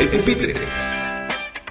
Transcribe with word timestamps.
El 0.00 0.08
Pupitre, 0.08 0.54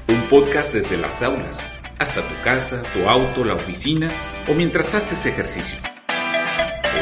un 0.08 0.28
podcast 0.30 0.74
desde 0.74 0.96
las 0.96 1.22
aulas 1.22 1.78
hasta 2.00 2.26
tu 2.28 2.34
casa, 2.44 2.82
tu 2.94 3.10
auto, 3.10 3.44
la 3.44 3.56
oficina 3.56 4.10
o 4.48 4.54
mientras 4.54 4.94
haces 4.94 5.26
ejercicio. 5.26 5.80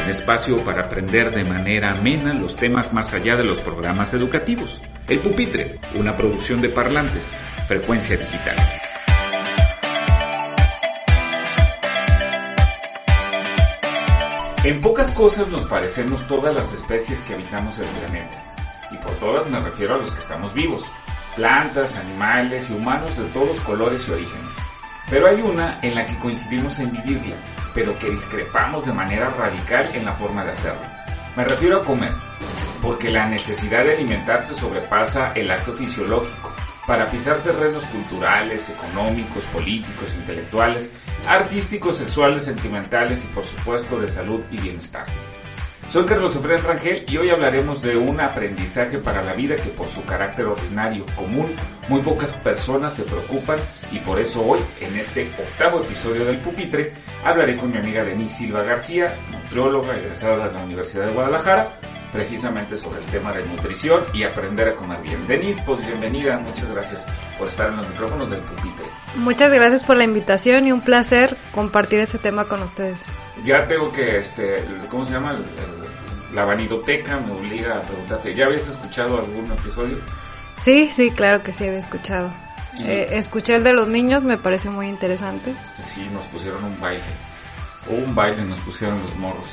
Un 0.02 0.08
espacio 0.08 0.64
para 0.64 0.86
aprender 0.86 1.32
de 1.32 1.44
manera 1.44 1.90
amena 1.90 2.32
los 2.34 2.56
temas 2.56 2.92
más 2.92 3.12
allá 3.12 3.36
de 3.36 3.44
los 3.44 3.60
programas 3.60 4.12
educativos. 4.14 4.80
El 5.06 5.20
Pupitre, 5.20 5.78
una 5.94 6.16
producción 6.16 6.60
de 6.60 6.70
parlantes, 6.70 7.38
frecuencia 7.68 8.16
digital. 8.16 8.56
En 14.64 14.80
pocas 14.80 15.10
cosas 15.12 15.48
nos 15.48 15.66
parecemos 15.66 16.26
todas 16.26 16.54
las 16.54 16.72
especies 16.72 17.22
que 17.22 17.34
habitamos 17.34 17.78
el 17.78 17.86
planeta. 17.86 18.46
Y 18.90 18.96
por 18.96 19.12
todas 19.20 19.48
me 19.48 19.60
refiero 19.60 19.94
a 19.94 19.98
los 19.98 20.10
que 20.12 20.18
estamos 20.18 20.52
vivos. 20.52 20.84
Plantas, 21.36 21.96
animales 21.96 22.68
y 22.68 22.72
humanos 22.74 23.16
de 23.16 23.24
todos 23.30 23.60
colores 23.60 24.06
y 24.08 24.12
orígenes. 24.12 24.56
Pero 25.08 25.28
hay 25.28 25.40
una 25.40 25.78
en 25.82 25.94
la 25.94 26.06
que 26.06 26.18
coincidimos 26.18 26.78
en 26.80 26.92
vivirla, 26.92 27.36
pero 27.74 27.98
que 27.98 28.10
discrepamos 28.10 28.86
de 28.86 28.92
manera 28.92 29.30
radical 29.30 29.94
en 29.94 30.04
la 30.04 30.12
forma 30.12 30.44
de 30.44 30.50
hacerlo. 30.50 30.82
Me 31.36 31.44
refiero 31.44 31.78
a 31.78 31.84
comer, 31.84 32.12
porque 32.82 33.10
la 33.10 33.26
necesidad 33.26 33.84
de 33.84 33.94
alimentarse 33.94 34.54
sobrepasa 34.54 35.32
el 35.34 35.50
acto 35.50 35.72
fisiológico 35.74 36.52
para 36.86 37.10
pisar 37.10 37.42
terrenos 37.42 37.84
culturales, 37.84 38.68
económicos, 38.68 39.44
políticos, 39.46 40.14
intelectuales, 40.14 40.92
artísticos, 41.28 41.98
sexuales, 41.98 42.44
sentimentales 42.44 43.24
y 43.24 43.28
por 43.28 43.44
supuesto 43.44 44.00
de 44.00 44.08
salud 44.08 44.40
y 44.50 44.60
bienestar. 44.60 45.06
Soy 45.90 46.04
Carlos 46.04 46.36
Efraín 46.36 46.62
Rangel 46.62 47.04
y 47.08 47.16
hoy 47.16 47.30
hablaremos 47.30 47.82
de 47.82 47.96
un 47.96 48.20
aprendizaje 48.20 48.98
para 48.98 49.24
la 49.24 49.32
vida 49.32 49.56
que 49.56 49.70
por 49.70 49.88
su 49.88 50.04
carácter 50.04 50.46
ordinario, 50.46 51.04
común, 51.16 51.52
muy 51.88 52.00
pocas 52.00 52.32
personas 52.34 52.94
se 52.94 53.02
preocupan 53.02 53.58
y 53.90 53.98
por 53.98 54.20
eso 54.20 54.40
hoy, 54.46 54.60
en 54.80 54.96
este 54.96 55.28
octavo 55.36 55.80
episodio 55.80 56.26
del 56.26 56.38
Pupitre, 56.38 56.92
hablaré 57.24 57.56
con 57.56 57.72
mi 57.72 57.78
amiga 57.78 58.04
Denise 58.04 58.36
Silva 58.36 58.62
García, 58.62 59.16
nutrióloga 59.32 59.96
egresada 59.96 60.46
de 60.46 60.54
la 60.54 60.62
Universidad 60.62 61.06
de 61.06 61.12
Guadalajara, 61.12 61.80
precisamente 62.12 62.76
sobre 62.76 63.00
el 63.00 63.06
tema 63.06 63.32
de 63.32 63.46
nutrición 63.46 64.04
y 64.12 64.24
aprender 64.24 64.68
a 64.68 64.76
comer 64.76 65.00
bien. 65.02 65.26
Denise, 65.26 65.62
pues 65.64 65.84
bienvenida, 65.86 66.38
muchas 66.38 66.70
gracias 66.70 67.06
por 67.38 67.48
estar 67.48 67.68
en 67.70 67.76
los 67.76 67.88
micrófonos 67.88 68.30
del 68.30 68.40
Pupitre. 68.40 68.86
Muchas 69.16 69.52
gracias 69.52 69.84
por 69.84 69.96
la 69.96 70.04
invitación 70.04 70.66
y 70.66 70.72
un 70.72 70.80
placer 70.80 71.36
compartir 71.52 72.00
este 72.00 72.18
tema 72.18 72.46
con 72.46 72.62
ustedes. 72.62 73.04
Ya 73.42 73.66
tengo 73.66 73.90
que, 73.92 74.18
este, 74.18 74.64
¿cómo 74.88 75.04
se 75.04 75.12
llama? 75.12 75.38
La 76.32 76.44
vanidoteca 76.44 77.18
me 77.18 77.32
obliga 77.32 77.78
a 77.78 77.80
preguntarte, 77.82 78.34
¿ya 78.34 78.46
habías 78.46 78.68
escuchado 78.68 79.18
algún 79.18 79.50
episodio? 79.52 79.98
Sí, 80.60 80.88
sí, 80.90 81.10
claro 81.10 81.42
que 81.42 81.52
sí 81.52 81.64
había 81.66 81.78
escuchado. 81.78 82.32
Eh, 82.78 83.08
escuché 83.12 83.56
el 83.56 83.64
de 83.64 83.72
los 83.72 83.88
niños, 83.88 84.22
me 84.22 84.38
pareció 84.38 84.70
muy 84.70 84.88
interesante. 84.88 85.54
Sí, 85.80 86.08
nos 86.12 86.24
pusieron 86.26 86.62
un 86.64 86.80
baile. 86.80 87.02
Un 87.88 88.14
baile 88.14 88.44
nos 88.44 88.58
pusieron 88.60 89.00
los 89.02 89.14
morros. 89.16 89.46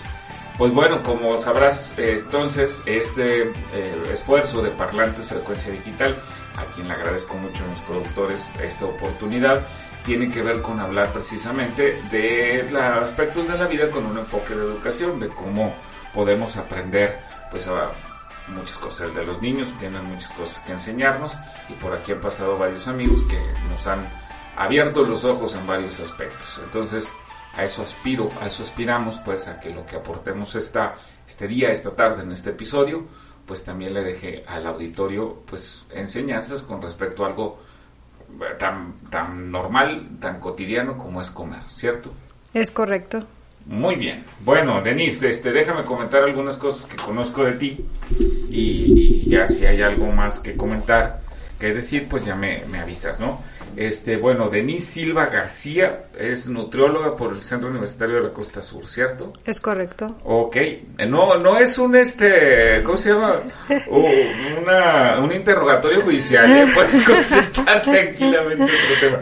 Pues 0.57 0.73
bueno, 0.73 1.03
como 1.03 1.37
sabrás, 1.37 1.93
entonces 1.97 2.81
este 2.87 3.51
eh, 3.73 4.03
esfuerzo 4.11 4.63
de 4.63 4.71
Parlantes 4.71 5.27
Frecuencia 5.27 5.71
Digital, 5.71 6.15
a 6.55 6.65
quien 6.73 6.87
le 6.87 6.95
agradezco 6.95 7.35
mucho 7.35 7.63
a 7.63 7.67
los 7.67 7.79
productores 7.81 8.51
esta 8.59 8.85
oportunidad, 8.85 9.67
tiene 10.03 10.31
que 10.31 10.41
ver 10.41 10.63
con 10.63 10.79
hablar 10.79 11.13
precisamente 11.13 12.01
de 12.09 12.67
los 12.71 12.81
aspectos 12.81 13.47
de 13.49 13.57
la 13.57 13.67
vida 13.67 13.91
con 13.91 14.03
un 14.07 14.17
enfoque 14.17 14.55
de 14.55 14.65
educación, 14.65 15.19
de 15.19 15.29
cómo 15.29 15.75
podemos 16.11 16.57
aprender 16.57 17.19
pues 17.51 17.67
a 17.67 17.91
muchas 18.47 18.79
cosas. 18.79 19.13
De 19.13 19.23
los 19.23 19.39
niños 19.39 19.71
tienen 19.77 20.05
muchas 20.05 20.31
cosas 20.31 20.63
que 20.65 20.71
enseñarnos 20.71 21.37
y 21.69 21.73
por 21.73 21.93
aquí 21.93 22.13
han 22.13 22.19
pasado 22.21 22.57
varios 22.57 22.87
amigos 22.87 23.21
que 23.29 23.39
nos 23.69 23.85
han 23.85 24.09
abierto 24.55 25.03
los 25.03 25.23
ojos 25.23 25.53
en 25.53 25.67
varios 25.67 25.99
aspectos. 25.99 26.61
Entonces, 26.63 27.13
a 27.57 27.63
eso 27.63 27.81
aspiro, 27.81 28.31
a 28.39 28.47
eso 28.47 28.63
aspiramos, 28.63 29.17
pues 29.25 29.47
a 29.47 29.59
que 29.59 29.71
lo 29.71 29.85
que 29.85 29.95
aportemos 29.95 30.55
esta, 30.55 30.95
este 31.27 31.47
día, 31.47 31.69
esta 31.71 31.95
tarde, 31.95 32.23
en 32.23 32.31
este 32.31 32.51
episodio, 32.51 33.05
pues 33.45 33.65
también 33.65 33.93
le 33.93 34.03
deje 34.03 34.43
al 34.47 34.67
auditorio 34.67 35.41
pues 35.45 35.85
enseñanzas 35.91 36.61
con 36.61 36.81
respecto 36.81 37.23
a 37.23 37.29
algo 37.29 37.59
tan, 38.59 38.93
tan 39.09 39.51
normal, 39.51 40.07
tan 40.19 40.39
cotidiano 40.39 40.97
como 40.97 41.21
es 41.21 41.31
comer, 41.31 41.61
¿cierto? 41.69 42.13
Es 42.53 42.71
correcto. 42.71 43.25
Muy 43.65 43.95
bien. 43.95 44.23
Bueno, 44.45 44.81
Denise, 44.81 45.29
este, 45.29 45.51
déjame 45.51 45.83
comentar 45.83 46.23
algunas 46.23 46.57
cosas 46.57 46.85
que 46.89 46.95
conozco 46.95 47.43
de 47.43 47.53
ti 47.53 47.85
y, 48.49 49.23
y 49.25 49.29
ya 49.29 49.47
si 49.47 49.65
hay 49.65 49.81
algo 49.81 50.07
más 50.07 50.39
que 50.39 50.55
comentar, 50.55 51.21
que 51.59 51.73
decir, 51.73 52.07
pues 52.07 52.23
ya 52.23 52.35
me, 52.35 52.63
me, 52.71 52.79
avisas, 52.79 53.19
¿no? 53.19 53.41
Este, 53.77 54.17
bueno, 54.17 54.49
Denise 54.49 54.87
Silva 54.87 55.27
García 55.27 56.05
es 56.17 56.47
nutrióloga 56.47 57.15
por 57.15 57.31
el 57.33 57.43
Centro 57.43 57.69
Universitario 57.69 58.15
de 58.15 58.23
la 58.23 58.33
Costa 58.33 58.59
Sur, 58.59 58.87
¿cierto? 58.87 59.33
Es 59.45 59.61
correcto. 59.61 60.17
Ok. 60.23 60.57
No, 61.07 61.37
no 61.37 61.59
es 61.59 61.77
un, 61.77 61.95
este, 61.95 62.81
¿cómo 62.83 62.97
se 62.97 63.09
llama? 63.09 63.39
Uh, 63.87 64.61
una, 64.63 65.19
un 65.19 65.31
interrogatorio 65.31 66.01
judicial, 66.01 66.51
¿eh? 66.51 66.65
Puedes 66.73 67.03
contestar 67.03 67.83
tranquilamente 67.83 68.63
otro 68.63 68.99
tema. 68.99 69.19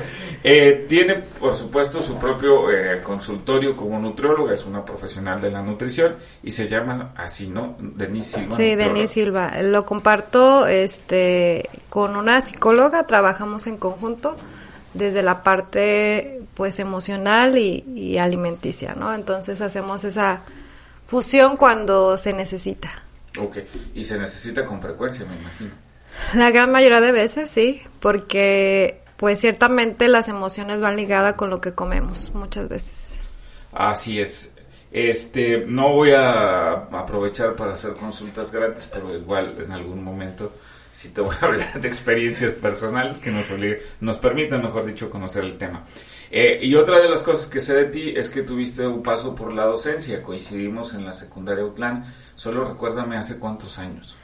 Eh, 0.47 0.85
tiene, 0.87 1.15
por 1.15 1.55
supuesto, 1.55 2.03
su 2.03 2.19
propio 2.19 2.71
eh, 2.71 3.01
consultorio 3.01 3.75
como 3.75 3.97
nutrióloga, 3.97 4.53
es 4.53 4.63
una 4.63 4.85
profesional 4.85 5.41
de 5.41 5.49
la 5.49 5.63
nutrición 5.63 6.13
y 6.43 6.51
se 6.51 6.67
llama 6.67 7.13
así, 7.17 7.47
¿no? 7.47 7.75
Denise 7.79 8.41
Silva. 8.41 8.55
Sí, 8.55 8.75
Denise 8.75 9.13
Silva. 9.13 9.59
Lo 9.63 9.87
comparto 9.87 10.67
este, 10.67 11.67
con 11.89 12.15
una 12.15 12.41
psicóloga, 12.41 13.07
trabajamos 13.07 13.65
en 13.65 13.77
conjunto 13.77 14.35
desde 14.93 15.23
la 15.23 15.41
parte 15.41 16.41
pues 16.53 16.77
emocional 16.77 17.57
y, 17.57 17.83
y 17.95 18.19
alimenticia, 18.19 18.93
¿no? 18.93 19.15
Entonces 19.15 19.61
hacemos 19.61 20.03
esa 20.03 20.41
fusión 21.07 21.57
cuando 21.57 22.17
se 22.17 22.33
necesita. 22.33 22.91
Ok, 23.39 23.57
y 23.95 24.03
se 24.03 24.19
necesita 24.19 24.63
con 24.63 24.79
frecuencia, 24.79 25.25
me 25.25 25.37
imagino. 25.37 25.71
La 26.35 26.51
gran 26.51 26.71
mayoría 26.71 27.01
de 27.01 27.11
veces, 27.11 27.49
sí, 27.49 27.81
porque 27.99 29.01
pues 29.17 29.39
ciertamente 29.39 30.07
las 30.07 30.27
emociones 30.27 30.79
van 30.79 30.95
ligadas 30.95 31.35
con 31.35 31.49
lo 31.49 31.61
que 31.61 31.73
comemos 31.73 32.33
muchas 32.33 32.67
veces. 32.69 33.21
Así 33.71 34.19
es. 34.19 34.55
Este, 34.91 35.65
no 35.65 35.93
voy 35.93 36.11
a 36.11 36.71
aprovechar 36.71 37.55
para 37.55 37.73
hacer 37.73 37.93
consultas 37.93 38.51
gratis, 38.51 38.89
pero 38.93 39.13
igual 39.13 39.55
en 39.61 39.71
algún 39.71 40.03
momento 40.03 40.53
sí 40.89 41.09
te 41.09 41.19
voy 41.19 41.35
a 41.41 41.45
hablar 41.45 41.81
de 41.81 41.87
experiencias 41.87 42.53
personales 42.53 43.17
que 43.17 43.31
nos, 43.31 43.47
nos 43.99 44.17
permitan, 44.17 44.61
mejor 44.61 44.85
dicho, 44.85 45.09
conocer 45.09 45.43
el 45.43 45.57
tema. 45.57 45.83
Eh, 46.31 46.59
y 46.61 46.75
otra 46.75 46.99
de 46.99 47.09
las 47.09 47.23
cosas 47.23 47.47
que 47.47 47.59
sé 47.59 47.73
de 47.75 47.85
ti 47.85 48.13
es 48.15 48.29
que 48.29 48.43
tuviste 48.43 48.87
un 48.87 49.03
paso 49.03 49.35
por 49.35 49.53
la 49.53 49.65
docencia. 49.65 50.21
Coincidimos 50.21 50.93
en 50.93 51.05
la 51.05 51.11
secundaria 51.11 51.65
Utlán. 51.65 52.05
Solo 52.35 52.63
recuérdame 52.63 53.17
hace 53.17 53.37
cuántos 53.37 53.77
años. 53.77 54.17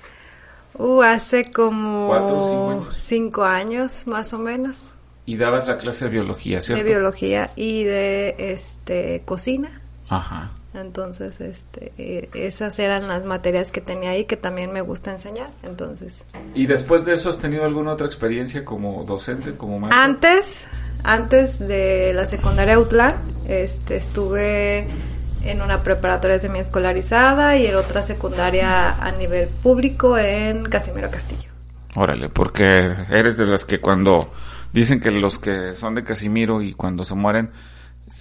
Uh, 0.78 1.02
hace 1.02 1.44
como 1.52 2.08
¿Cuatro 2.08 2.40
o 2.40 2.44
cinco 2.44 2.72
años? 2.72 2.96
cinco 2.98 3.44
años 3.44 4.08
más 4.08 4.34
o 4.34 4.40
menos. 4.40 4.92
Y 5.26 5.38
dabas 5.38 5.68
la 5.68 5.78
clase 5.78 6.06
de 6.06 6.12
biología, 6.12 6.62
¿cierto? 6.62 6.84
De 6.84 6.90
biología 6.90 7.52
y 7.56 7.84
de 7.84 8.36
este 8.38 9.22
cocina. 9.26 9.82
Ajá. 10.10 10.52
Entonces, 10.74 11.42
este, 11.42 11.92
eh, 11.98 12.30
esas 12.34 12.80
eran 12.80 13.08
las 13.08 13.26
materias 13.26 13.72
que 13.72 13.82
tenía 13.82 14.12
ahí 14.12 14.24
que 14.24 14.38
también 14.38 14.72
me 14.72 14.82
gusta 14.82 15.12
enseñar. 15.12 15.50
Entonces. 15.64 16.26
¿Y 16.56 16.66
después 16.66 17.06
de 17.06 17.14
eso 17.14 17.30
has 17.30 17.38
tenido 17.40 17.66
alguna 17.66 17.92
otra 17.92 18.08
experiencia 18.08 18.64
como 18.64 19.04
docente, 19.04 19.56
como 19.58 19.80
maestra? 19.80 20.04
Antes, 20.04 20.70
antes 21.04 21.60
de 21.60 22.14
la 22.14 22.26
secundaria 22.26 22.80
UTLA, 22.80 23.18
este, 23.48 23.98
estuve 23.98 24.88
en 25.44 25.62
una 25.62 25.84
preparatoria 25.84 26.40
semiescolarizada 26.40 27.58
y 27.58 27.68
en 27.68 27.76
otra 27.76 28.02
secundaria 28.02 28.92
a 28.92 29.12
nivel 29.12 29.50
público 29.50 30.18
en 30.18 30.64
Casimiro 30.64 31.10
Castillo. 31.10 31.50
Órale, 31.96 32.30
porque 32.30 32.64
eres 33.10 33.38
de 33.38 33.46
las 33.46 33.66
que 33.66 33.80
cuando 33.80 34.32
dicen 34.72 35.00
que 35.00 35.12
los 35.12 35.40
que 35.40 35.74
son 35.74 35.96
de 35.96 36.04
Casimiro 36.04 36.62
y 36.62 36.74
cuando 36.74 37.04
se 37.04 37.16
mueren 37.16 37.52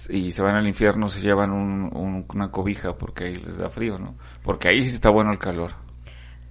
y 0.09 0.31
se 0.31 0.41
van 0.41 0.55
al 0.55 0.67
infierno 0.67 1.07
se 1.07 1.21
llevan 1.21 1.51
un, 1.51 1.89
un, 1.93 2.25
una 2.33 2.51
cobija 2.51 2.93
porque 2.93 3.25
ahí 3.25 3.35
les 3.37 3.57
da 3.57 3.69
frío, 3.69 3.97
¿no? 3.97 4.15
Porque 4.43 4.69
ahí 4.69 4.81
sí 4.81 4.95
está 4.95 5.09
bueno 5.09 5.31
el 5.31 5.39
calor. 5.39 5.71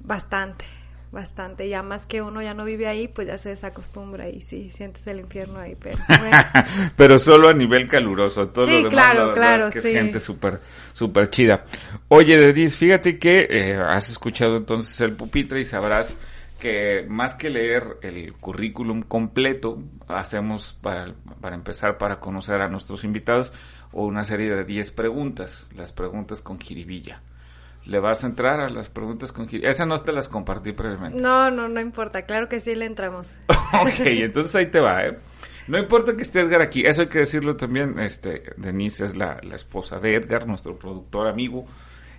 Bastante. 0.01 0.80
Bastante. 1.13 1.69
Ya 1.69 1.83
más 1.83 2.07
que 2.07 2.23
uno 2.23 2.41
ya 2.43 2.55
no 2.55 2.65
vive 2.65 2.87
ahí, 2.87 3.09
pues 3.09 3.29
ya 3.29 3.39
se 3.39 3.51
desacostumbra 3.51 4.29
y 4.29 4.41
sí, 4.41 4.71
sientes 4.71 5.07
el 5.07 5.21
infierno 5.21 5.59
ahí, 5.59 5.77
pero 5.79 5.99
pero 6.97 7.19
solo 7.19 7.49
a 7.49 7.53
nivel 7.55 7.89
caluroso, 7.89 8.49
todo 8.49 8.67
Sí, 8.67 8.73
lo 8.83 8.89
demás 8.89 8.91
claro, 8.93 9.35
claro, 9.35 9.69
es 9.69 9.75
que 9.75 9.83
sí. 9.83 9.89
es 9.91 9.95
gente 9.95 10.21
súper 10.21 10.61
súper 10.93 11.31
chida. 11.31 11.65
Oye, 12.09 12.37
Dedis, 12.37 12.77
fíjate 12.77 13.19
que 13.19 13.47
eh, 13.51 13.77
has 13.77 14.09
escuchado 14.11 14.57
entonces 14.57 15.01
el 15.01 15.13
pupitre 15.15 15.61
y 15.61 15.65
sabrás 15.65 16.17
que 16.59 17.07
más 17.09 17.35
que 17.35 17.49
leer 17.51 17.97
el 18.03 18.35
currículum 18.35 19.03
completo, 19.03 19.79
hacemos 20.09 20.75
para, 20.83 21.15
para 21.41 21.57
empezar 21.57 21.97
para 21.97 22.21
conocer 22.21 22.61
a 22.61 22.69
nuestros 22.69 23.03
invitados 23.03 23.53
una 23.93 24.23
serie 24.23 24.55
de 24.55 24.65
10 24.65 24.91
preguntas, 24.93 25.71
las 25.75 25.93
preguntas 25.93 26.43
con 26.43 26.61
jiribilla. 26.61 27.23
¿Le 27.87 27.99
vas 27.99 28.23
a 28.25 28.27
entrar 28.27 28.61
a 28.61 28.69
las 28.69 28.89
preguntas 28.91 29.33
con 29.33 29.49
jiribilla? 29.49 29.71
Esas 29.71 29.87
no 29.89 29.97
te 29.97 30.13
las 30.13 30.29
compartí 30.29 30.73
previamente. 30.73 31.21
no, 31.21 31.51
no, 31.51 31.69
no 31.69 31.81
importa, 31.81 32.23
claro 32.23 32.49
que 32.49 32.61
sí 32.61 32.75
le 32.75 32.87
entramos. 32.87 33.27
ok, 33.49 34.01
entonces 34.07 34.55
ahí 34.55 34.67
te 34.67 34.81
va, 34.81 35.05
¿eh? 35.07 35.19
No 35.67 35.79
importa 35.79 36.15
que 36.17 36.23
esté 36.23 36.41
Edgar 36.41 36.63
aquí, 36.63 36.85
eso 36.85 37.03
hay 37.03 37.09
que 37.09 37.21
decirlo 37.21 37.57
también, 37.57 37.99
este, 38.01 38.43
Denise 38.57 39.05
es 39.05 39.17
la, 39.17 39.39
la 39.43 39.55
esposa 39.57 39.99
de 39.99 40.17
Edgar, 40.17 40.47
nuestro 40.47 40.77
productor 40.79 41.29
amigo 41.29 41.65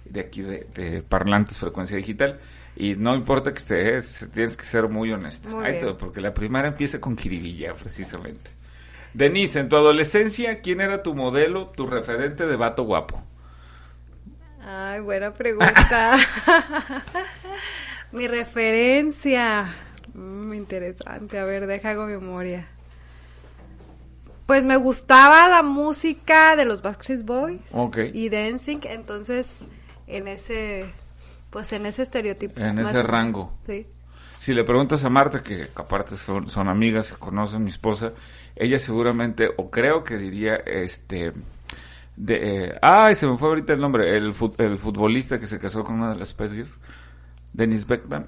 de 0.06 0.22
aquí 0.22 0.42
de, 0.42 0.68
de 0.74 1.04
Parlantes 1.04 1.58
Frecuencia 1.58 1.98
Digital, 1.98 2.40
y 2.76 2.96
no 2.96 3.14
importa 3.16 3.52
que 3.52 3.60
estés, 3.60 4.30
tienes 4.34 4.56
que 4.58 4.64
ser 4.64 4.88
muy 4.90 5.12
honesta, 5.12 5.50
Muy 5.50 5.66
Ahí 5.66 5.74
te 5.74 5.80
bien. 5.80 5.94
va, 5.94 5.98
porque 5.98 6.22
la 6.22 6.34
primera 6.34 6.70
empieza 6.70 7.00
con 7.02 7.16
Kiribilla, 7.16 7.74
precisamente. 7.74 8.52
Denise, 9.14 9.60
en 9.60 9.68
tu 9.70 9.76
adolescencia, 9.76 10.62
¿quién 10.62 10.80
era 10.80 11.04
tu 11.04 11.14
modelo, 11.14 11.68
tu 11.76 11.86
referente 11.86 12.46
de 12.48 12.56
vato 12.56 12.84
guapo? 12.84 13.22
Ay, 14.74 15.02
buena 15.02 15.34
pregunta. 15.34 16.18
Mi 18.14 18.26
referencia. 18.28 19.76
Mm, 20.14 20.54
interesante. 20.54 21.40
A 21.40 21.44
ver, 21.44 21.68
deja 21.68 21.90
hago 21.90 22.06
memoria. 22.06 22.68
Pues 24.46 24.64
me 24.64 24.78
gustaba 24.78 25.50
la 25.50 25.62
música 25.62 26.56
de 26.56 26.64
los 26.64 26.82
Backstreet 26.82 27.26
Boys 27.26 27.62
Ok. 27.72 27.98
y 28.14 28.30
Dancing, 28.30 28.80
entonces 28.84 29.60
en 30.08 30.28
ese, 30.28 30.86
pues 31.50 31.72
en 31.74 31.86
ese 31.86 32.04
estereotipo. 32.04 32.60
En 32.60 32.80
ese 32.80 33.04
rango. 33.04 33.54
Sí. 33.66 33.88
Si 34.38 34.54
le 34.54 34.64
preguntas 34.64 35.04
a 35.04 35.10
Marta, 35.10 35.44
que 35.44 35.68
aparte 35.76 36.16
son, 36.18 36.50
son 36.50 36.68
amigas, 36.68 37.08
se 37.08 37.16
conocen, 37.16 37.64
mi 37.64 37.70
esposa, 37.70 38.14
ella 38.56 38.80
seguramente, 38.80 39.50
o 39.56 39.70
creo 39.70 40.04
que 40.04 40.18
diría, 40.18 40.56
este, 40.56 41.32
de, 42.24 42.66
eh, 42.66 42.80
ay, 42.84 43.16
se 43.16 43.26
me 43.26 43.36
fue 43.38 43.48
ahorita 43.50 43.74
el 43.74 43.80
nombre, 43.80 44.16
el, 44.16 44.32
fut- 44.34 44.60
el 44.60 44.78
futbolista 44.78 45.40
que 45.40 45.48
se 45.48 45.58
casó 45.58 45.84
con 45.84 45.96
una 45.96 46.12
de 46.14 46.18
las 46.20 46.30
Spice 46.30 46.54
Girls, 46.56 46.72
Dennis 47.52 47.88
Beckham, 47.88 48.26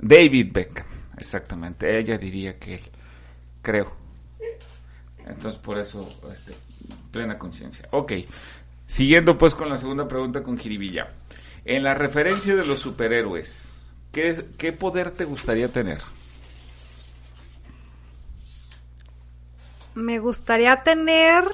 David 0.00 0.50
Beckham, 0.52 0.86
exactamente, 1.18 1.98
ella 1.98 2.16
diría 2.16 2.58
que 2.58 2.76
él, 2.76 2.82
creo. 3.60 3.94
Entonces, 5.26 5.60
por 5.60 5.78
eso, 5.78 6.08
este, 6.32 6.54
plena 7.10 7.36
conciencia. 7.38 7.86
Ok, 7.90 8.12
siguiendo 8.86 9.36
pues 9.36 9.54
con 9.54 9.68
la 9.68 9.76
segunda 9.76 10.06
pregunta 10.08 10.42
con 10.42 10.56
Jiribilla. 10.56 11.08
En 11.64 11.82
la 11.82 11.94
referencia 11.94 12.54
de 12.56 12.64
los 12.64 12.78
superhéroes, 12.78 13.78
¿qué, 14.12 14.46
qué 14.56 14.72
poder 14.72 15.10
te 15.10 15.24
gustaría 15.24 15.68
tener? 15.68 16.00
Me 19.94 20.18
gustaría 20.18 20.82
tener, 20.82 21.44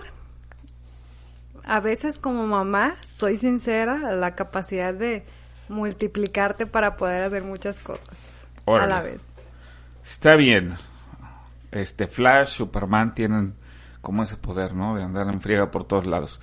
a 1.64 1.80
veces 1.80 2.18
como 2.18 2.46
mamá, 2.46 2.96
soy 3.06 3.36
sincera, 3.36 4.12
la 4.12 4.34
capacidad 4.34 4.94
de 4.94 5.24
multiplicarte 5.68 6.66
para 6.66 6.96
poder 6.96 7.24
hacer 7.24 7.42
muchas 7.42 7.80
cosas 7.80 8.46
Órale. 8.64 8.92
a 8.92 8.96
la 8.96 9.02
vez. 9.02 9.24
Está 10.04 10.36
bien. 10.36 10.74
Este 11.70 12.06
Flash, 12.06 12.48
Superman 12.48 13.14
tienen 13.14 13.54
como 14.00 14.22
ese 14.22 14.36
poder, 14.36 14.74
¿no? 14.74 14.96
De 14.96 15.02
andar 15.02 15.28
en 15.32 15.40
friega 15.40 15.70
por 15.70 15.84
todos 15.84 16.06
lados. 16.06 16.40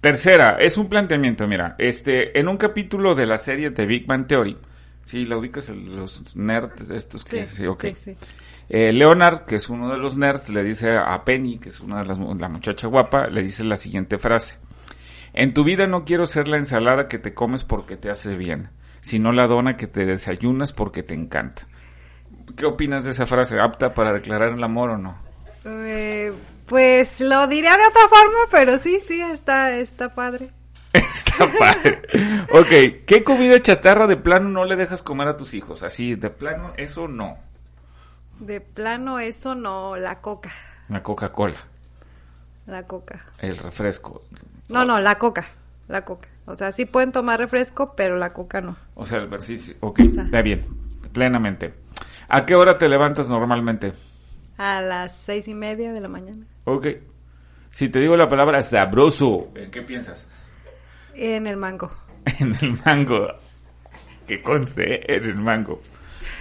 Tercera, 0.00 0.56
es 0.58 0.76
un 0.76 0.88
planteamiento, 0.88 1.46
mira, 1.46 1.74
este, 1.78 2.38
en 2.38 2.48
un 2.48 2.56
capítulo 2.56 3.14
de 3.14 3.26
la 3.26 3.38
serie 3.38 3.70
de 3.70 3.86
Big 3.86 4.06
Bang 4.06 4.26
Theory, 4.26 4.56
sí, 5.04 5.24
lo 5.24 5.38
ubicas, 5.38 5.70
los 5.70 6.36
nerds 6.36 6.90
estos 6.90 7.24
que, 7.24 7.46
sí, 7.46 7.66
ok. 7.66 7.84
sí, 7.84 7.94
sí. 7.96 8.16
Eh, 8.68 8.92
Leonard, 8.92 9.44
que 9.44 9.56
es 9.56 9.68
uno 9.68 9.88
de 9.90 9.98
los 9.98 10.16
nerds, 10.16 10.48
le 10.50 10.64
dice 10.64 10.96
a 10.96 11.24
Penny, 11.24 11.58
que 11.58 11.68
es 11.68 11.80
una 11.80 12.00
de 12.00 12.06
las, 12.06 12.18
la 12.18 12.48
muchacha 12.48 12.88
guapa, 12.88 13.28
le 13.28 13.42
dice 13.42 13.62
la 13.64 13.76
siguiente 13.76 14.18
frase. 14.18 14.58
En 15.32 15.54
tu 15.54 15.64
vida 15.64 15.86
no 15.86 16.04
quiero 16.04 16.26
ser 16.26 16.48
la 16.48 16.56
ensalada 16.56 17.08
que 17.08 17.18
te 17.18 17.34
comes 17.34 17.62
porque 17.62 17.96
te 17.96 18.10
hace 18.10 18.36
bien, 18.36 18.70
sino 19.00 19.32
la 19.32 19.46
dona 19.46 19.76
que 19.76 19.86
te 19.86 20.04
desayunas 20.04 20.72
porque 20.72 21.02
te 21.02 21.14
encanta. 21.14 21.66
¿Qué 22.56 22.64
opinas 22.64 23.04
de 23.04 23.10
esa 23.10 23.26
frase? 23.26 23.60
¿Apta 23.60 23.92
para 23.92 24.12
declarar 24.12 24.52
el 24.52 24.64
amor 24.64 24.90
o 24.90 24.98
no? 24.98 25.18
Eh, 25.64 26.32
pues 26.66 27.20
lo 27.20 27.46
diría 27.46 27.76
de 27.76 27.86
otra 27.86 28.08
forma, 28.08 28.38
pero 28.50 28.78
sí, 28.78 28.98
sí, 29.06 29.20
está, 29.20 29.76
está 29.76 30.14
padre. 30.14 30.50
Está 30.92 31.46
padre. 31.58 32.00
ok, 32.50 33.04
¿qué 33.06 33.22
comida 33.22 33.60
chatarra 33.60 34.06
de 34.06 34.16
plano 34.16 34.48
no 34.48 34.64
le 34.64 34.76
dejas 34.76 35.02
comer 35.02 35.28
a 35.28 35.36
tus 35.36 35.52
hijos? 35.52 35.82
Así, 35.82 36.14
de 36.14 36.30
plano, 36.30 36.72
eso 36.78 37.06
no. 37.06 37.36
De 38.40 38.60
plano 38.60 39.18
eso 39.18 39.54
no, 39.54 39.96
la 39.96 40.20
coca, 40.20 40.50
La 40.88 41.02
Coca-Cola, 41.02 41.56
la 42.66 42.86
coca. 42.86 43.24
el 43.40 43.56
refresco. 43.56 44.22
No, 44.68 44.84
no, 44.84 45.00
la 45.00 45.16
coca, 45.18 45.46
la 45.88 46.04
coca. 46.04 46.28
O 46.44 46.54
sea, 46.54 46.70
sí 46.70 46.84
pueden 46.84 47.12
tomar 47.12 47.38
refresco, 47.40 47.94
pero 47.96 48.16
la 48.16 48.32
coca 48.32 48.60
no. 48.60 48.76
O 48.94 49.06
sea, 49.06 49.18
el 49.18 49.26
ejercicio. 49.26 49.74
Ok, 49.80 50.00
está 50.00 50.42
bien, 50.42 50.66
plenamente. 51.12 51.74
¿A 52.28 52.44
qué 52.44 52.54
hora 52.54 52.76
te 52.78 52.88
levantas 52.88 53.28
normalmente? 53.28 53.92
A 54.58 54.80
las 54.80 55.16
seis 55.16 55.48
y 55.48 55.54
media 55.54 55.92
de 55.92 56.00
la 56.00 56.08
mañana. 56.08 56.44
Ok. 56.64 56.86
Si 57.70 57.88
te 57.88 58.00
digo 58.00 58.16
la 58.16 58.28
palabra 58.28 58.62
sabroso, 58.62 59.50
¿en 59.54 59.70
qué 59.70 59.82
piensas? 59.82 60.30
En 61.14 61.46
el 61.46 61.56
mango. 61.56 61.90
En 62.40 62.54
el 62.60 62.78
mango. 62.84 63.28
Que 64.26 64.42
conste, 64.42 65.14
en 65.16 65.24
el 65.24 65.36
mango. 65.40 65.80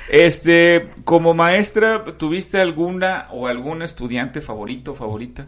Este, 0.07 0.89
como 1.03 1.33
maestra, 1.33 2.03
¿tuviste 2.17 2.61
alguna 2.61 3.27
o 3.31 3.47
algún 3.47 3.81
estudiante 3.81 4.41
favorito, 4.41 4.93
favorita? 4.93 5.47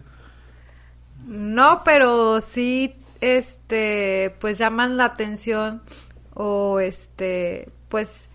No, 1.26 1.82
pero 1.84 2.42
sí, 2.42 2.96
este, 3.22 4.36
pues 4.40 4.58
llaman 4.58 4.98
la 4.98 5.06
atención 5.06 5.82
o 6.34 6.80
este, 6.80 7.70
pues 7.90 8.30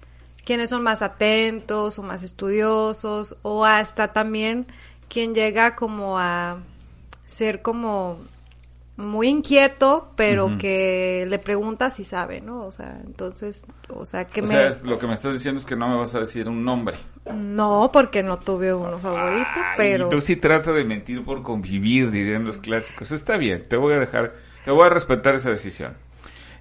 quienes 0.44 0.70
son 0.70 0.82
más 0.82 1.02
atentos 1.02 1.98
o 1.98 2.02
más 2.02 2.22
estudiosos 2.22 3.36
o 3.42 3.64
hasta 3.64 4.12
también 4.12 4.66
quien 5.08 5.34
llega 5.34 5.76
como 5.76 6.18
a 6.18 6.58
ser 7.26 7.62
como 7.62 8.18
muy 8.96 9.28
inquieto, 9.28 10.12
pero 10.16 10.58
que 10.58 11.24
le 11.26 11.38
pregunta 11.38 11.90
si 11.90 12.04
sabe, 12.04 12.40
¿no? 12.40 12.66
O 12.66 12.72
sea, 12.72 13.00
entonces, 13.04 13.64
o 13.88 14.04
sea, 14.04 14.26
que 14.26 14.40
O 14.40 14.44
me... 14.44 14.48
sea, 14.50 14.66
es- 14.66 14.84
lo 14.84 14.98
que 14.98 15.06
me 15.06 15.14
estás 15.14 15.32
diciendo 15.34 15.58
es 15.60 15.66
que 15.66 15.76
no 15.76 15.88
me 15.88 15.96
vas 15.96 16.14
a 16.14 16.20
decir 16.20 16.48
un 16.48 16.64
nombre. 16.64 16.98
No, 17.34 17.90
porque 17.92 18.22
no 18.22 18.38
tuve 18.38 18.74
uno 18.74 18.98
favorito, 18.98 19.48
Ay, 19.54 19.74
pero... 19.76 20.08
Tú 20.08 20.20
sí 20.20 20.36
trata 20.36 20.72
de 20.72 20.84
mentir 20.84 21.22
por 21.22 21.42
convivir, 21.42 22.10
dirían 22.10 22.44
los 22.44 22.58
clásicos. 22.58 23.12
Está 23.12 23.36
bien, 23.36 23.66
te 23.68 23.76
voy 23.76 23.94
a 23.94 23.98
dejar, 23.98 24.34
te 24.64 24.70
voy 24.70 24.86
a 24.86 24.90
respetar 24.90 25.36
esa 25.36 25.50
decisión. 25.50 25.96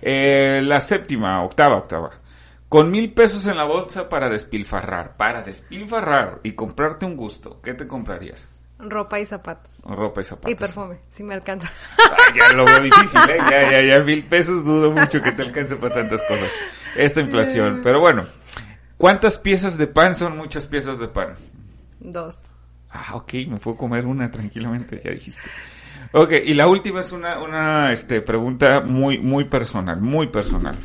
Eh, 0.02 0.62
la 0.64 0.80
séptima, 0.80 1.44
octava, 1.44 1.76
octava. 1.78 2.12
Con 2.70 2.90
mil 2.90 3.12
pesos 3.14 3.46
en 3.48 3.58
la 3.58 3.66
bolsa 3.66 4.08
para 4.08 4.30
despilfarrar, 4.30 5.18
para 5.18 5.42
despilfarrar 5.44 6.40
y 6.44 6.54
comprarte 6.54 7.06
un 7.06 7.18
gusto, 7.18 7.60
¿qué 7.62 7.74
te 7.74 7.86
comprarías? 7.86 8.48
Ropa 8.82 9.20
y 9.20 9.26
zapatos. 9.26 9.82
Ropa 9.86 10.22
y 10.22 10.24
zapatos. 10.24 10.52
Y 10.52 10.56
perfume, 10.56 11.00
si 11.10 11.24
me 11.24 11.34
alcanza. 11.34 11.72
Ay, 11.98 12.40
ya 12.40 12.54
lo 12.56 12.66
veo 12.66 12.82
difícil, 12.82 13.20
¿eh? 13.30 13.38
Ya, 13.50 13.72
ya, 13.72 13.82
ya, 13.82 14.00
mil 14.04 14.24
pesos 14.24 14.66
dudo 14.66 14.92
mucho 14.92 15.22
que 15.22 15.32
te 15.32 15.44
alcance 15.44 15.76
para 15.76 15.96
tantas 15.96 16.22
cosas. 16.24 16.52
Esta 16.96 17.22
inflación. 17.22 17.82
Pero 17.84 18.00
bueno, 18.00 18.24
¿cuántas 18.98 19.38
piezas 19.38 19.78
de 19.78 19.88
pan 19.88 20.16
son 20.16 20.36
muchas 20.36 20.66
piezas 20.66 21.00
de 21.00 21.08
pan? 21.08 21.36
Dos. 22.00 22.44
Ah, 22.90 23.16
ok, 23.16 23.34
me 23.48 23.58
puedo 23.58 23.78
comer 23.78 24.06
una 24.06 24.30
tranquilamente, 24.30 25.02
ya 25.04 25.12
dijiste. 25.12 25.42
Ok, 26.14 26.32
y 26.44 26.54
la 26.54 26.68
última 26.68 27.00
es 27.00 27.12
una, 27.12 27.40
una 27.40 27.94
este, 27.94 28.22
pregunta 28.22 28.82
muy, 28.82 29.18
muy 29.20 29.46
personal, 29.46 30.02
muy 30.02 30.28
personal. 30.28 30.76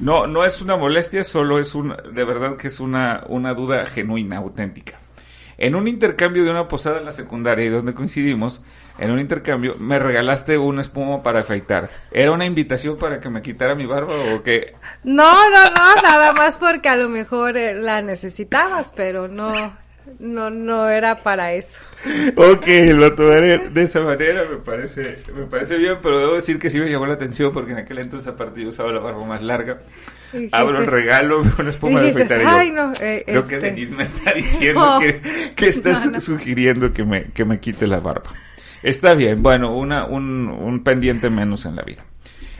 No, 0.00 0.26
no 0.26 0.44
es 0.44 0.62
una 0.62 0.76
molestia, 0.76 1.24
solo 1.24 1.58
es 1.58 1.74
una, 1.74 1.96
de 1.96 2.24
verdad 2.24 2.56
que 2.56 2.68
es 2.68 2.80
una, 2.80 3.24
una 3.28 3.54
duda 3.54 3.86
genuina, 3.86 4.38
auténtica. 4.38 4.98
En 5.58 5.74
un 5.74 5.88
intercambio 5.88 6.44
de 6.44 6.50
una 6.50 6.68
posada 6.68 6.98
en 6.98 7.04
la 7.04 7.12
secundaria 7.12 7.64
y 7.64 7.68
donde 7.68 7.92
coincidimos, 7.92 8.62
en 8.98 9.10
un 9.10 9.18
intercambio, 9.18 9.74
me 9.78 9.98
regalaste 9.98 10.56
una 10.56 10.80
espuma 10.80 11.22
para 11.22 11.40
afeitar. 11.40 11.90
¿Era 12.12 12.30
una 12.30 12.46
invitación 12.46 12.96
para 12.96 13.20
que 13.20 13.28
me 13.28 13.42
quitara 13.42 13.74
mi 13.74 13.84
barba 13.84 14.14
o 14.34 14.42
qué? 14.44 14.76
No, 15.02 15.50
no, 15.50 15.64
no, 15.70 15.94
nada 16.02 16.32
más 16.32 16.58
porque 16.58 16.88
a 16.88 16.96
lo 16.96 17.08
mejor 17.08 17.56
eh, 17.56 17.74
la 17.74 18.02
necesitabas, 18.02 18.92
pero 18.94 19.26
no, 19.26 19.52
no, 20.18 20.50
no 20.50 20.88
era 20.88 21.22
para 21.22 21.52
eso. 21.52 21.82
Ok, 22.36 22.66
lo 22.94 23.14
tomaré 23.14 23.70
de 23.70 23.82
esa 23.82 24.00
manera, 24.02 24.44
me 24.48 24.58
parece, 24.58 25.18
me 25.34 25.46
parece 25.46 25.78
bien, 25.78 25.98
pero 26.00 26.18
debo 26.18 26.34
decir 26.34 26.58
que 26.58 26.70
sí 26.70 26.78
me 26.78 26.90
llamó 26.90 27.06
la 27.06 27.14
atención 27.14 27.52
porque 27.52 27.72
en 27.72 27.78
aquel 27.78 27.98
entonces 27.98 28.28
aparte 28.28 28.62
yo 28.62 28.68
usaba 28.68 28.92
la 28.92 29.00
barba 29.00 29.24
más 29.24 29.42
larga. 29.42 29.80
Abro 30.52 30.78
el 30.78 30.86
regalo, 30.86 31.42
una 31.58 31.70
espuma 31.70 32.00
de 32.00 32.10
afeitar 32.10 32.40
Ay, 32.44 32.70
no, 32.70 32.92
eh, 33.00 33.24
que 33.26 33.38
este, 33.38 33.60
Denise 33.60 33.92
me 33.92 34.04
está 34.04 34.32
diciendo 34.32 34.98
que, 35.00 35.20
que 35.56 35.68
estás 35.68 36.08
sugiriendo 36.22 36.92
que 36.92 37.04
me, 37.04 37.32
que 37.32 37.44
me 37.44 37.58
quite 37.58 37.86
la 37.86 38.00
barba. 38.00 38.32
Está 38.82 39.14
bien, 39.14 39.42
bueno, 39.42 39.74
una, 39.74 40.04
un, 40.04 40.48
un 40.48 40.84
pendiente 40.84 41.30
menos 41.30 41.64
en 41.66 41.76
la 41.76 41.82
vida. 41.82 42.04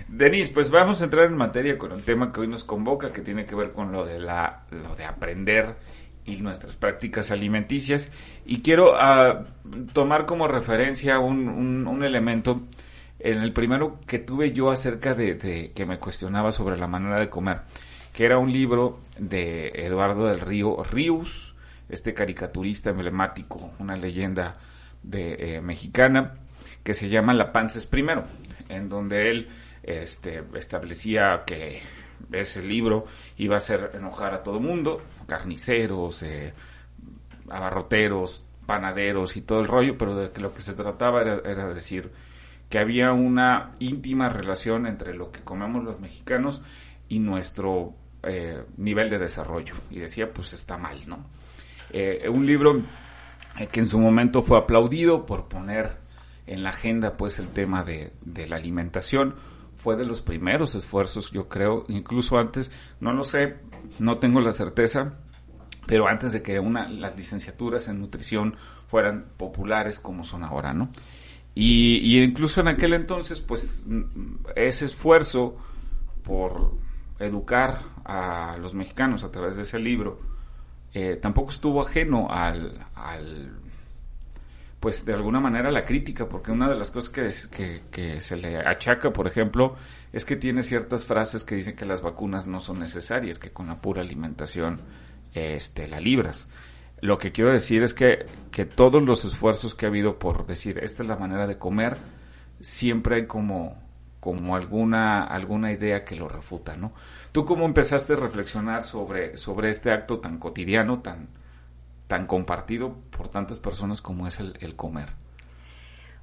Denise, 0.09 0.51
pues 0.53 0.71
vamos 0.71 1.01
a 1.01 1.05
entrar 1.05 1.27
en 1.27 1.37
materia 1.37 1.79
con 1.79 1.93
el 1.93 2.03
tema 2.03 2.33
que 2.33 2.41
hoy 2.41 2.49
nos 2.49 2.65
convoca, 2.65 3.13
que 3.13 3.21
tiene 3.21 3.45
que 3.45 3.55
ver 3.55 3.73
con 3.73 3.93
lo 3.93 4.05
de 4.05 4.19
la, 4.19 4.63
lo 4.71 4.97
de 4.97 5.05
aprender 5.05 5.77
y 6.29 6.37
nuestras 6.43 6.77
prácticas 6.77 7.31
alimenticias. 7.31 8.11
Y 8.45 8.61
quiero 8.61 8.93
uh, 8.93 9.45
tomar 9.93 10.27
como 10.27 10.47
referencia 10.47 11.19
un, 11.19 11.49
un, 11.87 12.05
elemento 12.05 12.63
en 13.19 13.39
el 13.43 13.53
primero 13.53 13.99
que 14.07 14.19
tuve 14.19 14.53
yo 14.53 14.71
acerca 14.71 15.15
de, 15.15 15.35
de, 15.35 15.73
que 15.75 15.87
me 15.87 15.99
cuestionaba 15.99 16.53
sobre 16.53 16.77
la 16.77 16.87
manera 16.87 17.19
de 17.19 17.31
comer, 17.31 17.63
que 18.13 18.27
era 18.27 18.39
un 18.39 18.53
libro 18.53 19.01
de 19.19 19.69
Eduardo 19.75 20.27
del 20.27 20.41
Río 20.41 20.83
Ríos, 20.85 21.55
este 21.89 22.13
caricaturista 22.13 22.91
emblemático, 22.91 23.73
una 23.79 23.97
leyenda 23.97 24.59
de 25.03 25.57
eh, 25.57 25.61
mexicana, 25.61 26.35
que 26.85 26.95
se 26.95 27.09
llama 27.09 27.33
La 27.35 27.53
Panza 27.53 27.79
es 27.79 27.87
primero, 27.87 28.25
en 28.69 28.89
donde 28.89 29.31
él 29.31 29.49
este, 29.83 30.45
establecía 30.55 31.45
que 31.47 31.81
ese 32.33 32.63
libro 32.63 33.07
iba 33.37 33.55
a 33.55 33.59
hacer 33.59 33.93
enojar 33.95 34.35
a 34.35 34.43
todo 34.43 34.61
mundo, 34.61 35.01
carniceros, 35.29 36.23
eh, 36.23 36.55
abarroteros, 37.51 38.45
panaderos 38.67 39.37
y 39.37 39.43
todo 39.43 39.61
el 39.61 39.69
rollo, 39.69 39.97
pero 39.97 40.17
de 40.17 40.31
que 40.33 40.41
lo 40.41 40.53
que 40.53 40.61
se 40.61 40.75
trataba 40.75 41.23
era, 41.23 41.69
decir 41.69 42.11
que 42.69 42.79
había 42.79 43.13
una 43.13 43.75
íntima 43.79 44.29
relación 44.29 44.87
entre 44.87 45.15
lo 45.15 45.31
que 45.31 45.41
comemos 45.41 45.85
los 45.85 46.01
mexicanos 46.01 46.63
y 47.09 47.19
nuestro 47.19 47.95
eh, 48.23 48.65
nivel 48.77 49.09
de 49.09 49.19
desarrollo. 49.19 49.75
Y 49.91 50.01
decía, 50.01 50.33
pues 50.33 50.53
está 50.53 50.77
mal, 50.77 51.07
¿no? 51.07 51.27
Eh, 51.91 52.29
un 52.29 52.45
libro 52.45 52.83
que 53.73 53.81
en 53.81 53.89
su 53.89 53.99
momento 53.99 54.43
fue 54.43 54.59
aplaudido 54.59 55.25
por 55.25 55.49
poner 55.49 55.97
en 56.47 56.63
la 56.63 56.71
agenda 56.71 57.13
pues 57.13 57.39
el 57.39 57.49
tema 57.49 57.85
de 57.85 58.13
la 58.47 58.57
alimentación, 58.57 59.35
fue 59.79 59.97
de 59.97 60.05
los 60.05 60.23
primeros 60.23 60.75
esfuerzos, 60.75 61.31
yo 61.31 61.49
creo, 61.49 61.85
incluso 61.89 62.37
antes, 62.37 62.73
no 63.01 63.13
lo 63.13 63.23
sé, 63.23 63.57
no 63.99 64.19
tengo 64.19 64.41
la 64.41 64.53
certeza, 64.53 65.15
pero 65.87 66.07
antes 66.07 66.33
de 66.33 66.43
que 66.43 66.59
una, 66.61 66.89
las 66.89 67.17
licenciaturas 67.17 67.89
en 67.89 68.01
nutrición 68.01 68.57
fueran 68.87 69.27
populares 69.37 69.99
como 69.99 70.25
son 70.25 70.45
ahora, 70.45 70.73
¿no? 70.73 70.91
Y, 71.55 72.23
incluso 72.23 72.61
en 72.61 72.69
aquel 72.69 72.93
entonces, 72.95 73.41
pues 73.41 73.87
ese 74.55 74.85
esfuerzo 74.85 75.57
por 76.23 76.73
educar 77.19 77.81
a 78.05 78.57
los 78.61 78.75
mexicanos 78.75 79.25
a 79.25 79.31
través 79.33 79.57
de 79.57 79.63
ese 79.63 79.79
libro, 79.79 80.21
eh, 80.95 81.19
tampoco 81.21 81.51
estuvo 81.51 81.83
ajeno 81.83 82.29
al 82.31 82.87
pues 84.81 85.05
de 85.05 85.13
alguna 85.13 85.41
manera 85.41 85.71
la 85.71 85.85
crítica, 85.85 86.29
porque 86.29 86.53
una 86.53 86.69
de 86.69 86.77
las 86.77 86.91
cosas 86.91 87.49
que, 87.49 87.81
que, 87.91 88.21
se 88.21 88.37
le 88.37 88.59
achaca, 88.59 89.13
por 89.13 89.27
ejemplo, 89.27 89.75
es 90.13 90.25
que 90.25 90.37
tiene 90.37 90.63
ciertas 90.63 91.05
frases 91.05 91.43
que 91.43 91.57
dicen 91.57 91.75
que 91.75 91.85
las 91.85 92.01
vacunas 92.01 92.47
no 92.47 92.61
son 92.61 92.79
necesarias, 92.79 93.39
que 93.39 93.51
con 93.51 93.67
la 93.67 93.77
pura 93.77 94.03
alimentación 94.03 94.81
este, 95.35 95.89
la 95.89 95.99
libras. 95.99 96.47
Lo 97.01 97.19
que 97.19 97.33
quiero 97.33 97.53
decir 97.53 97.83
es 97.83 97.93
que, 97.93 98.25
que 98.53 98.67
todos 98.67 99.03
los 99.03 99.25
esfuerzos 99.25 99.75
que 99.75 99.87
ha 99.87 99.89
habido 99.89 100.19
por 100.19 100.47
decir 100.47 100.79
esta 100.83 101.03
es 101.03 101.09
la 101.09 101.17
manera 101.17 101.47
de 101.47 101.59
comer, 101.59 101.97
siempre 102.61 103.17
hay 103.17 103.27
como, 103.27 103.83
como 104.21 104.55
alguna, 104.55 105.25
alguna 105.25 105.73
idea 105.73 106.05
que 106.05 106.17
lo 106.17 106.29
refuta, 106.29 106.77
¿no? 106.77 106.93
¿Tú 107.33 107.45
cómo 107.45 107.67
empezaste 107.67 108.13
a 108.15 108.17
reflexionar 108.17 108.83
sobre, 108.83 109.37
sobre 109.39 109.71
este 109.71 109.93
acto 109.93 110.19
tan 110.21 110.39
cotidiano, 110.39 111.01
tan, 111.01 111.29
tan 112.09 112.27
compartido 112.27 112.95
por 113.17 113.29
tantas 113.29 113.61
personas 113.61 114.03
como 114.03 114.27
es 114.27 114.41
el, 114.41 114.59
el 114.61 114.75
comer? 114.75 115.11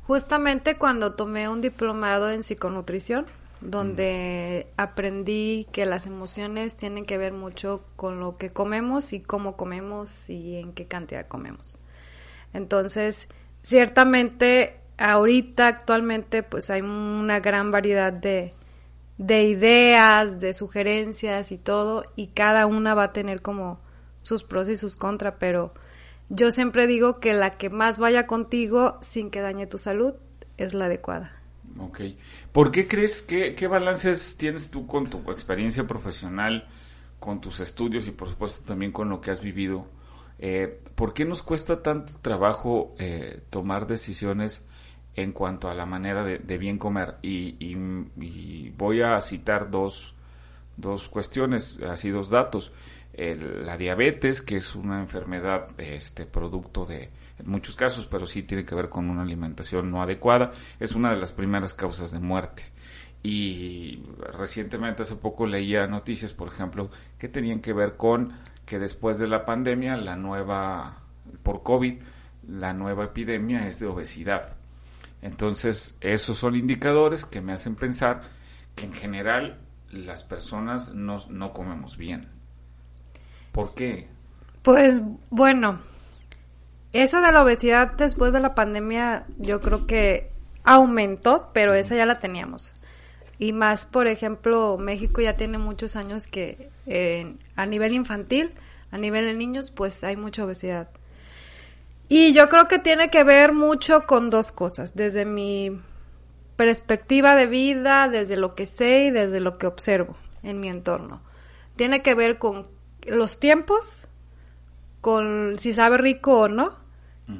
Justamente 0.03 0.77
cuando 0.77 1.13
tomé 1.13 1.47
un 1.47 1.61
diplomado 1.61 2.29
en 2.29 2.43
psiconutrición, 2.43 3.25
donde 3.61 4.67
mm. 4.67 4.81
aprendí 4.81 5.67
que 5.71 5.85
las 5.85 6.05
emociones 6.05 6.75
tienen 6.75 7.05
que 7.05 7.17
ver 7.17 7.33
mucho 7.33 7.83
con 7.95 8.19
lo 8.19 8.37
que 8.37 8.51
comemos 8.51 9.13
y 9.13 9.21
cómo 9.21 9.55
comemos 9.55 10.29
y 10.29 10.57
en 10.57 10.73
qué 10.73 10.85
cantidad 10.85 11.27
comemos. 11.27 11.79
Entonces, 12.53 13.27
ciertamente 13.61 14.79
ahorita 14.97 15.67
actualmente 15.67 16.43
pues 16.43 16.69
hay 16.69 16.81
una 16.81 17.39
gran 17.39 17.71
variedad 17.71 18.13
de, 18.13 18.53
de 19.17 19.43
ideas, 19.43 20.39
de 20.39 20.53
sugerencias 20.53 21.51
y 21.51 21.57
todo, 21.57 22.05
y 22.15 22.27
cada 22.27 22.65
una 22.65 22.93
va 22.93 23.05
a 23.05 23.13
tener 23.13 23.41
como 23.41 23.79
sus 24.25 24.43
pros 24.43 24.67
y 24.69 24.75
sus 24.75 24.95
contras, 24.95 25.35
pero 25.39 25.71
yo 26.29 26.49
siempre 26.49 26.87
digo 26.87 27.19
que 27.19 27.33
la 27.33 27.51
que 27.51 27.69
más 27.69 27.99
vaya 27.99 28.25
contigo 28.25 28.97
sin 29.01 29.29
que 29.29 29.41
dañe 29.41 29.67
tu 29.67 29.77
salud 29.77 30.15
es 30.57 30.73
la 30.73 30.85
adecuada. 30.85 31.39
Ok. 31.77 32.01
¿Por 32.51 32.71
qué 32.71 32.87
crees 32.87 33.21
que 33.21 33.53
qué 33.53 33.67
balances 33.67 34.35
tienes 34.35 34.71
tú 34.71 34.87
con 34.87 35.11
tu 35.11 35.19
experiencia 35.29 35.85
profesional, 35.85 36.67
con 37.19 37.39
tus 37.39 37.59
estudios 37.59 38.07
y 38.07 38.11
por 38.11 38.27
supuesto 38.27 38.65
también 38.65 38.91
con 38.91 39.09
lo 39.09 39.21
que 39.21 39.29
has 39.29 39.41
vivido? 39.41 39.85
Eh, 40.39 40.81
¿Por 40.95 41.13
qué 41.13 41.23
nos 41.23 41.43
cuesta 41.43 41.83
tanto 41.83 42.13
trabajo 42.19 42.95
eh, 42.97 43.43
tomar 43.51 43.85
decisiones 43.85 44.67
en 45.13 45.33
cuanto 45.33 45.69
a 45.69 45.75
la 45.75 45.85
manera 45.85 46.23
de, 46.23 46.39
de 46.39 46.57
bien 46.57 46.79
comer? 46.79 47.17
Y, 47.21 47.57
y, 47.59 47.77
y, 48.19 48.73
voy 48.75 49.03
a 49.03 49.21
citar 49.21 49.69
dos, 49.69 50.15
dos 50.77 51.09
cuestiones, 51.09 51.79
así 51.87 52.09
dos 52.09 52.31
datos 52.31 52.71
la 53.17 53.77
diabetes, 53.77 54.41
que 54.41 54.57
es 54.57 54.75
una 54.75 54.99
enfermedad 54.99 55.69
este 55.77 56.25
producto 56.25 56.85
de 56.85 57.09
en 57.37 57.49
muchos 57.49 57.75
casos, 57.75 58.07
pero 58.07 58.25
sí 58.25 58.43
tiene 58.43 58.65
que 58.65 58.75
ver 58.75 58.89
con 58.89 59.09
una 59.09 59.21
alimentación 59.21 59.91
no 59.91 60.01
adecuada, 60.01 60.51
es 60.79 60.95
una 60.95 61.11
de 61.11 61.17
las 61.17 61.31
primeras 61.31 61.73
causas 61.73 62.11
de 62.11 62.19
muerte. 62.19 62.63
Y 63.23 64.03
recientemente, 64.37 65.03
hace 65.03 65.15
poco, 65.15 65.47
leía 65.47 65.87
noticias, 65.87 66.33
por 66.33 66.47
ejemplo, 66.47 66.89
que 67.17 67.27
tenían 67.27 67.59
que 67.59 67.73
ver 67.73 67.97
con 67.97 68.33
que 68.65 68.79
después 68.79 69.19
de 69.19 69.27
la 69.27 69.45
pandemia, 69.45 69.97
la 69.97 70.15
nueva, 70.15 71.01
por 71.43 71.63
COVID, 71.63 72.01
la 72.47 72.73
nueva 72.73 73.05
epidemia 73.05 73.67
es 73.67 73.79
de 73.79 73.87
obesidad. 73.87 74.55
Entonces, 75.21 75.97
esos 76.01 76.37
son 76.37 76.55
indicadores 76.55 77.25
que 77.25 77.41
me 77.41 77.53
hacen 77.53 77.75
pensar 77.75 78.21
que 78.75 78.85
en 78.85 78.93
general 78.93 79.59
las 79.89 80.23
personas 80.23 80.93
no 80.93 81.51
comemos 81.53 81.97
bien. 81.97 82.34
¿Por 83.55 83.73
qué? 83.73 84.09
Pues 84.63 85.01
bueno, 85.29 85.79
eso 86.91 87.21
de 87.21 87.31
la 87.31 87.41
obesidad 87.41 87.93
después 87.93 88.33
de 88.33 88.41
la 88.41 88.53
pandemia 88.53 89.25
yo 89.37 89.61
creo 89.61 89.87
que 89.87 90.29
aumentó, 90.65 91.51
pero 91.53 91.73
esa 91.73 91.95
ya 91.95 92.05
la 92.05 92.19
teníamos. 92.19 92.73
Y 93.39 93.53
más, 93.53 93.85
por 93.85 94.07
ejemplo, 94.07 94.77
México 94.77 95.21
ya 95.21 95.37
tiene 95.37 95.57
muchos 95.57 95.95
años 95.95 96.27
que 96.27 96.69
a 97.55 97.65
nivel 97.65 97.93
infantil, 97.93 98.51
a 98.91 98.97
nivel 98.97 99.23
de 99.23 99.33
niños, 99.35 99.71
pues 99.71 100.03
hay 100.03 100.17
mucha 100.17 100.43
obesidad. 100.43 100.89
Y 102.09 102.33
yo 102.33 102.49
creo 102.49 102.67
que 102.67 102.79
tiene 102.79 103.09
que 103.09 103.23
ver 103.23 103.53
mucho 103.53 104.01
con 104.01 104.29
dos 104.29 104.51
cosas, 104.51 104.95
desde 104.95 105.23
mi 105.23 105.81
perspectiva 106.57 107.35
de 107.35 107.45
vida, 107.45 108.09
desde 108.09 108.35
lo 108.35 108.53
que 108.53 108.65
sé 108.65 109.05
y 109.05 109.11
desde 109.11 109.39
lo 109.39 109.57
que 109.57 109.67
observo 109.67 110.17
en 110.43 110.59
mi 110.59 110.67
entorno. 110.67 111.21
Tiene 111.77 112.01
que 112.01 112.15
ver 112.15 112.37
con 112.37 112.74
los 113.07 113.39
tiempos, 113.39 114.07
con 115.01 115.57
si 115.57 115.73
sabe 115.73 115.97
rico 115.97 116.41
o 116.41 116.47
no, 116.47 116.77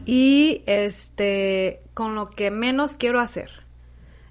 y 0.05 0.63
este 0.65 1.81
con 1.93 2.15
lo 2.15 2.27
que 2.27 2.51
menos 2.51 2.95
quiero 2.95 3.19
hacer. 3.19 3.65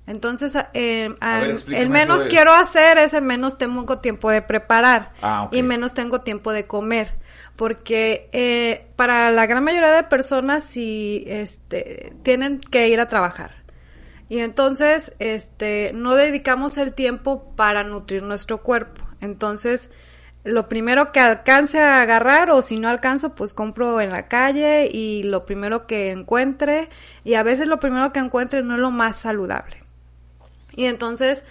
Entonces, 0.07 0.55
eh, 0.75 1.15
el 1.69 1.91
menos 1.91 2.27
quiero 2.27 2.53
hacer 2.53 2.99
es 2.99 3.15
el 3.15 3.23
menos 3.23 3.57
tengo 3.57 4.01
tiempo 4.01 4.31
de 4.31 4.43
preparar 4.43 5.13
ah, 5.23 5.49
y 5.51 5.63
menos 5.63 5.95
tengo 5.95 6.21
tiempo 6.21 6.53
de 6.53 6.67
comer. 6.67 7.17
Porque 7.57 8.29
eh, 8.33 8.89
para 8.97 9.31
la 9.31 9.47
gran 9.47 9.65
mayoría 9.65 9.93
de 9.93 10.03
personas 10.03 10.65
si 10.65 11.25
este, 11.27 12.13
tienen 12.23 12.59
que 12.59 12.89
ir 12.89 13.01
a 13.01 13.07
trabajar. 13.07 13.63
Y 14.29 14.41
entonces 14.41 15.15
este, 15.21 15.93
no 15.95 16.17
dedicamos 16.17 16.77
el 16.77 16.93
tiempo 16.93 17.55
para 17.57 17.85
nutrir 17.85 18.23
nuestro 18.25 18.63
cuerpo. 18.63 19.03
Entonces, 19.21 19.91
lo 20.45 20.69
primero 20.69 21.11
que 21.11 21.21
alcance 21.21 21.81
a 21.81 22.03
agarrar 22.03 22.51
o 22.51 22.61
si 22.61 22.79
no 22.79 22.89
alcanzo 22.89 23.35
pues 23.35 23.55
compro 23.55 24.01
en 24.01 24.11
la 24.11 24.29
calle 24.29 24.91
y 24.93 25.23
lo 25.23 25.47
primero 25.47 25.87
que 25.87 26.11
encuentre 26.11 26.91
y 27.25 27.35
a 27.35 27.43
veces 27.43 27.67
lo 27.67 27.81
primero 27.81 28.13
que 28.13 28.21
encuentre 28.21 28.63
no 28.63 28.75
es 28.75 28.81
lo 28.81 28.91
más 28.91 29.17
saludable. 29.17 29.83
Y 30.77 30.85
entonces 30.85 31.45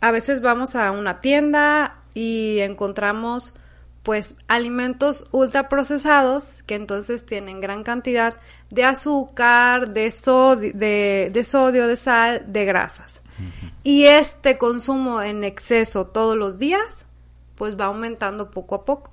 a 0.00 0.10
veces 0.10 0.40
vamos 0.40 0.74
a 0.74 0.90
una 0.90 1.20
tienda 1.20 1.98
y 2.14 2.58
encontramos 2.58 3.54
pues 4.02 4.36
alimentos 4.48 5.28
ultraprocesados 5.30 6.64
que 6.64 6.74
entonces 6.74 7.24
tienen 7.24 7.60
gran 7.60 7.84
cantidad 7.84 8.34
de 8.70 8.84
azúcar, 8.84 9.90
de 9.90 10.10
sodio, 10.10 10.72
de, 10.74 11.30
de, 11.32 11.44
sodio, 11.44 11.86
de 11.86 11.96
sal, 11.96 12.44
de 12.48 12.64
grasas. 12.64 13.20
Y 13.84 14.04
este 14.04 14.58
consumo 14.58 15.22
en 15.22 15.44
exceso 15.44 16.06
todos 16.06 16.36
los 16.36 16.58
días, 16.58 17.06
pues 17.62 17.78
va 17.78 17.84
aumentando 17.84 18.50
poco 18.50 18.74
a 18.74 18.84
poco. 18.84 19.12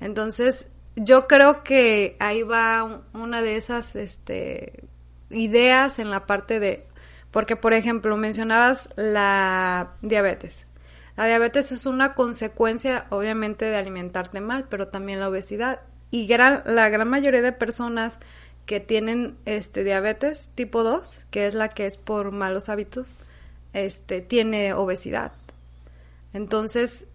Entonces, 0.00 0.70
yo 0.96 1.26
creo 1.26 1.64
que 1.64 2.14
ahí 2.18 2.42
va 2.42 3.00
una 3.14 3.40
de 3.40 3.56
esas 3.56 3.96
este, 3.96 4.84
ideas 5.30 5.98
en 5.98 6.10
la 6.10 6.26
parte 6.26 6.60
de, 6.60 6.86
porque 7.30 7.56
por 7.56 7.72
ejemplo 7.72 8.18
mencionabas 8.18 8.90
la 8.96 9.94
diabetes. 10.02 10.68
La 11.16 11.24
diabetes 11.24 11.72
es 11.72 11.86
una 11.86 12.12
consecuencia 12.12 13.06
obviamente 13.08 13.64
de 13.64 13.78
alimentarte 13.78 14.42
mal, 14.42 14.66
pero 14.68 14.88
también 14.88 15.18
la 15.18 15.30
obesidad. 15.30 15.80
Y 16.10 16.26
gran, 16.26 16.62
la 16.66 16.90
gran 16.90 17.08
mayoría 17.08 17.40
de 17.40 17.52
personas 17.52 18.18
que 18.66 18.80
tienen 18.80 19.38
este 19.46 19.84
diabetes 19.84 20.50
tipo 20.54 20.82
2, 20.82 21.28
que 21.30 21.46
es 21.46 21.54
la 21.54 21.70
que 21.70 21.86
es 21.86 21.96
por 21.96 22.30
malos 22.30 22.68
hábitos, 22.68 23.08
este 23.72 24.20
tiene 24.20 24.74
obesidad. 24.74 25.32
Entonces, 26.34 27.06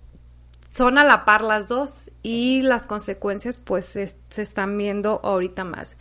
son 0.75 0.97
a 0.97 1.05
la 1.05 1.23
par 1.23 1.41
las 1.41 1.67
dos 1.67 2.11
y 2.21 2.61
las 2.61 2.85
consecuencias 2.85 3.55
pues 3.55 3.85
se, 3.85 4.07
se, 4.07 4.41
están 4.41 4.77
viendo 4.77 5.21
ahorita 5.23 5.63
más. 5.63 5.97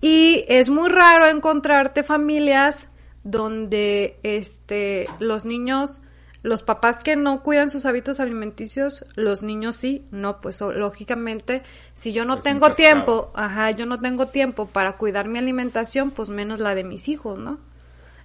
Y 0.00 0.46
es 0.48 0.70
muy 0.70 0.88
raro 0.88 1.26
encontrarte 1.26 2.02
familias 2.02 2.88
donde 3.22 4.18
este 4.22 5.06
los 5.18 5.44
niños 5.44 6.00
los 6.42 6.62
papás 6.62 7.00
que 7.00 7.16
no 7.16 7.42
cuidan 7.42 7.68
sus 7.68 7.86
hábitos 7.86 8.20
alimenticios, 8.20 9.04
los 9.14 9.42
niños 9.42 9.76
sí, 9.76 10.06
no, 10.10 10.42
pues 10.42 10.60
lógicamente, 10.60 11.62
si 11.94 12.12
yo 12.12 12.26
no 12.26 12.38
tengo 12.38 12.70
tiempo, 12.72 13.32
ajá, 13.34 13.70
yo 13.70 13.86
no 13.86 13.96
tengo 13.96 14.28
tiempo 14.28 14.66
para 14.66 14.98
cuidar 14.98 15.26
mi 15.26 15.38
alimentación, 15.38 16.10
pues 16.10 16.28
menos 16.28 16.60
la 16.60 16.74
de 16.74 16.84
mis 16.84 17.08
hijos, 17.08 17.38
¿no? 17.38 17.60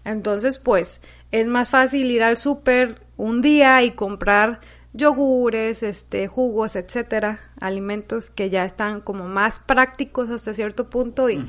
Entonces, 0.03 0.59
pues, 0.59 1.01
es 1.31 1.47
más 1.47 1.69
fácil 1.69 2.11
ir 2.11 2.21
al 2.21 2.35
súper 2.35 3.01
un 3.15 3.41
día 3.41 3.83
y 3.83 3.91
comprar 3.91 4.59
yogures, 4.93 5.83
este, 5.83 6.27
jugos, 6.27 6.75
etcétera, 6.75 7.39
alimentos 7.59 8.29
que 8.29 8.49
ya 8.49 8.65
están 8.65 9.01
como 9.01 9.27
más 9.27 9.59
prácticos 9.59 10.29
hasta 10.29 10.53
cierto 10.53 10.89
punto 10.89 11.29
y, 11.29 11.45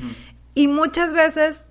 y 0.55 0.69
muchas 0.69 1.13
veces 1.13 1.67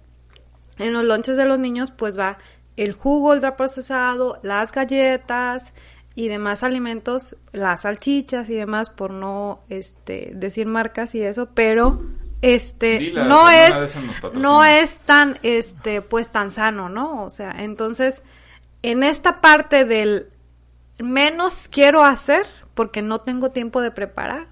en 0.77 0.93
los 0.93 1.03
lonches 1.03 1.37
de 1.37 1.45
los 1.45 1.59
niños 1.59 1.91
pues 1.91 2.17
va 2.17 2.37
el 2.75 2.93
jugo 2.93 3.31
ultraprocesado, 3.31 4.39
las 4.41 4.71
galletas 4.71 5.73
y 6.15 6.27
demás 6.27 6.63
alimentos, 6.63 7.35
las 7.51 7.81
salchichas 7.81 8.49
y 8.49 8.55
demás, 8.55 8.89
por 8.89 9.11
no 9.11 9.59
este 9.69 10.31
decir 10.33 10.65
marcas 10.65 11.13
y 11.13 11.21
eso, 11.21 11.49
pero 11.53 12.01
este 12.41 13.11
no 13.11 13.49
es 13.49 13.97
no 14.33 14.63
es 14.63 14.99
tan 14.99 15.37
este 15.43 16.01
pues 16.01 16.29
tan 16.29 16.51
sano, 16.51 16.89
¿no? 16.89 17.23
O 17.23 17.29
sea, 17.29 17.51
entonces 17.59 18.23
en 18.81 19.03
esta 19.03 19.41
parte 19.41 19.83
del 19.83 20.27
menos 20.99 21.67
quiero 21.69 22.03
hacer 22.03 22.45
porque 22.73 23.01
no 23.01 23.19
tengo 23.19 23.51
tiempo 23.51 23.81
de 23.81 23.91
preparar, 23.91 24.47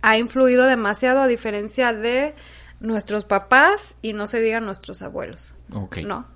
ha 0.00 0.16
influido 0.16 0.64
demasiado 0.64 1.20
a 1.20 1.26
diferencia 1.26 1.92
de 1.92 2.34
nuestros 2.80 3.26
papás 3.26 3.94
y 4.00 4.14
no 4.14 4.26
se 4.26 4.40
diga 4.40 4.60
nuestros 4.60 5.02
abuelos. 5.02 5.54
¿No? 5.68 6.26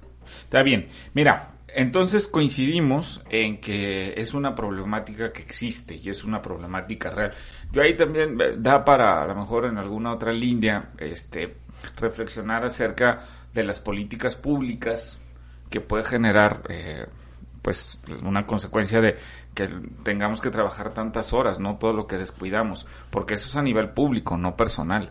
Está 0.42 0.62
bien. 0.62 0.88
Mira, 1.14 1.54
entonces 1.68 2.26
coincidimos 2.26 3.23
en 3.30 3.61
que 3.61 4.14
es 4.16 4.32
una 4.32 4.54
problemática 4.54 5.32
que 5.32 5.42
existe 5.42 5.96
y 5.96 6.08
es 6.08 6.23
una 6.23 6.40
problemática 6.40 7.11
real. 7.11 7.32
Yo 7.73 7.82
ahí 7.82 7.96
también 7.96 8.40
eh, 8.40 8.54
da 8.58 8.84
para, 8.84 9.23
a 9.23 9.26
lo 9.26 9.34
mejor 9.34 9.64
en 9.66 9.78
alguna 9.78 10.12
otra 10.12 10.32
línea, 10.32 10.92
este, 10.99 11.56
reflexionar 11.96 12.64
acerca 12.64 13.25
de 13.52 13.64
las 13.64 13.80
políticas 13.80 14.37
públicas 14.37 15.18
que 15.68 15.80
puede 15.80 16.04
generar, 16.04 16.62
eh, 16.68 17.06
pues, 17.61 17.99
una 18.23 18.46
consecuencia 18.46 19.00
de 19.00 19.16
que 19.54 19.68
tengamos 20.02 20.40
que 20.40 20.50
trabajar 20.50 20.92
tantas 20.92 21.32
horas, 21.32 21.61
no 21.61 21.76
todo 21.76 21.92
lo 21.92 22.06
que 22.06 22.16
descuidamos, 22.16 22.87
porque 23.11 23.34
eso 23.34 23.46
es 23.46 23.56
a 23.56 23.62
nivel 23.62 23.90
público, 23.90 24.37
no 24.37 24.56
personal. 24.56 25.11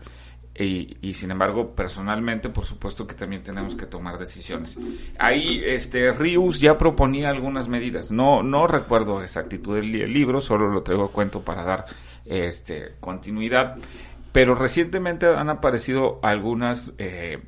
Y, 0.56 1.14
sin 1.14 1.32
embargo, 1.32 1.74
personalmente, 1.74 2.50
por 2.50 2.64
supuesto 2.64 3.08
que 3.08 3.16
también 3.16 3.42
tenemos 3.42 3.74
que 3.74 3.88
tomar 3.88 4.20
decisiones. 4.20 4.78
Ahí, 5.18 5.64
este, 5.66 6.12
Rius 6.12 6.60
ya 6.60 6.78
proponía 6.78 7.30
algunas 7.30 7.68
medidas. 7.68 8.12
No, 8.12 8.44
no 8.44 8.68
recuerdo 8.68 9.24
exactitud 9.24 9.76
del 9.78 9.92
libro, 10.14 10.40
solo 10.40 10.68
lo 10.68 10.84
traigo 10.84 11.06
a 11.06 11.12
cuento 11.12 11.42
para 11.42 11.64
dar, 11.64 11.86
este, 12.26 12.94
continuidad. 13.00 13.78
Pero 14.32 14.54
recientemente 14.54 15.26
han 15.26 15.50
aparecido 15.50 16.20
algunas, 16.22 16.94
eh, 17.00 17.42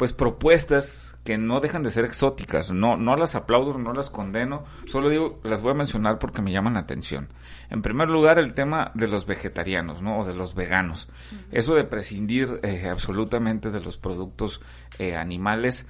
pues 0.00 0.14
propuestas 0.14 1.14
que 1.24 1.36
no 1.36 1.60
dejan 1.60 1.82
de 1.82 1.90
ser 1.90 2.06
exóticas. 2.06 2.70
No, 2.70 2.96
no 2.96 3.16
las 3.16 3.34
aplaudo, 3.34 3.76
no 3.76 3.92
las 3.92 4.08
condeno, 4.08 4.64
solo 4.86 5.10
digo, 5.10 5.40
las 5.44 5.60
voy 5.60 5.72
a 5.72 5.74
mencionar 5.74 6.18
porque 6.18 6.40
me 6.40 6.52
llaman 6.52 6.72
la 6.72 6.80
atención. 6.80 7.28
En 7.68 7.82
primer 7.82 8.08
lugar, 8.08 8.38
el 8.38 8.54
tema 8.54 8.92
de 8.94 9.08
los 9.08 9.26
vegetarianos, 9.26 10.00
¿no? 10.00 10.20
O 10.20 10.24
de 10.24 10.32
los 10.32 10.54
veganos. 10.54 11.10
Eso 11.52 11.74
de 11.74 11.84
prescindir 11.84 12.60
eh, 12.62 12.88
absolutamente 12.90 13.70
de 13.70 13.80
los 13.80 13.98
productos 13.98 14.62
eh, 14.98 15.16
animales, 15.16 15.86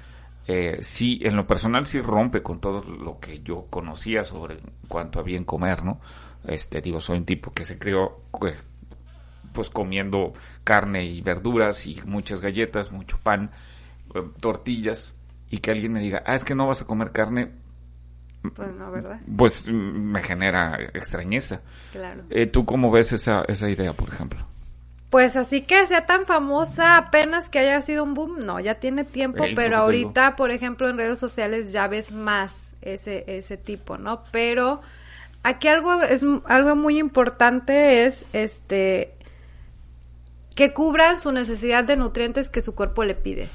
eh, 0.48 0.78
sí, 0.80 1.20
en 1.22 1.36
lo 1.36 1.46
personal 1.46 1.86
sí 1.86 2.00
rompe 2.00 2.42
con 2.42 2.60
todo 2.60 2.82
lo 2.82 3.20
que 3.20 3.38
yo 3.44 3.68
conocía 3.70 4.24
sobre 4.24 4.58
cuanto 4.88 5.20
a 5.20 5.22
bien 5.22 5.44
comer, 5.44 5.84
¿no? 5.84 6.00
Este, 6.48 6.80
digo, 6.80 6.98
soy 6.98 7.18
un 7.18 7.26
tipo 7.26 7.52
que 7.52 7.64
se 7.64 7.78
crió 7.78 8.22
pues 9.52 9.70
comiendo 9.70 10.32
carne 10.64 11.04
y 11.04 11.20
verduras 11.20 11.86
y 11.86 12.00
muchas 12.06 12.40
galletas, 12.40 12.90
mucho 12.90 13.16
pan, 13.22 13.52
tortillas, 14.40 15.14
y 15.50 15.58
que 15.58 15.70
alguien 15.72 15.92
me 15.92 16.00
diga, 16.00 16.22
ah, 16.26 16.34
es 16.34 16.44
que 16.44 16.54
no 16.54 16.66
vas 16.66 16.82
a 16.82 16.86
comer 16.86 17.10
carne. 17.10 17.50
Pues 18.54 18.72
no, 18.72 18.90
¿verdad? 18.90 19.20
Pues 19.36 19.66
mm, 19.68 19.72
me 19.72 20.22
genera 20.22 20.78
extrañeza. 20.94 21.60
Claro. 21.92 22.22
Eh, 22.30 22.46
¿Tú 22.46 22.64
cómo 22.64 22.90
ves 22.90 23.12
esa, 23.12 23.42
esa 23.48 23.68
idea, 23.68 23.92
por 23.92 24.08
ejemplo? 24.08 24.46
Pues 25.10 25.34
así 25.34 25.62
que 25.62 25.86
sea 25.86 26.06
tan 26.06 26.24
famosa 26.24 26.96
apenas 26.96 27.48
que 27.48 27.58
haya 27.58 27.82
sido 27.82 28.04
un 28.04 28.14
boom, 28.14 28.38
no, 28.46 28.60
ya 28.60 28.76
tiene 28.76 29.02
tiempo, 29.02 29.44
pero 29.56 29.78
ahorita, 29.78 30.36
por 30.36 30.52
ejemplo, 30.52 30.88
en 30.88 30.98
redes 30.98 31.18
sociales 31.18 31.72
ya 31.72 31.88
ves 31.88 32.12
más 32.12 32.74
ese, 32.80 33.24
ese 33.26 33.56
tipo, 33.56 33.98
¿no? 33.98 34.22
Pero 34.30 34.82
aquí 35.42 35.66
algo 35.66 36.00
es 36.00 36.24
algo 36.44 36.76
muy 36.76 36.98
importante 36.98 38.04
es 38.04 38.24
este 38.32 39.14
que 40.54 40.70
cubran 40.70 41.18
su 41.18 41.32
necesidad 41.32 41.82
de 41.82 41.96
nutrientes 41.96 42.48
que 42.48 42.60
su 42.60 42.76
cuerpo 42.76 43.02
le 43.02 43.16
pide. 43.16 43.48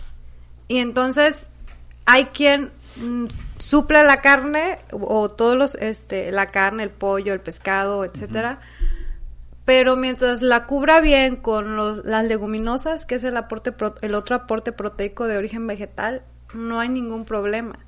Y 0.67 0.79
entonces 0.79 1.49
hay 2.05 2.25
quien 2.25 2.71
mm, 2.97 3.27
suple 3.57 4.03
la 4.03 4.17
carne 4.17 4.79
o 4.91 5.29
todos 5.29 5.55
los 5.57 5.75
este 5.75 6.31
la 6.31 6.47
carne, 6.47 6.83
el 6.83 6.91
pollo, 6.91 7.33
el 7.33 7.41
pescado, 7.41 8.05
etcétera. 8.05 8.59
Pero 9.65 9.95
mientras 9.95 10.43
la 10.43 10.67
cubra 10.67 11.01
bien 11.01 11.37
con 11.37 11.75
los, 11.75 12.05
las 12.05 12.23
leguminosas, 12.25 13.05
que 13.05 13.15
es 13.15 13.23
el 13.23 13.35
aporte 13.35 13.73
el 14.01 14.13
otro 14.13 14.35
aporte 14.35 14.71
proteico 14.71 15.25
de 15.25 15.37
origen 15.37 15.65
vegetal, 15.65 16.21
no 16.53 16.79
hay 16.79 16.89
ningún 16.89 17.25
problema. 17.25 17.79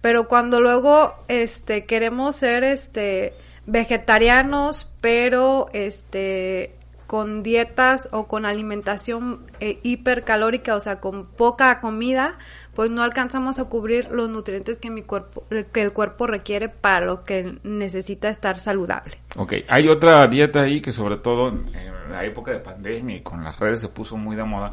Pero 0.00 0.28
cuando 0.28 0.60
luego 0.60 1.14
este 1.28 1.84
queremos 1.84 2.36
ser 2.36 2.64
este 2.64 3.34
vegetarianos, 3.66 4.90
pero 5.02 5.68
este 5.74 6.74
con 7.10 7.42
dietas 7.42 8.08
o 8.12 8.28
con 8.28 8.46
alimentación 8.46 9.40
eh, 9.58 9.80
hipercalórica, 9.82 10.76
o 10.76 10.80
sea, 10.80 11.00
con 11.00 11.26
poca 11.26 11.80
comida, 11.80 12.38
pues 12.72 12.88
no 12.92 13.02
alcanzamos 13.02 13.58
a 13.58 13.64
cubrir 13.64 14.12
los 14.12 14.30
nutrientes 14.30 14.78
que 14.78 14.90
mi 14.90 15.02
cuerpo 15.02 15.42
que 15.72 15.82
el 15.82 15.92
cuerpo 15.92 16.28
requiere 16.28 16.68
para 16.68 17.06
lo 17.06 17.24
que 17.24 17.58
necesita 17.64 18.28
estar 18.28 18.58
saludable. 18.58 19.18
Ok, 19.34 19.54
hay 19.66 19.88
otra 19.88 20.24
dieta 20.28 20.60
ahí 20.60 20.80
que 20.80 20.92
sobre 20.92 21.16
todo 21.16 21.48
en 21.48 22.12
la 22.12 22.24
época 22.24 22.52
de 22.52 22.60
pandemia 22.60 23.16
y 23.16 23.22
con 23.22 23.42
las 23.42 23.58
redes 23.58 23.80
se 23.80 23.88
puso 23.88 24.16
muy 24.16 24.36
de 24.36 24.44
moda 24.44 24.70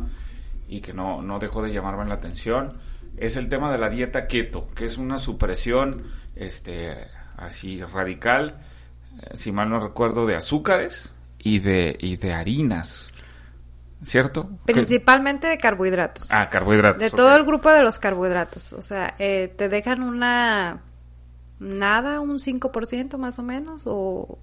y 0.67 0.79
que 0.79 0.93
no, 0.93 1.23
no 1.23 1.39
dejó 1.39 1.63
de 1.63 1.73
llamarme 1.73 2.05
la 2.05 2.13
atención, 2.13 2.73
es 3.17 3.35
el 3.37 3.49
tema 3.49 3.71
de 3.71 3.79
la 3.79 3.89
dieta 3.89 4.27
keto, 4.27 4.67
que 4.75 4.85
es 4.85 4.99
una 4.99 5.17
supresión 5.17 6.03
este 6.35 6.93
así 7.35 7.81
radical, 7.81 8.61
eh, 9.23 9.31
si 9.33 9.51
mal 9.51 9.71
no 9.71 9.79
recuerdo, 9.79 10.27
de 10.27 10.35
azúcares, 10.35 11.16
y 11.47 11.59
de, 11.59 11.95
y 11.97 12.17
de 12.17 12.33
harinas, 12.33 13.09
¿cierto? 14.03 14.49
Principalmente 14.65 15.47
de 15.47 15.57
carbohidratos. 15.57 16.27
Ah, 16.29 16.47
carbohidratos. 16.49 17.01
De 17.01 17.09
todo 17.09 17.37
el 17.37 17.45
grupo 17.45 17.71
de 17.71 17.83
los 17.83 17.99
carbohidratos. 17.99 18.73
O 18.73 18.81
sea, 18.81 19.15
eh, 19.17 19.53
te 19.55 19.69
dejan 19.69 20.03
una 20.03 20.81
nada, 21.59 22.19
un 22.19 22.37
5% 22.37 23.17
más 23.17 23.39
o 23.39 23.43
menos, 23.43 23.83
o 23.85 24.39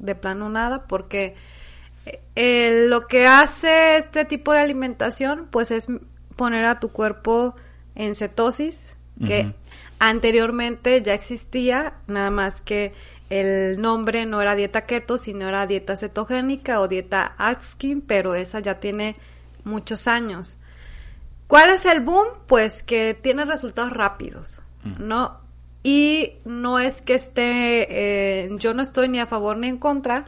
de 0.00 0.14
plano 0.16 0.50
nada, 0.50 0.86
porque 0.88 1.36
eh, 2.34 2.86
lo 2.88 3.06
que 3.06 3.26
hace 3.26 3.96
este 3.96 4.24
tipo 4.24 4.52
de 4.52 4.58
alimentación, 4.58 5.46
pues 5.52 5.70
es 5.70 5.86
poner 6.34 6.64
a 6.64 6.80
tu 6.80 6.90
cuerpo 6.90 7.54
en 7.94 8.16
cetosis, 8.16 8.96
que 9.24 9.54
anteriormente 9.98 11.00
ya 11.02 11.12
existía, 11.12 11.94
nada 12.08 12.30
más 12.30 12.60
que 12.60 12.92
el 13.30 13.80
nombre 13.80 14.26
no 14.26 14.42
era 14.42 14.54
dieta 14.54 14.86
keto, 14.86 15.16
sino 15.16 15.48
era 15.48 15.66
dieta 15.66 15.96
cetogénica 15.96 16.80
o 16.80 16.88
dieta 16.88 17.34
Atkins, 17.38 18.02
pero 18.06 18.34
esa 18.34 18.60
ya 18.60 18.80
tiene 18.80 19.16
muchos 19.64 20.08
años. 20.08 20.58
¿Cuál 21.46 21.70
es 21.70 21.86
el 21.86 22.00
boom? 22.00 22.26
Pues 22.46 22.82
que 22.82 23.14
tiene 23.14 23.44
resultados 23.44 23.92
rápidos, 23.92 24.62
¿no? 24.98 25.40
Y 25.82 26.34
no 26.44 26.78
es 26.78 27.00
que 27.00 27.14
esté, 27.14 27.86
eh, 28.44 28.50
yo 28.58 28.74
no 28.74 28.82
estoy 28.82 29.08
ni 29.08 29.18
a 29.18 29.26
favor 29.26 29.56
ni 29.56 29.68
en 29.68 29.78
contra, 29.78 30.26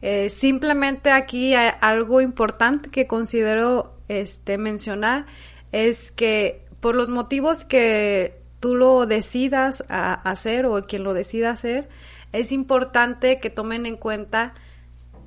eh, 0.00 0.30
simplemente 0.30 1.10
aquí 1.10 1.54
hay 1.54 1.72
algo 1.80 2.20
importante 2.20 2.88
que 2.88 3.06
considero 3.06 3.94
este, 4.06 4.56
mencionar 4.56 5.26
es 5.72 6.12
que 6.12 6.64
por 6.80 6.94
los 6.94 7.08
motivos 7.08 7.64
que 7.64 8.40
tú 8.60 8.76
lo 8.76 9.06
decidas 9.06 9.84
a 9.88 10.14
hacer 10.14 10.66
o 10.66 10.86
quien 10.86 11.04
lo 11.04 11.14
decida 11.14 11.50
hacer, 11.50 11.88
es 12.32 12.52
importante 12.52 13.40
que 13.40 13.50
tomen 13.50 13.86
en 13.86 13.96
cuenta 13.96 14.54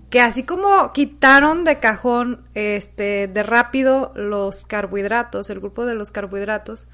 que 0.10 0.20
así 0.20 0.44
como 0.44 0.92
quitaron 0.92 1.64
de 1.64 1.80
cajón, 1.80 2.44
este, 2.54 3.28
de 3.28 3.44
rápido 3.44 4.12
los 4.16 4.66
carbohidratos, 4.66 5.50
el 5.50 5.60
grupo 5.62 5.86
de 5.86 5.96
los 5.96 6.12
carbohidratos, 6.12 6.88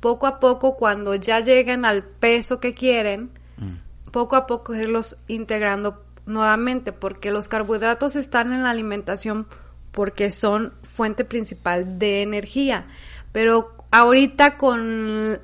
poco 0.00 0.26
a 0.26 0.40
poco 0.40 0.76
cuando 0.76 1.14
ya 1.14 1.40
lleguen 1.40 1.84
al 1.84 2.02
peso 2.02 2.58
que 2.58 2.74
quieren, 2.74 3.30
mm. 3.56 4.10
poco 4.10 4.34
a 4.34 4.46
poco 4.48 4.74
irlos 4.74 5.16
integrando 5.28 6.04
nuevamente, 6.26 6.92
porque 6.92 7.30
los 7.30 7.46
carbohidratos 7.46 8.16
están 8.16 8.52
en 8.52 8.64
la 8.64 8.70
alimentación 8.70 9.46
porque 9.92 10.30
son 10.30 10.72
fuente 10.82 11.24
principal 11.24 11.98
de 11.98 12.22
energía. 12.22 12.86
Pero 13.32 13.79
ahorita 13.90 14.56
con 14.56 15.38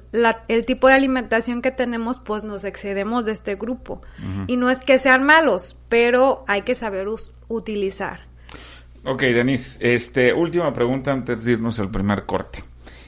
el 0.48 0.66
tipo 0.66 0.88
de 0.88 0.94
alimentación 0.94 1.62
que 1.62 1.70
tenemos, 1.70 2.18
pues 2.18 2.44
nos 2.44 2.64
excedemos 2.64 3.24
de 3.24 3.32
este 3.32 3.56
grupo. 3.56 4.02
Y 4.46 4.56
no 4.56 4.70
es 4.70 4.78
que 4.84 4.98
sean 4.98 5.24
malos, 5.24 5.76
pero 5.88 6.44
hay 6.46 6.62
que 6.62 6.74
saber 6.74 7.06
utilizar. 7.48 8.20
Ok, 9.04 9.22
Denise, 9.22 9.78
este, 9.80 10.32
última 10.32 10.72
pregunta 10.72 11.12
antes 11.12 11.44
de 11.44 11.52
irnos 11.52 11.78
al 11.78 11.90
primer 11.90 12.26
corte. 12.26 12.64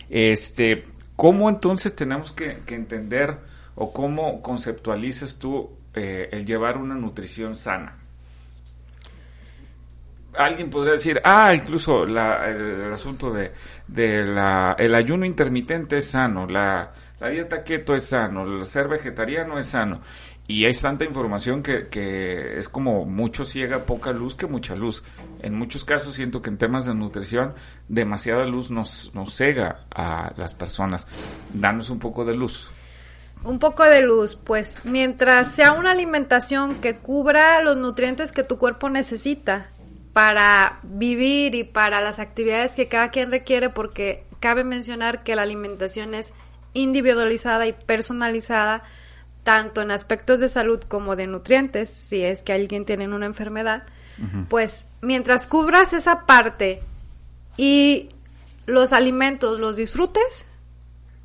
Este, 0.09 0.85
¿cómo 1.17 1.49
entonces 1.49 1.95
tenemos 1.97 2.33
que, 2.33 2.63
entender 2.69 3.37
o 3.75 3.93
cómo 3.93 4.41
conceptualizas 4.41 5.39
tú 5.39 5.71
eh, 5.95 6.29
el 6.33 6.47
llevar 6.47 6.77
una 6.79 6.95
nutrición 6.95 7.57
sana? 7.57 7.98
Alguien 10.39 10.71
podría 10.71 10.93
decir, 10.93 11.21
ah, 11.25 11.53
incluso 11.53 12.07
la, 12.07 12.49
el, 12.49 12.93
asunto 12.93 13.31
de, 13.31 13.53
la, 14.25 14.77
el 14.79 14.95
ayuno 14.95 15.27
intermitente 15.27 15.99
es 15.99 16.11
sano, 16.11 16.47
la, 16.47 16.93
la, 17.21 17.29
dieta 17.29 17.65
keto 17.65 17.95
es 17.95 18.07
sano, 18.07 18.45
el 18.45 18.65
ser 18.65 18.89
vegetariano 18.89 19.59
es 19.59 19.69
sano. 19.69 20.01
Y 20.47 20.65
hay 20.65 20.73
tanta 20.73 21.05
información 21.05 21.63
que, 21.63 21.89
que 21.89 22.57
es 22.57 22.71
como 22.71 23.05
mucho 23.05 23.45
ciega, 23.45 23.85
poca 23.85 24.13
luz 24.13 24.35
que 24.35 24.47
mucha 24.47 24.75
luz. 24.75 25.05
En 25.43 25.55
muchos 25.55 25.85
casos 25.85 26.15
siento 26.15 26.41
que 26.41 26.49
en 26.49 26.57
temas 26.57 26.87
de 26.87 26.95
nutrición 26.95 27.53
demasiada 27.87 28.47
luz 28.47 28.71
nos, 28.71 29.15
nos 29.15 29.35
cega 29.35 29.85
a 29.95 30.33
las 30.39 30.55
personas. 30.55 31.07
Danos 31.53 31.91
un 31.91 31.99
poco 31.99 32.25
de 32.25 32.35
luz. 32.35 32.73
Un 33.45 33.59
poco 33.59 33.85
de 33.85 34.03
luz, 34.03 34.37
pues 34.37 34.85
mientras 34.85 35.55
sea 35.55 35.73
una 35.73 35.93
alimentación 35.93 36.77
que 36.77 36.97
cubra 36.97 37.63
los 37.63 37.77
nutrientes 37.77 38.33
que 38.33 38.43
tu 38.43 38.59
cuerpo 38.59 38.89
necesita, 38.91 39.69
para 40.19 40.81
vivir 40.83 41.55
y 41.55 41.63
para 41.63 42.01
las 42.01 42.19
actividades 42.19 42.75
que 42.75 42.89
cada 42.89 43.11
quien 43.11 43.31
requiere, 43.31 43.71
porque 43.71 44.25
cabe 44.41 44.65
mencionar 44.65 45.23
que 45.23 45.37
la 45.37 45.43
alimentación 45.43 46.13
es 46.13 46.35
individualizada 46.73 47.69
y 47.69 47.73
personalizada, 47.73 48.83
tanto 49.45 49.81
en 49.81 49.93
aspectos 49.93 50.41
de 50.41 50.49
salud 50.49 50.81
como 50.81 51.15
de 51.15 51.29
nutrientes, 51.29 51.89
si 51.89 52.25
es 52.25 52.43
que 52.43 52.53
alguien 52.53 52.85
tiene 52.85 53.07
una 53.07 53.27
enfermedad, 53.27 53.85
pues 54.49 54.87
mientras 55.03 55.47
cubras 55.47 55.93
esa 55.93 56.27
parte 56.27 56.81
y 57.57 58.09
los 58.67 58.93
alimentos 58.93 59.61
los 59.61 59.77
disfrutes, 59.77 60.49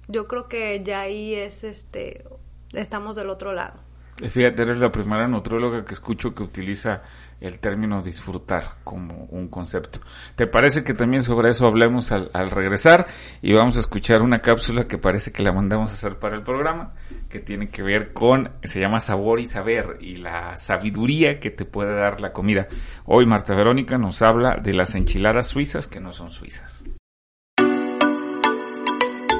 yo 0.07 0.27
creo 0.27 0.47
que 0.47 0.83
ya 0.83 0.99
ahí 1.01 1.33
es 1.33 1.63
este 1.63 2.25
estamos 2.73 3.15
del 3.15 3.31
otro 3.31 3.53
lado. 3.53 3.73
Fíjate, 4.17 4.61
eres 4.61 4.77
la 4.77 4.91
primera 4.91 5.25
nutróloga 5.25 5.83
que 5.83 5.95
escucho 5.95 6.35
que 6.35 6.43
utiliza 6.43 7.01
el 7.43 7.59
término 7.59 8.01
disfrutar 8.01 8.63
como 8.85 9.25
un 9.25 9.49
concepto. 9.49 9.99
¿Te 10.35 10.47
parece 10.47 10.83
que 10.83 10.93
también 10.93 11.21
sobre 11.21 11.49
eso 11.49 11.67
hablemos 11.67 12.11
al, 12.13 12.31
regresar? 12.49 13.05
Y 13.41 13.53
vamos 13.53 13.75
a 13.75 13.81
escuchar 13.81 14.21
una 14.21 14.39
cápsula 14.39 14.87
que 14.87 14.97
parece 14.97 15.33
que 15.33 15.43
la 15.43 15.51
mandamos 15.51 15.91
a 15.91 15.93
hacer 15.95 16.19
para 16.19 16.37
el 16.37 16.43
programa, 16.43 16.91
que 17.29 17.39
tiene 17.39 17.67
que 17.67 17.83
ver 17.83 18.13
con, 18.13 18.49
se 18.63 18.79
llama 18.79 19.01
Sabor 19.01 19.41
y 19.41 19.45
Saber 19.45 19.97
y 19.99 20.15
la 20.15 20.55
sabiduría 20.55 21.41
que 21.41 21.51
te 21.51 21.65
puede 21.65 21.93
dar 21.93 22.21
la 22.21 22.31
comida. 22.31 22.67
Hoy 23.05 23.25
Marta 23.25 23.53
Verónica 23.53 23.97
nos 23.97 24.21
habla 24.21 24.57
de 24.63 24.73
las 24.73 24.95
enchiladas 24.95 25.47
suizas 25.47 25.85
que 25.85 25.99
no 25.99 26.13
son 26.13 26.29
suizas. 26.29 26.85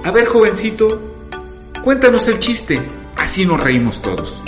A 0.04 0.12
ver, 0.12 0.26
jovencito, 0.26 1.02
cuéntanos 1.82 2.28
el 2.28 2.40
chiste, 2.40 2.82
así 3.16 3.46
nos 3.46 3.64
reímos 3.64 4.02
todos 4.02 4.44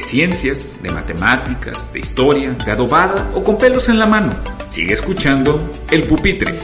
ciencias, 0.00 0.78
de 0.82 0.90
matemáticas, 0.90 1.92
de 1.92 2.00
historia, 2.00 2.52
de 2.52 2.72
adobada 2.72 3.30
o 3.34 3.44
con 3.44 3.58
pelos 3.58 3.88
en 3.88 3.98
la 3.98 4.06
mano. 4.06 4.32
Sigue 4.68 4.94
escuchando 4.94 5.70
El 5.90 6.06
Pupitre. 6.06 6.58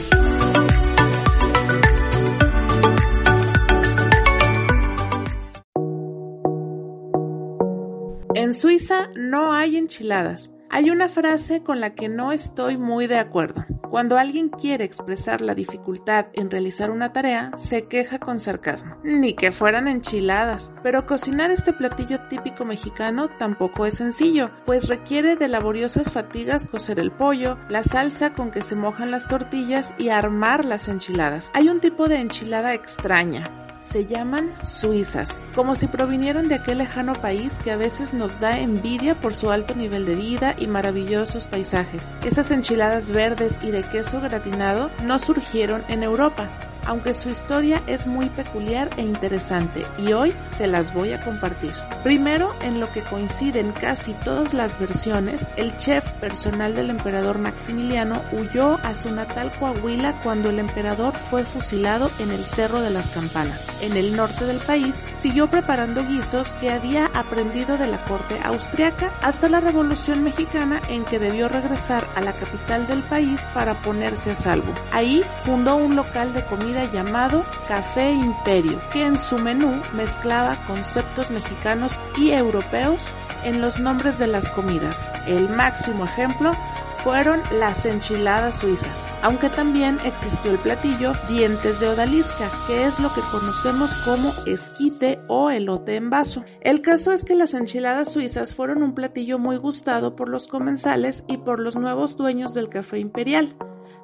En 8.33 8.53
Suiza 8.53 9.09
no 9.15 9.53
hay 9.53 9.77
enchiladas 9.77 10.51
hay 10.69 10.89
una 10.89 11.07
frase 11.07 11.63
con 11.63 11.79
la 11.79 11.93
que 11.93 12.09
no 12.09 12.31
estoy 12.31 12.77
muy 12.77 13.07
de 13.07 13.17
acuerdo. 13.17 13.63
Cuando 13.89 14.17
alguien 14.17 14.49
quiere 14.49 14.83
expresar 14.83 15.41
la 15.41 15.55
dificultad 15.55 16.27
en 16.33 16.51
realizar 16.51 16.91
una 16.91 17.13
tarea, 17.13 17.51
se 17.57 17.87
queja 17.87 18.19
con 18.19 18.39
sarcasmo. 18.39 18.97
Ni 19.03 19.33
que 19.33 19.51
fueran 19.51 19.87
enchiladas. 19.87 20.73
Pero 20.83 21.05
cocinar 21.05 21.51
este 21.51 21.73
platillo 21.73 22.19
típico 22.27 22.65
mexicano 22.65 23.29
tampoco 23.39 23.85
es 23.85 23.97
sencillo, 23.97 24.51
pues 24.65 24.89
requiere 24.89 25.35
de 25.37 25.47
laboriosas 25.47 26.11
fatigas 26.11 26.65
cocer 26.65 26.99
el 26.99 27.11
pollo, 27.11 27.57
la 27.69 27.83
salsa 27.83 28.33
con 28.33 28.51
que 28.51 28.61
se 28.61 28.75
mojan 28.75 29.11
las 29.11 29.27
tortillas 29.27 29.93
y 29.97 30.09
armar 30.09 30.65
las 30.65 30.89
enchiladas. 30.89 31.51
Hay 31.53 31.69
un 31.69 31.79
tipo 31.79 32.07
de 32.09 32.19
enchilada 32.19 32.73
extraña, 32.73 33.56
se 33.79 34.05
llaman 34.05 34.53
suizas, 34.63 35.43
como 35.55 35.75
si 35.75 35.87
provinieran 35.87 36.47
de 36.47 36.55
aquel 36.55 36.79
lejano 36.79 37.13
país 37.13 37.59
que 37.59 37.71
a 37.71 37.77
veces 37.77 38.13
nos 38.13 38.39
da 38.39 38.59
envidia 38.59 39.19
por 39.19 39.33
su 39.33 39.51
alto 39.51 39.73
nivel 39.75 40.05
de 40.05 40.15
vida 40.15 40.55
y 40.57 40.67
maravillosos 40.67 41.47
paisajes. 41.47 42.13
Esas 42.23 42.51
enchiladas 42.51 43.11
verdes 43.11 43.59
y 43.61 43.71
de 43.71 43.83
queso 43.83 44.21
gratinado 44.21 44.91
no 45.03 45.19
surgieron 45.19 45.83
en 45.87 46.03
Europa, 46.03 46.49
aunque 46.87 47.13
su 47.13 47.29
historia 47.29 47.83
es 47.85 48.07
muy 48.07 48.29
peculiar 48.29 48.89
e 48.97 49.03
interesante 49.03 49.85
y 49.97 50.13
hoy 50.13 50.33
se 50.47 50.65
las 50.67 50.93
voy 50.93 51.11
a 51.11 51.21
compartir. 51.23 51.73
Primero, 52.03 52.55
en 52.61 52.79
lo 52.79 52.91
que 52.91 53.03
coinciden 53.03 53.73
casi 53.73 54.13
todas 54.13 54.53
las 54.53 54.79
versiones, 54.79 55.49
el 55.57 55.75
chef 55.75 56.09
personal 56.13 56.73
del 56.75 56.89
emperador 56.89 57.37
Maximiliano 57.37 58.23
huyó 58.31 58.79
a 58.83 58.95
su 58.95 59.11
natal 59.11 59.51
Coahuila 59.59 60.21
cuando 60.23 60.49
el 60.49 60.59
emperador 60.59 61.17
fue 61.17 61.43
fusilado 61.43 62.09
en 62.19 62.31
el 62.31 62.45
Cerro 62.45 62.81
de 62.81 62.89
las 62.89 63.09
Campanas. 63.09 63.67
En 63.81 63.97
el 63.97 64.15
norte 64.15 64.45
del 64.45 64.59
país, 64.59 65.03
siguió 65.17 65.47
preparando 65.47 66.05
guisos 66.05 66.53
que 66.53 66.71
había 66.71 67.07
aprendido 67.07 67.77
de 67.77 67.87
la 67.87 68.03
corte 68.05 68.39
austriaca 68.43 69.13
hasta 69.21 69.49
la 69.49 69.59
Revolución 69.59 70.23
Mexicana 70.23 70.81
en 70.87 71.03
que 71.03 71.19
debió 71.19 71.49
regresar 71.49 72.07
a 72.15 72.21
la 72.21 72.33
capital 72.33 72.87
del 72.87 73.03
país 73.03 73.45
para 73.53 73.81
ponerse 73.81 74.31
a 74.31 74.35
salvo. 74.35 74.73
Ahí 74.91 75.23
fundó 75.43 75.75
un 75.75 75.95
local 75.95 76.33
de 76.33 76.45
comida 76.45 76.76
llamado 76.85 77.43
Café 77.67 78.11
Imperio, 78.11 78.79
que 78.91 79.05
en 79.05 79.17
su 79.17 79.37
menú 79.37 79.81
mezclaba 79.93 80.63
conceptos 80.65 81.31
mexicanos 81.31 81.99
y 82.17 82.31
europeos 82.31 83.09
en 83.43 83.61
los 83.61 83.79
nombres 83.79 84.17
de 84.17 84.27
las 84.27 84.49
comidas. 84.49 85.07
El 85.25 85.49
máximo 85.49 86.05
ejemplo 86.05 86.53
fueron 86.95 87.41
las 87.51 87.85
enchiladas 87.85 88.59
suizas, 88.59 89.09
aunque 89.21 89.49
también 89.49 89.99
existió 90.03 90.51
el 90.51 90.59
platillo 90.59 91.13
dientes 91.29 91.79
de 91.79 91.89
odalisca, 91.89 92.49
que 92.65 92.85
es 92.85 92.99
lo 92.99 93.13
que 93.13 93.21
conocemos 93.31 93.95
como 93.97 94.33
esquite 94.45 95.19
o 95.27 95.49
elote 95.49 95.95
en 95.95 96.09
vaso. 96.09 96.43
El 96.61 96.81
caso 96.81 97.11
es 97.11 97.23
que 97.23 97.35
las 97.35 97.53
enchiladas 97.53 98.11
suizas 98.11 98.53
fueron 98.53 98.83
un 98.83 98.93
platillo 98.93 99.39
muy 99.39 99.57
gustado 99.57 100.15
por 100.15 100.29
los 100.29 100.47
comensales 100.47 101.23
y 101.27 101.37
por 101.37 101.59
los 101.59 101.75
nuevos 101.75 102.17
dueños 102.17 102.53
del 102.53 102.69
café 102.69 102.99
imperial 102.99 103.55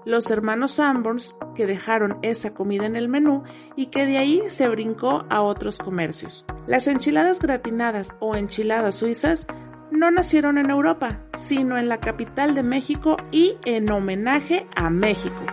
los 0.06 0.30
hermanos 0.32 0.74
Sanborns 0.74 1.36
que 1.56 1.66
dejaron 1.66 2.18
esa 2.22 2.54
comida 2.54 2.86
en 2.86 2.96
el 2.96 3.10
menú 3.10 3.44
y 3.76 3.88
que 3.88 4.06
de 4.06 4.18
ahí 4.18 4.42
se 4.48 4.68
brincó 4.68 5.26
a 5.30 5.42
otros 5.42 5.80
comercios. 5.80 6.46
Las 6.68 6.88
enchiladas 6.88 7.40
gratinadas 7.40 8.16
o 8.20 8.36
enchiladas 8.36 8.96
suizas 8.96 9.48
no 9.92 10.12
nacieron 10.12 10.58
en 10.58 10.70
Europa, 10.70 11.22
sino 11.38 11.78
en 11.78 11.88
la 11.88 12.00
capital 12.00 12.56
de 12.56 12.64
México 12.64 13.18
y 13.32 13.58
en 13.66 13.92
homenaje 13.92 14.68
a 14.76 14.90
México. 14.90 15.46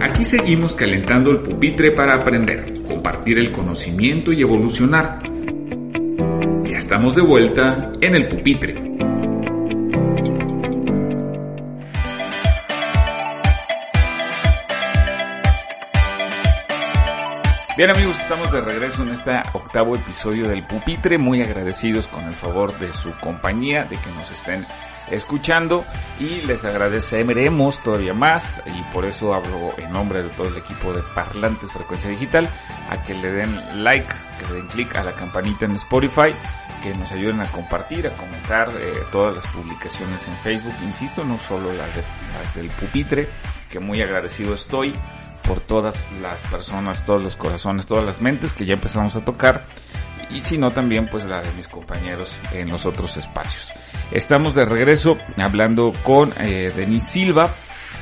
Aquí 0.00 0.24
seguimos 0.24 0.74
calentando 0.74 1.30
el 1.30 1.42
pupitre 1.42 1.92
para 1.92 2.14
aprender, 2.14 2.82
compartir 2.82 3.38
el 3.38 3.52
conocimiento 3.52 4.32
y 4.32 4.42
evolucionar 4.42 5.34
Estamos 6.76 7.14
de 7.14 7.22
vuelta 7.22 7.92
en 8.00 8.14
el 8.14 8.28
pupitre. 8.28 8.74
Bien 17.76 17.90
amigos, 17.90 18.20
estamos 18.20 18.52
de 18.52 18.60
regreso 18.60 19.02
en 19.02 19.08
este 19.08 19.32
octavo 19.52 19.96
episodio 19.96 20.46
del 20.46 20.64
Pupitre, 20.64 21.18
muy 21.18 21.42
agradecidos 21.42 22.06
con 22.06 22.22
el 22.22 22.36
favor 22.36 22.78
de 22.78 22.92
su 22.92 23.10
compañía, 23.14 23.82
de 23.82 23.96
que 23.96 24.12
nos 24.12 24.30
estén 24.30 24.64
escuchando. 25.10 25.84
Y 26.20 26.42
les 26.42 26.64
agradeceremos 26.64 27.82
todavía 27.82 28.14
más 28.14 28.62
y 28.64 28.80
por 28.92 29.04
eso 29.04 29.34
hablo 29.34 29.74
en 29.76 29.90
nombre 29.90 30.22
de 30.22 30.28
todo 30.28 30.46
el 30.50 30.56
equipo 30.58 30.92
de 30.92 31.02
Parlantes 31.16 31.72
Frecuencia 31.72 32.10
Digital 32.10 32.48
a 32.90 33.02
que 33.02 33.12
le 33.12 33.32
den 33.32 33.82
like, 33.82 34.14
que 34.38 34.46
le 34.52 34.60
den 34.60 34.68
clic 34.68 34.94
a 34.94 35.02
la 35.02 35.12
campanita 35.12 35.64
en 35.64 35.72
Spotify, 35.72 36.32
que 36.80 36.94
nos 36.94 37.10
ayuden 37.10 37.40
a 37.40 37.50
compartir, 37.50 38.06
a 38.06 38.16
comentar 38.16 38.68
eh, 38.78 38.92
todas 39.10 39.34
las 39.34 39.46
publicaciones 39.48 40.28
en 40.28 40.36
Facebook, 40.36 40.74
insisto, 40.84 41.24
no 41.24 41.36
solo 41.38 41.72
las, 41.72 41.92
de, 41.96 42.04
las 42.38 42.54
del 42.54 42.68
pupitre, 42.68 43.28
que 43.68 43.80
muy 43.80 44.00
agradecido 44.00 44.54
estoy 44.54 44.92
por 45.46 45.60
todas 45.60 46.06
las 46.20 46.42
personas, 46.42 47.04
todos 47.04 47.22
los 47.22 47.36
corazones, 47.36 47.86
todas 47.86 48.04
las 48.04 48.20
mentes 48.20 48.52
que 48.52 48.66
ya 48.66 48.74
empezamos 48.74 49.16
a 49.16 49.24
tocar 49.24 49.64
y 50.30 50.42
si 50.42 50.58
no 50.58 50.70
también 50.70 51.06
pues 51.06 51.24
la 51.24 51.40
de 51.40 51.52
mis 51.52 51.68
compañeros 51.68 52.38
en 52.52 52.68
los 52.68 52.86
otros 52.86 53.16
espacios. 53.16 53.70
Estamos 54.10 54.54
de 54.54 54.64
regreso 54.64 55.16
hablando 55.36 55.92
con 56.02 56.32
eh, 56.38 56.72
Denise 56.74 57.12
Silva, 57.12 57.50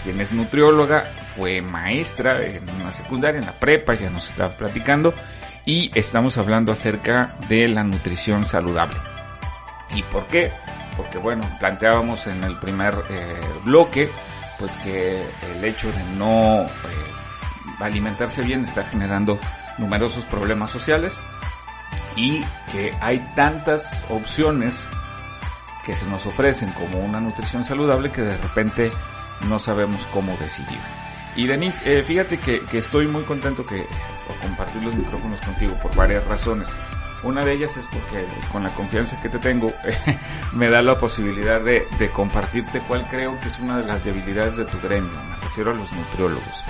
quien 0.04 0.20
es 0.20 0.32
nutrióloga, 0.32 1.12
fue 1.36 1.60
maestra 1.60 2.42
en 2.42 2.68
una 2.70 2.92
secundaria, 2.92 3.40
en 3.40 3.46
la 3.46 3.58
prepa, 3.58 3.94
ya 3.94 4.10
nos 4.10 4.28
está 4.30 4.56
platicando 4.56 5.14
y 5.64 5.96
estamos 5.98 6.38
hablando 6.38 6.72
acerca 6.72 7.36
de 7.48 7.68
la 7.68 7.84
nutrición 7.84 8.44
saludable. 8.44 8.98
¿Y 9.94 10.02
por 10.04 10.26
qué? 10.26 10.52
Porque 10.96 11.18
bueno, 11.18 11.48
planteábamos 11.58 12.26
en 12.26 12.42
el 12.44 12.58
primer 12.58 13.02
eh, 13.10 13.40
bloque 13.64 14.10
pues 14.58 14.76
que 14.76 15.20
el 15.56 15.64
hecho 15.64 15.90
de 15.90 16.04
no 16.16 16.62
eh, 16.62 16.68
alimentarse 17.82 18.42
bien 18.42 18.64
está 18.64 18.84
generando 18.84 19.38
numerosos 19.78 20.24
problemas 20.24 20.70
sociales 20.70 21.14
y 22.16 22.42
que 22.70 22.92
hay 23.00 23.18
tantas 23.34 24.04
opciones 24.10 24.76
que 25.84 25.94
se 25.94 26.06
nos 26.06 26.26
ofrecen 26.26 26.70
como 26.72 26.98
una 26.98 27.20
nutrición 27.20 27.64
saludable 27.64 28.10
que 28.10 28.22
de 28.22 28.36
repente 28.36 28.92
no 29.48 29.58
sabemos 29.58 30.06
cómo 30.12 30.36
decidir. 30.36 30.78
Y 31.34 31.46
Denise, 31.46 31.98
eh, 31.98 32.02
fíjate 32.02 32.38
que, 32.38 32.60
estoy 32.72 33.06
muy 33.08 33.22
contento 33.24 33.64
que 33.64 33.86
compartir 34.40 34.82
los 34.82 34.94
micrófonos 34.94 35.40
contigo 35.40 35.74
por 35.82 35.94
varias 35.96 36.24
razones. 36.26 36.74
Una 37.22 37.44
de 37.44 37.52
ellas 37.52 37.76
es 37.76 37.86
porque 37.86 38.26
con 38.50 38.64
la 38.64 38.74
confianza 38.74 39.20
que 39.20 39.28
te 39.28 39.38
tengo 39.38 39.72
me 40.52 40.68
da 40.68 40.82
la 40.82 40.98
posibilidad 40.98 41.60
de, 41.60 41.86
de 41.98 42.10
compartirte 42.10 42.80
cuál 42.86 43.06
creo 43.08 43.38
que 43.40 43.48
es 43.48 43.58
una 43.60 43.78
de 43.78 43.86
las 43.86 44.04
debilidades 44.04 44.58
de 44.58 44.64
tu 44.66 44.78
gremio. 44.80 45.12
Me 45.30 45.36
refiero 45.36 45.70
a 45.70 45.74
los 45.74 45.90
nutriólogos 45.92 46.62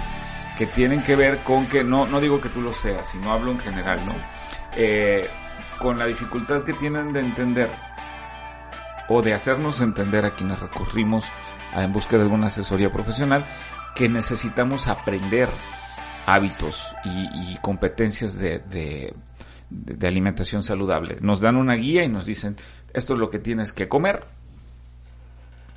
que 0.62 0.66
tienen 0.68 1.02
que 1.02 1.16
ver 1.16 1.38
con 1.38 1.66
que, 1.66 1.82
no, 1.82 2.06
no 2.06 2.20
digo 2.20 2.40
que 2.40 2.48
tú 2.48 2.60
lo 2.60 2.70
seas, 2.70 3.08
sino 3.08 3.32
hablo 3.32 3.50
en 3.50 3.58
general, 3.58 4.06
¿no? 4.06 4.14
Eh, 4.76 5.28
con 5.80 5.98
la 5.98 6.06
dificultad 6.06 6.62
que 6.62 6.72
tienen 6.72 7.12
de 7.12 7.18
entender 7.18 7.68
o 9.08 9.20
de 9.22 9.34
hacernos 9.34 9.80
entender 9.80 10.24
a 10.24 10.36
quienes 10.36 10.60
recurrimos 10.60 11.24
en 11.74 11.90
busca 11.90 12.16
de 12.16 12.22
alguna 12.22 12.46
asesoría 12.46 12.92
profesional 12.92 13.44
que 13.96 14.08
necesitamos 14.08 14.86
aprender 14.86 15.48
hábitos 16.26 16.94
y, 17.06 17.56
competencias 17.56 18.38
de, 18.38 18.60
de, 18.60 19.16
de, 19.68 20.06
alimentación 20.06 20.62
saludable. 20.62 21.18
Nos 21.22 21.40
dan 21.40 21.56
una 21.56 21.74
guía 21.74 22.04
y 22.04 22.08
nos 22.08 22.26
dicen, 22.26 22.54
esto 22.94 23.14
es 23.14 23.18
lo 23.18 23.30
que 23.30 23.40
tienes 23.40 23.72
que 23.72 23.88
comer. 23.88 24.26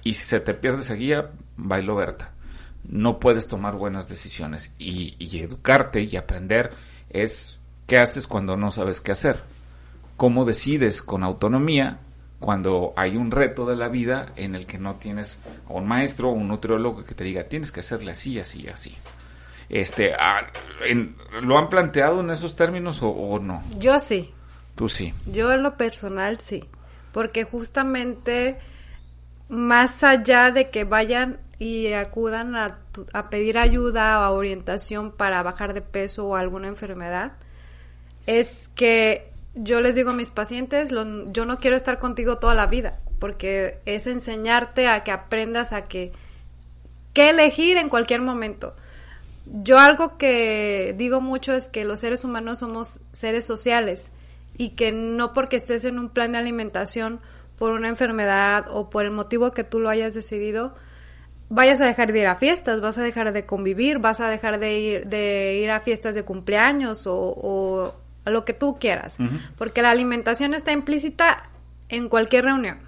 Y 0.03 0.13
si 0.13 0.25
se 0.25 0.39
te 0.41 0.53
pierde 0.53 0.81
esa 0.81 0.93
guía, 0.93 1.31
bailo 1.57 1.95
Berta 1.95 2.34
no 2.89 3.19
puedes 3.19 3.47
tomar 3.47 3.75
buenas 3.75 4.09
decisiones. 4.09 4.75
Y, 4.77 5.15
educarte 5.39 6.01
y 6.01 6.15
aprender 6.17 6.71
es 7.09 7.59
qué 7.87 7.97
haces 7.97 8.27
cuando 8.27 8.57
no 8.57 8.71
sabes 8.71 9.01
qué 9.01 9.11
hacer. 9.11 9.41
Cómo 10.17 10.45
decides 10.45 11.01
con 11.01 11.23
autonomía 11.23 11.99
cuando 12.39 12.93
hay 12.95 13.17
un 13.17 13.31
reto 13.31 13.65
de 13.65 13.75
la 13.75 13.87
vida 13.87 14.33
en 14.35 14.55
el 14.55 14.65
que 14.65 14.77
no 14.77 14.95
tienes 14.95 15.39
a 15.67 15.73
un 15.73 15.87
maestro 15.87 16.29
o 16.29 16.33
un 16.33 16.47
nutriólogo 16.47 17.03
que 17.03 17.15
te 17.15 17.23
diga 17.23 17.45
tienes 17.45 17.71
que 17.71 17.79
hacerle 17.79 18.11
así, 18.11 18.39
así, 18.39 18.67
así. 18.67 18.95
Este, 19.67 20.13
ah, 20.13 20.47
¿Lo 21.41 21.57
han 21.57 21.69
planteado 21.69 22.21
en 22.21 22.29
esos 22.29 22.55
términos 22.55 23.01
o, 23.01 23.09
o 23.09 23.39
no? 23.39 23.63
Yo 23.79 23.99
sí. 23.99 24.31
Tú 24.75 24.89
sí. 24.89 25.13
Yo 25.25 25.51
en 25.51 25.63
lo 25.63 25.75
personal 25.77 26.39
sí. 26.39 26.63
Porque 27.11 27.45
justamente 27.45 28.59
más 29.49 30.03
allá 30.03 30.51
de 30.51 30.69
que 30.69 30.83
vayan 30.83 31.39
y 31.59 31.93
acudan 31.93 32.55
a, 32.55 32.79
a 33.13 33.29
pedir 33.29 33.57
ayuda 33.57 34.29
o 34.29 34.35
orientación 34.35 35.11
para 35.11 35.43
bajar 35.43 35.73
de 35.73 35.81
peso 35.81 36.25
o 36.25 36.35
alguna 36.35 36.67
enfermedad, 36.67 37.33
es 38.25 38.69
que 38.75 39.31
yo 39.55 39.79
les 39.79 39.95
digo 39.95 40.11
a 40.11 40.13
mis 40.13 40.31
pacientes, 40.31 40.91
yo 40.91 41.45
no 41.45 41.59
quiero 41.59 41.77
estar 41.77 41.97
contigo 41.97 42.37
toda 42.37 42.53
la 42.55 42.67
vida, 42.67 42.99
porque 43.19 43.79
es 43.85 44.05
enseñarte 44.05 44.87
a 44.87 45.03
que 45.03 45.11
aprendas 45.11 45.71
a 45.71 45.85
que 45.85 46.11
qué 47.13 47.29
elegir 47.29 47.77
en 47.77 47.89
cualquier 47.89 48.21
momento. 48.21 48.75
Yo 49.45 49.79
algo 49.79 50.17
que 50.17 50.93
digo 50.97 51.21
mucho 51.21 51.53
es 51.53 51.69
que 51.69 51.85
los 51.85 52.01
seres 52.01 52.25
humanos 52.25 52.59
somos 52.59 52.99
seres 53.13 53.45
sociales 53.45 54.11
y 54.57 54.71
que 54.71 54.91
no 54.91 55.33
porque 55.33 55.55
estés 55.55 55.85
en 55.85 55.99
un 55.99 56.09
plan 56.09 56.33
de 56.33 56.39
alimentación 56.39 57.21
por 57.57 57.71
una 57.71 57.87
enfermedad 57.87 58.65
o 58.69 58.89
por 58.89 59.05
el 59.05 59.11
motivo 59.11 59.51
que 59.51 59.63
tú 59.63 59.79
lo 59.79 59.89
hayas 59.89 60.13
decidido, 60.13 60.75
vayas 61.49 61.81
a 61.81 61.85
dejar 61.85 62.11
de 62.11 62.19
ir 62.19 62.27
a 62.27 62.35
fiestas, 62.35 62.81
vas 62.81 62.97
a 62.97 63.03
dejar 63.03 63.31
de 63.33 63.45
convivir, 63.45 63.99
vas 63.99 64.19
a 64.19 64.29
dejar 64.29 64.59
de 64.59 64.79
ir, 64.79 65.07
de 65.07 65.59
ir 65.63 65.71
a 65.71 65.79
fiestas 65.79 66.15
de 66.15 66.23
cumpleaños 66.23 67.05
o, 67.07 67.93
a 68.23 68.29
lo 68.29 68.43
que 68.43 68.53
tú 68.53 68.77
quieras, 68.79 69.17
porque 69.57 69.81
la 69.81 69.91
alimentación 69.91 70.53
está 70.53 70.71
implícita 70.71 71.49
en 71.89 72.09
cualquier 72.09 72.45
reunión. 72.45 72.79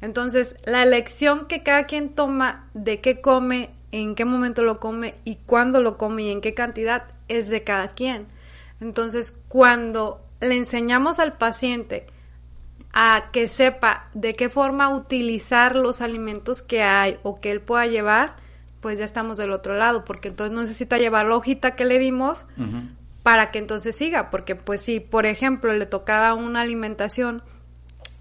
Entonces, 0.00 0.56
la 0.64 0.82
elección 0.82 1.46
que 1.46 1.62
cada 1.62 1.84
quien 1.84 2.10
toma 2.10 2.68
de 2.74 3.00
qué 3.00 3.20
come, 3.20 3.70
en 3.90 4.14
qué 4.14 4.24
momento 4.24 4.62
lo 4.62 4.78
come 4.78 5.14
y 5.24 5.36
cuándo 5.36 5.80
lo 5.80 5.96
come 5.96 6.24
y 6.24 6.30
en 6.30 6.40
qué 6.40 6.54
cantidad 6.54 7.04
es 7.28 7.48
de 7.48 7.64
cada 7.64 7.88
quien. 7.88 8.26
Entonces, 8.80 9.40
cuando 9.48 10.20
le 10.40 10.54
enseñamos 10.54 11.18
al 11.18 11.36
paciente 11.36 12.06
a 12.92 13.30
que 13.32 13.48
sepa 13.48 14.08
de 14.14 14.34
qué 14.34 14.48
forma 14.48 14.88
utilizar 14.94 15.76
los 15.76 16.00
alimentos 16.00 16.62
que 16.62 16.82
hay 16.82 17.18
o 17.22 17.40
que 17.40 17.50
él 17.50 17.60
pueda 17.60 17.86
llevar, 17.86 18.36
pues 18.80 18.98
ya 18.98 19.04
estamos 19.04 19.36
del 19.36 19.52
otro 19.52 19.74
lado, 19.74 20.04
porque 20.04 20.28
entonces 20.28 20.54
no 20.54 20.62
necesita 20.62 20.98
llevar 20.98 21.26
la 21.26 21.36
hojita 21.36 21.74
que 21.76 21.84
le 21.84 21.98
dimos 21.98 22.46
para 23.22 23.50
que 23.50 23.58
entonces 23.58 23.96
siga, 23.96 24.30
porque 24.30 24.54
pues 24.54 24.80
si 24.80 25.00
por 25.00 25.26
ejemplo 25.26 25.72
le 25.74 25.86
tocaba 25.86 26.34
una 26.34 26.62
alimentación 26.62 27.42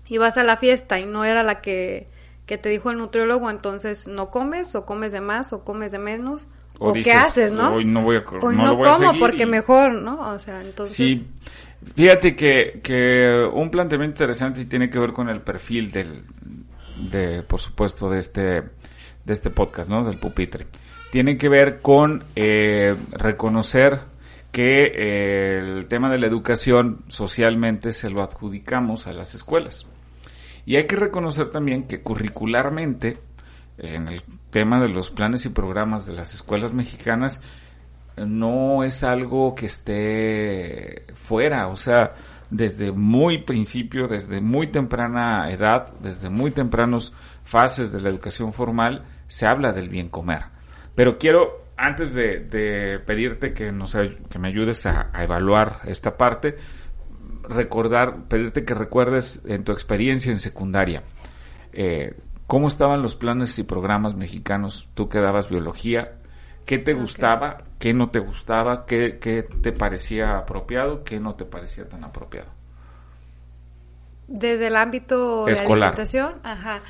y 0.08 0.18
vas 0.18 0.38
a 0.38 0.44
la 0.44 0.58
fiesta 0.58 1.00
y 1.00 1.06
no 1.06 1.26
era 1.26 1.44
la 1.44 1.62
que, 1.62 2.08
que 2.46 2.58
te 2.58 2.70
dijo 2.70 2.92
el 2.92 2.98
nutriólogo, 2.98 3.50
entonces 3.50 4.08
no 4.08 4.32
comes 4.32 4.74
o 4.76 4.86
comes 4.86 5.12
de 5.12 5.22
más 5.22 5.54
o 5.54 5.64
comes 5.64 5.92
de 5.92 6.00
menos. 6.00 6.48
O, 6.80 6.94
qué 6.94 7.12
haces, 7.12 7.54
¿no? 7.54 7.74
Hoy 7.74 7.86
no 7.86 8.04
voy 8.04 8.18
a, 8.18 8.24
hoy 8.40 8.56
no, 8.56 8.78
como 8.80 9.18
porque 9.20 9.48
mejor, 9.48 9.94
¿no? 9.94 10.30
O 10.30 10.38
sea, 10.38 10.62
entonces... 10.62 10.96
Sí, 10.96 11.28
Fíjate 11.96 12.36
que, 12.36 12.80
que 12.84 13.50
un 13.54 13.72
planteamiento 13.72 14.14
interesante 14.14 14.66
tiene 14.66 14.90
que 14.90 15.00
ver 15.00 15.14
con 15.14 15.30
el 15.30 15.42
perfil 15.42 15.92
del, 15.92 16.24
de, 17.12 17.44
por 17.44 17.60
supuesto, 17.60 18.10
de 18.10 18.20
este, 18.20 18.42
de 18.42 19.34
este 19.34 19.50
podcast, 19.50 19.90
¿no? 19.90 20.04
Del 20.04 20.20
pupitre. 20.20 20.68
Tiene 21.12 21.38
que 21.38 21.50
ver 21.50 21.82
con 21.82 22.24
eh, 22.36 22.96
reconocer 23.12 24.02
que 24.52 24.86
eh, 24.86 25.60
el 25.60 25.88
tema 25.88 26.10
de 26.10 26.18
la 26.18 26.28
educación 26.28 27.04
socialmente 27.08 27.92
se 27.92 28.10
lo 28.10 28.22
adjudicamos 28.22 29.08
a 29.08 29.14
las 29.14 29.36
escuelas. 29.36 29.88
Y 30.66 30.76
hay 30.76 30.86
que 30.86 30.96
reconocer 30.96 31.50
también 31.50 31.88
que 31.88 32.02
curricularmente, 32.02 33.20
en 33.78 34.08
el 34.08 34.24
tema 34.50 34.82
de 34.82 34.90
los 34.90 35.12
planes 35.12 35.46
y 35.46 35.50
programas 35.50 36.06
de 36.06 36.14
las 36.14 36.34
escuelas 36.34 36.74
mexicanas, 36.74 37.42
no 38.26 38.84
es 38.84 39.04
algo 39.04 39.54
que 39.54 39.68
esté 39.68 41.06
fuera, 41.14 41.68
o 41.68 41.76
sea, 41.76 42.14
desde 42.50 42.92
muy 42.92 43.44
principio, 43.44 44.08
desde 44.08 44.42
muy 44.42 44.68
temprana 44.68 45.52
edad, 45.52 45.94
desde 46.00 46.30
muy 46.30 46.52
tempranos 46.52 47.14
fases 47.44 47.92
de 47.92 48.02
la 48.02 48.10
educación 48.10 48.54
formal, 48.54 49.06
se 49.28 49.46
habla 49.46 49.74
del 49.74 49.90
bien 49.90 50.10
comer. 50.10 50.46
Pero 50.96 51.18
quiero, 51.18 51.66
antes 51.78 52.14
de, 52.14 53.00
pedirte 53.06 53.54
que, 53.54 53.72
nos, 53.72 53.96
que 53.96 54.40
me 54.40 54.48
ayudes 54.48 54.86
a, 54.86 55.12
evaluar 55.22 55.82
esta 55.86 56.18
parte, 56.18 56.56
recordar, 57.48 58.28
pedirte 58.28 58.66
que 58.66 58.74
recuerdes 58.74 59.44
en 59.46 59.64
tu 59.64 59.72
experiencia 59.74 60.32
en 60.32 60.40
secundaria, 60.40 61.04
eh, 61.74 62.16
cómo 62.48 62.68
estaban 62.68 63.02
los 63.02 63.16
planes 63.16 63.60
y 63.60 63.64
programas 63.64 64.16
mexicanos, 64.16 64.90
tú 64.94 65.10
que 65.10 65.20
dabas 65.20 65.50
biología, 65.50 66.18
qué 66.68 66.78
te 66.78 66.94
gustaba, 66.94 67.64
qué 67.80 67.94
no 67.94 68.10
te 68.12 68.20
gustaba, 68.20 68.86
qué, 68.86 69.18
te 69.62 69.72
parecía 69.72 70.38
apropiado, 70.38 71.04
qué 71.04 71.20
no 71.20 71.34
te 71.34 71.46
parecía 71.46 71.88
tan 71.88 72.04
apropiado. 72.04 72.52
desde 74.28 74.68
el 74.68 74.76
ámbito 74.76 75.48
Escolar. 75.48 75.96
de 75.96 76.02
alimentación, 76.02 76.42
ajá. 76.44 76.82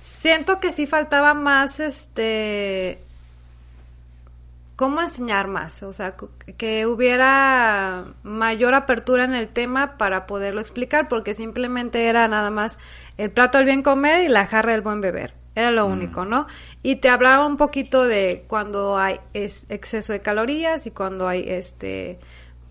Siento 0.00 0.58
que 0.58 0.72
sí 0.72 0.86
faltaba 0.88 1.34
más, 1.34 1.78
este, 1.78 2.98
cómo 4.74 5.00
enseñar 5.00 5.46
más, 5.46 5.84
o 5.84 5.92
sea, 5.92 6.16
que 6.56 6.86
hubiera 6.86 8.06
mayor 8.24 8.74
apertura 8.74 9.22
en 9.24 9.34
el 9.34 9.48
tema 9.48 9.96
para 9.98 10.26
poderlo 10.26 10.60
explicar, 10.60 11.08
porque 11.08 11.32
simplemente 11.32 12.08
era 12.08 12.26
nada 12.26 12.50
más 12.50 12.76
el 13.18 13.30
plato 13.30 13.58
del 13.58 13.66
bien 13.66 13.82
comer 13.84 14.24
y 14.24 14.28
la 14.28 14.48
jarra 14.48 14.72
del 14.72 14.82
buen 14.82 15.00
beber. 15.00 15.45
Era 15.56 15.70
lo 15.72 15.86
único, 15.86 16.24
¿no? 16.26 16.46
Y 16.82 16.96
te 16.96 17.08
hablaba 17.08 17.46
un 17.46 17.56
poquito 17.56 18.04
de 18.04 18.44
cuando 18.46 18.98
hay 18.98 19.18
es 19.32 19.66
exceso 19.70 20.12
de 20.12 20.20
calorías 20.20 20.86
y 20.86 20.92
cuando 20.92 21.26
hay 21.26 21.44
este 21.48 22.20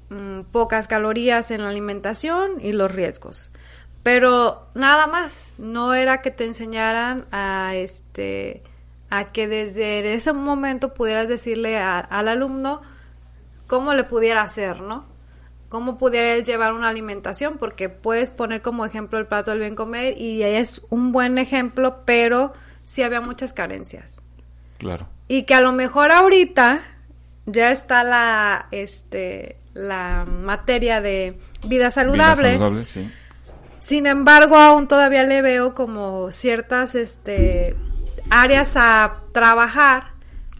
mm, 0.09 0.41
pocas 0.51 0.87
calorías 0.87 1.49
en 1.51 1.63
la 1.63 1.69
alimentación 1.69 2.61
y 2.61 2.73
los 2.73 2.91
riesgos. 2.91 3.51
Pero 4.03 4.67
nada 4.75 5.07
más, 5.07 5.55
no 5.57 5.95
era 5.95 6.21
que 6.21 6.29
te 6.31 6.45
enseñaran 6.45 7.25
a 7.31 7.73
este 7.75 8.61
a 9.09 9.31
que 9.31 9.47
desde 9.47 10.13
ese 10.13 10.31
momento 10.33 10.93
pudieras 10.93 11.27
decirle 11.27 11.77
a- 11.79 11.99
al 11.99 12.27
alumno 12.27 12.81
cómo 13.67 13.93
le 13.95 14.03
pudiera 14.03 14.43
hacer, 14.43 14.81
¿no? 14.81 15.05
Cómo 15.69 15.97
pudiera 15.97 16.33
él 16.35 16.43
llevar 16.43 16.73
una 16.73 16.89
alimentación, 16.89 17.57
porque 17.57 17.89
puedes 17.89 18.29
poner 18.29 18.61
como 18.61 18.85
ejemplo 18.85 19.17
el 19.19 19.25
plato 19.27 19.51
del 19.51 19.61
bien 19.61 19.75
comer 19.75 20.17
y 20.19 20.43
es 20.43 20.85
un 20.91 21.11
buen 21.11 21.37
ejemplo, 21.39 22.03
pero 22.05 22.53
sí 22.85 23.03
había 23.03 23.21
muchas 23.21 23.53
carencias. 23.53 24.21
Claro. 24.77 25.07
Y 25.27 25.43
que 25.43 25.53
a 25.53 25.61
lo 25.61 25.71
mejor 25.71 26.11
ahorita 26.11 26.81
ya 27.45 27.71
está 27.71 28.03
la 28.03 28.67
este 28.71 29.57
la 29.73 30.25
materia 30.25 31.01
de 31.01 31.37
vida 31.67 31.91
saludable. 31.91 32.49
Vida 32.49 32.59
saludable, 32.59 32.85
sí. 32.85 33.09
Sin 33.79 34.07
embargo, 34.07 34.55
aún 34.55 34.87
todavía 34.87 35.23
le 35.23 35.41
veo 35.41 35.75
como 35.75 36.31
ciertas 36.31 36.95
este 36.95 37.75
áreas 38.29 38.73
a 38.75 39.21
trabajar 39.31 40.15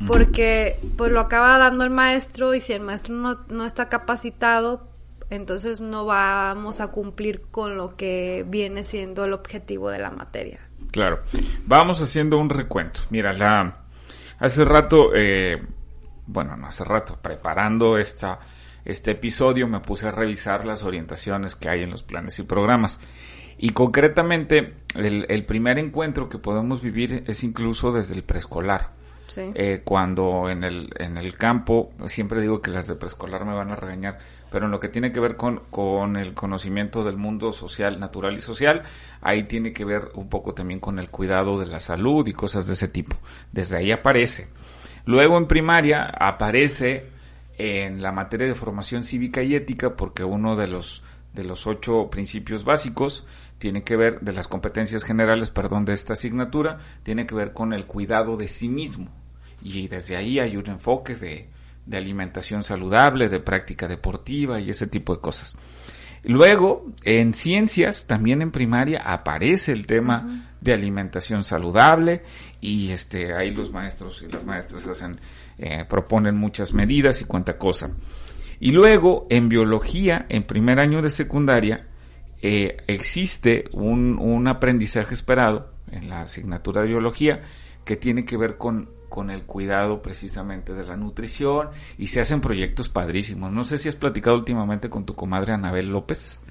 porque 0.06 0.80
pues 0.98 1.12
lo 1.12 1.22
acaba 1.22 1.58
dando 1.58 1.84
el 1.84 1.90
maestro 1.90 2.54
y 2.54 2.60
si 2.60 2.74
el 2.74 2.82
maestro 2.82 3.16
no, 3.16 3.40
no 3.48 3.66
está 3.66 3.90
capacitado, 3.90 4.88
entonces 5.30 5.82
no 5.82 6.06
vamos 6.06 6.82
a 6.82 6.88
cumplir 6.88 7.44
con 7.50 7.78
lo 7.78 7.96
que 7.96 8.46
viene 8.48 8.84
siendo 8.84 9.26
el 9.26 9.34
objetivo 9.34 9.90
de 9.90 10.00
la 10.00 10.12
materia. 10.12 10.60
Claro. 10.91 11.21
Vamos 11.65 12.02
haciendo 12.02 12.38
un 12.38 12.50
recuento. 12.50 13.02
Mira, 13.10 13.34
la 13.34 13.86
hace 14.39 14.65
rato, 14.65 15.12
eh, 15.15 15.62
bueno, 16.28 16.56
no 16.56 16.67
hace 16.67 16.84
rato, 16.84 17.17
preparando 17.21 17.98
esta, 17.98 18.39
este 18.84 19.12
episodio, 19.12 19.67
me 19.67 19.80
puse 19.80 20.08
a 20.08 20.12
revisar 20.12 20.65
las 20.65 20.84
orientaciones 20.84 21.56
que 21.56 21.69
hay 21.69 21.84
en 21.84 21.91
los 21.91 22.04
planes 22.04 22.39
y 22.39 22.43
programas. 22.43 23.00
Y 23.58 23.69
concretamente, 23.69 24.76
el, 24.95 25.26
el 25.30 25.45
primer 25.45 25.80
encuentro 25.80 26.28
que 26.28 26.38
podemos 26.38 26.82
vivir 26.82 27.24
es 27.28 27.43
incluso 27.43 27.91
desde 27.91 28.15
el 28.15 28.24
preescolar. 28.24 28.91
Sí. 29.28 29.52
Eh, 29.56 29.82
cuando 29.84 30.50
en 30.50 30.63
el, 30.63 30.89
en 30.98 31.17
el 31.17 31.36
campo, 31.36 31.91
siempre 32.06 32.41
digo 32.41 32.62
que 32.62 32.71
las 32.71 32.88
de 32.88 32.95
preescolar 32.95 33.43
me 33.43 33.54
van 33.54 33.71
a 33.71 33.76
regañar, 33.76 34.17
pero 34.56 34.68
en 34.68 34.72
lo 34.72 34.80
que 34.80 34.88
tiene 34.88 35.12
que 35.12 35.20
ver 35.20 35.36
con, 35.36 35.63
con 35.70 36.15
el 36.15 36.34
conocimiento 36.34 37.04
del 37.04 37.18
mundo 37.18 37.52
social, 37.52 38.00
natural 38.00 38.38
y 38.38 38.39
social, 38.39 38.84
ahí 39.20 39.44
tiene 39.44 39.74
que 39.74 39.84
ver 39.84 40.12
un 40.13 40.30
poco 40.30 40.54
también 40.54 40.80
con 40.80 40.98
el 40.98 41.10
cuidado 41.10 41.60
de 41.60 41.65
la 41.65 41.82
salud 41.82 42.26
y 42.26 42.32
cosas 42.32 42.65
de 42.65 42.76
ese 42.76 42.88
tipo. 42.88 43.18
Desde 43.52 43.76
ahí 43.76 43.91
aparece. 43.91 44.48
Luego 45.04 45.38
en 45.38 45.48
primaria 45.48 46.06
aparece 46.06 47.08
en 47.58 48.02
la 48.02 48.13
materia 48.13 48.48
de 48.48 48.56
formación 48.56 49.04
cívica 49.04 49.44
y 49.44 49.56
ética, 49.56 49.98
porque 49.98 50.24
uno 50.24 50.56
de 50.56 50.68
los, 50.68 51.04
de 51.34 51.44
los 51.44 51.68
ocho 51.68 52.10
principios 52.10 52.63
básicos 52.63 53.28
tiene 53.58 53.84
que 53.84 53.98
ver, 53.98 54.22
de 54.22 54.32
las 54.32 54.48
competencias 54.48 55.04
generales, 55.04 55.50
perdón, 55.50 55.84
de 55.84 55.96
esta 55.96 56.13
asignatura, 56.13 56.80
tiene 57.04 57.28
que 57.28 57.36
ver 57.36 57.52
con 57.52 57.74
el 57.74 57.88
cuidado 57.88 58.38
de 58.38 58.48
sí 58.48 58.70
mismo. 58.70 59.12
Y 59.62 59.89
desde 59.89 60.15
ahí 60.15 60.39
hay 60.39 60.56
un 60.56 60.70
enfoque 60.70 61.18
de, 61.18 61.50
de 61.86 61.98
alimentación 61.98 62.63
saludable, 62.63 63.30
de 63.30 63.39
práctica 63.39 63.88
deportiva 63.88 64.60
y 64.60 64.69
ese 64.69 64.88
tipo 64.88 65.15
de 65.15 65.21
cosas. 65.21 65.58
Luego, 66.28 66.88
en 67.04 67.36
ciencias, 67.36 68.08
también 68.08 68.41
en 68.41 68.52
primaria, 68.52 69.04
aparece 69.06 69.71
el 69.71 69.86
tema 69.86 70.50
de 70.60 70.74
alimentación 70.74 71.43
saludable 71.43 72.24
y 72.60 72.89
este, 72.89 73.36
ahí 73.36 73.52
los 73.52 73.71
maestros 73.71 74.24
y 74.24 74.32
las 74.32 74.43
maestras 74.43 74.88
hacen, 74.88 75.19
eh, 75.60 75.86
proponen 75.88 76.36
muchas 76.36 76.74
medidas 76.74 77.21
y 77.21 77.26
cuanta 77.26 77.60
cosa. 77.60 77.95
Y 78.60 78.71
luego, 78.71 79.28
en 79.30 79.50
biología, 79.50 80.26
en 80.30 80.48
primer 80.48 80.80
año 80.80 81.04
de 81.04 81.12
secundaria, 81.12 81.88
eh, 82.41 82.78
existe 82.88 83.65
un, 83.74 84.17
un 84.17 84.48
aprendizaje 84.48 85.13
esperado 85.13 85.74
en 85.91 86.10
la 86.10 86.21
asignatura 86.21 86.82
de 86.82 86.88
biología 86.88 87.41
que 87.84 87.98
tiene 87.98 88.26
que 88.26 88.38
ver 88.38 88.58
con, 88.58 88.89
con 89.15 89.32
el 89.32 89.43
cuidado 89.45 90.01
precisamente 90.01 90.73
de 90.73 90.84
la 90.84 90.97
nutrición 90.97 91.69
y 91.97 92.08
se 92.08 92.19
hacen 92.19 92.41
proyectos 92.41 92.89
padrísimos. 92.89 93.49
No 93.54 93.63
sé 93.63 93.78
si 93.78 93.88
has 93.88 93.95
platicado 93.95 94.36
últimamente 94.36 94.89
con 94.89 95.06
tu 95.06 95.15
comadre 95.15 95.54
Anabel 95.54 95.89
López 95.89 96.41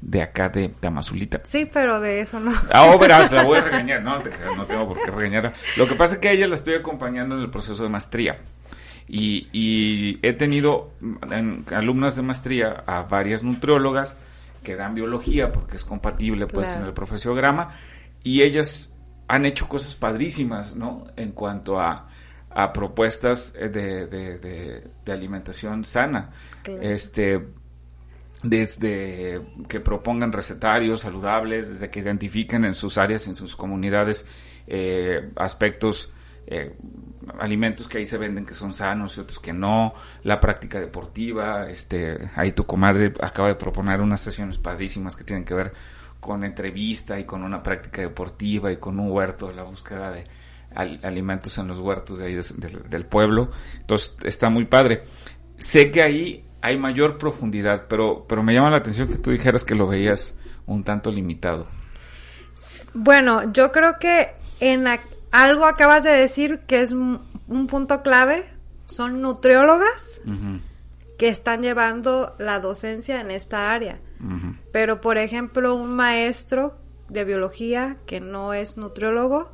de 0.00 0.20
acá 0.22 0.48
de 0.48 0.70
Tamazulita. 0.70 1.40
Sí, 1.44 1.70
pero 1.72 2.00
de 2.00 2.20
eso 2.20 2.40
no. 2.40 2.52
Ah, 2.72 2.90
oh, 2.92 2.98
verás, 2.98 3.30
la 3.30 3.44
voy 3.44 3.58
a 3.58 3.60
regañar. 3.64 4.02
No, 4.02 4.18
no 4.56 4.66
tengo 4.66 4.88
por 4.88 5.00
qué 5.02 5.12
regañarla. 5.12 5.52
Lo 5.76 5.86
que 5.86 5.94
pasa 5.94 6.14
es 6.16 6.20
que 6.20 6.28
a 6.28 6.32
ella 6.32 6.48
la 6.48 6.56
estoy 6.56 6.74
acompañando 6.74 7.36
en 7.36 7.42
el 7.42 7.50
proceso 7.50 7.84
de 7.84 7.88
maestría. 7.88 8.40
Y, 9.06 9.48
y 9.52 10.18
he 10.26 10.32
tenido 10.32 10.92
en, 11.30 11.64
alumnas 11.72 12.16
de 12.16 12.22
maestría 12.22 12.82
a 12.86 13.02
varias 13.02 13.44
nutriólogas 13.44 14.16
que 14.64 14.74
dan 14.76 14.94
biología 14.94 15.52
porque 15.52 15.76
es 15.76 15.84
compatible 15.84 16.46
pues 16.46 16.68
Claro. 16.68 16.82
en 16.82 16.88
el 16.88 16.92
profesiograma 16.94 17.76
y 18.22 18.42
ellas 18.42 18.94
han 19.30 19.46
hecho 19.46 19.68
cosas 19.68 19.94
padrísimas, 19.94 20.74
¿no? 20.74 21.04
En 21.16 21.30
cuanto 21.30 21.78
a, 21.78 22.08
a 22.50 22.72
propuestas 22.72 23.54
eh, 23.56 23.68
de, 23.68 24.08
de, 24.08 24.38
de, 24.38 24.90
de 25.04 25.12
alimentación 25.12 25.84
sana. 25.84 26.30
Claro. 26.64 26.82
Este, 26.82 27.40
desde 28.42 29.40
que 29.68 29.78
propongan 29.78 30.32
recetarios 30.32 31.02
saludables, 31.02 31.70
desde 31.70 31.90
que 31.90 32.00
identifiquen 32.00 32.64
en 32.64 32.74
sus 32.74 32.98
áreas, 32.98 33.28
en 33.28 33.36
sus 33.36 33.54
comunidades, 33.54 34.26
eh, 34.66 35.30
aspectos, 35.36 36.12
eh, 36.48 36.74
alimentos 37.38 37.86
que 37.86 37.98
ahí 37.98 38.06
se 38.06 38.18
venden 38.18 38.44
que 38.44 38.54
son 38.54 38.74
sanos 38.74 39.16
y 39.16 39.20
otros 39.20 39.38
que 39.38 39.52
no, 39.52 39.94
la 40.24 40.40
práctica 40.40 40.80
deportiva, 40.80 41.70
este, 41.70 42.30
ahí 42.34 42.50
tu 42.50 42.64
comadre 42.66 43.12
acaba 43.20 43.46
de 43.46 43.54
proponer 43.54 44.00
unas 44.00 44.22
sesiones 44.22 44.58
padrísimas 44.58 45.14
que 45.14 45.22
tienen 45.22 45.44
que 45.44 45.54
ver 45.54 45.72
con 46.20 46.44
entrevista 46.44 47.18
y 47.18 47.24
con 47.24 47.42
una 47.42 47.62
práctica 47.62 48.02
deportiva 48.02 48.70
y 48.70 48.76
con 48.76 49.00
un 49.00 49.10
huerto, 49.10 49.50
la 49.52 49.62
búsqueda 49.62 50.10
de 50.10 50.24
al- 50.74 51.00
alimentos 51.02 51.56
en 51.58 51.66
los 51.66 51.80
huertos 51.80 52.18
de 52.18 52.26
ahí 52.26 52.34
del, 52.34 52.88
del 52.88 53.06
pueblo, 53.06 53.50
entonces 53.78 54.16
está 54.24 54.50
muy 54.50 54.66
padre. 54.66 55.04
Sé 55.56 55.90
que 55.90 56.02
ahí 56.02 56.44
hay 56.62 56.76
mayor 56.78 57.16
profundidad, 57.18 57.86
pero, 57.88 58.26
pero 58.28 58.42
me 58.42 58.52
llama 58.54 58.70
la 58.70 58.76
atención 58.76 59.08
que 59.08 59.16
tú 59.16 59.30
dijeras 59.30 59.64
que 59.64 59.74
lo 59.74 59.86
veías 59.88 60.38
un 60.66 60.84
tanto 60.84 61.10
limitado. 61.10 61.66
Bueno, 62.94 63.52
yo 63.52 63.72
creo 63.72 63.98
que 63.98 64.32
en 64.60 64.84
la- 64.84 65.00
algo 65.32 65.64
acabas 65.64 66.04
de 66.04 66.10
decir 66.10 66.60
que 66.66 66.82
es 66.82 66.92
un, 66.92 67.20
un 67.48 67.66
punto 67.66 68.02
clave. 68.02 68.48
Son 68.84 69.22
nutriólogas 69.22 70.20
que 71.18 71.28
están 71.28 71.62
llevando 71.62 72.34
la 72.38 72.58
docencia 72.60 73.20
en 73.20 73.30
esta 73.30 73.72
área. 73.72 74.00
Pero, 74.72 75.00
por 75.00 75.18
ejemplo, 75.18 75.74
un 75.74 75.94
maestro 75.94 76.76
de 77.08 77.24
biología 77.24 77.96
que 78.06 78.20
no 78.20 78.52
es 78.52 78.76
nutriólogo 78.76 79.50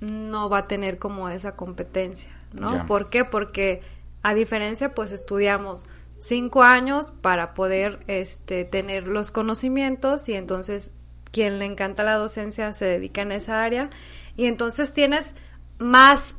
no 0.00 0.48
va 0.50 0.58
a 0.58 0.64
tener 0.66 0.98
como 0.98 1.28
esa 1.28 1.56
competencia, 1.56 2.30
¿no? 2.52 2.84
¿Por 2.86 3.10
qué? 3.10 3.24
Porque 3.24 3.82
a 4.22 4.34
diferencia, 4.34 4.94
pues 4.94 5.12
estudiamos 5.12 5.86
cinco 6.18 6.62
años 6.62 7.06
para 7.22 7.54
poder 7.54 8.00
este, 8.06 8.64
tener 8.64 9.08
los 9.08 9.30
conocimientos 9.30 10.28
y 10.28 10.34
entonces 10.34 10.92
quien 11.30 11.58
le 11.58 11.66
encanta 11.66 12.02
la 12.02 12.16
docencia 12.16 12.72
se 12.72 12.86
dedica 12.86 13.22
en 13.22 13.32
esa 13.32 13.62
área 13.62 13.90
y 14.36 14.46
entonces 14.46 14.92
tienes 14.92 15.34
más, 15.78 16.36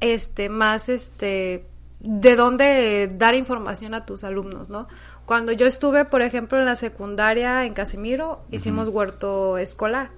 este, 0.00 0.48
más, 0.48 0.88
este, 0.88 1.66
de 2.00 2.36
dónde 2.36 3.10
dar 3.14 3.34
información 3.34 3.94
a 3.94 4.06
tus 4.06 4.24
alumnos, 4.24 4.70
¿no? 4.70 4.88
Cuando 5.30 5.52
yo 5.52 5.64
estuve, 5.68 6.04
por 6.04 6.22
ejemplo, 6.22 6.58
en 6.58 6.64
la 6.64 6.74
secundaria 6.74 7.64
en 7.64 7.72
Casimiro, 7.72 8.40
hicimos 8.50 8.88
huerto 8.88 9.58
escolar. 9.58 10.10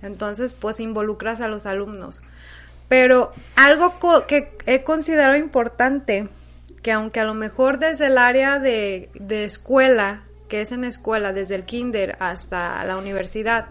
Entonces, 0.00 0.54
pues 0.54 0.78
involucras 0.78 1.40
a 1.40 1.48
los 1.48 1.66
alumnos. 1.66 2.22
Pero 2.88 3.32
algo 3.56 3.98
co- 3.98 4.28
que 4.28 4.56
he 4.66 4.84
considerado 4.84 5.34
importante, 5.34 6.28
que 6.84 6.92
aunque 6.92 7.18
a 7.18 7.24
lo 7.24 7.34
mejor 7.34 7.80
desde 7.80 8.06
el 8.06 8.16
área 8.16 8.60
de, 8.60 9.10
de 9.14 9.44
escuela, 9.44 10.22
que 10.48 10.60
es 10.60 10.70
en 10.70 10.84
escuela, 10.84 11.32
desde 11.32 11.56
el 11.56 11.64
kinder 11.64 12.16
hasta 12.20 12.84
la 12.84 12.96
universidad, 12.96 13.66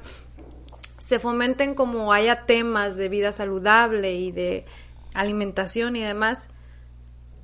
se 0.99 1.17
fomenten 1.17 1.75
como 1.75 2.11
haya 2.11 2.41
temas 2.45 2.97
de 2.97 3.07
vida 3.07 3.31
saludable 3.31 4.15
y 4.15 4.33
de 4.33 4.65
alimentación 5.13 5.95
y 5.95 6.01
demás, 6.03 6.49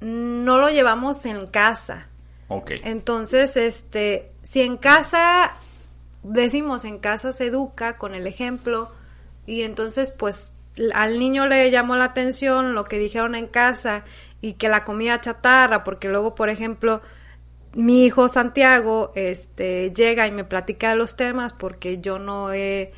no 0.02 0.58
lo 0.58 0.68
llevamos 0.70 1.26
en 1.26 1.48
casa. 1.48 2.08
Ok. 2.50 2.72
Entonces, 2.84 3.56
este, 3.56 4.32
si 4.44 4.62
en 4.62 4.78
casa 4.78 5.56
decimos 6.24 6.86
en 6.86 7.00
casa 7.00 7.32
se 7.32 7.48
educa 7.48 7.98
con 7.98 8.14
el 8.14 8.28
ejemplo 8.28 8.92
y 9.46 9.62
entonces 9.62 10.12
pues 10.12 10.54
al 10.94 11.20
niño 11.20 11.46
le 11.48 11.72
llamó 11.72 11.96
la 11.96 12.06
atención 12.06 12.74
lo 12.74 12.86
que 12.86 12.98
dijeron 13.00 13.36
en 13.36 13.48
casa 13.48 14.04
y 14.42 14.54
que 14.54 14.70
la 14.70 14.84
comida 14.86 15.20
chatarra, 15.20 15.84
porque 15.84 16.08
luego, 16.08 16.36
por 16.36 16.50
ejemplo, 16.50 17.02
mi 17.74 18.06
hijo 18.06 18.28
Santiago 18.28 19.12
este 19.16 19.92
llega 19.94 20.28
y 20.28 20.32
me 20.32 20.44
platica 20.44 20.90
de 20.90 20.96
los 20.96 21.16
temas 21.16 21.54
porque 21.54 22.00
yo 22.00 22.20
no 22.20 22.54
he 22.54 22.92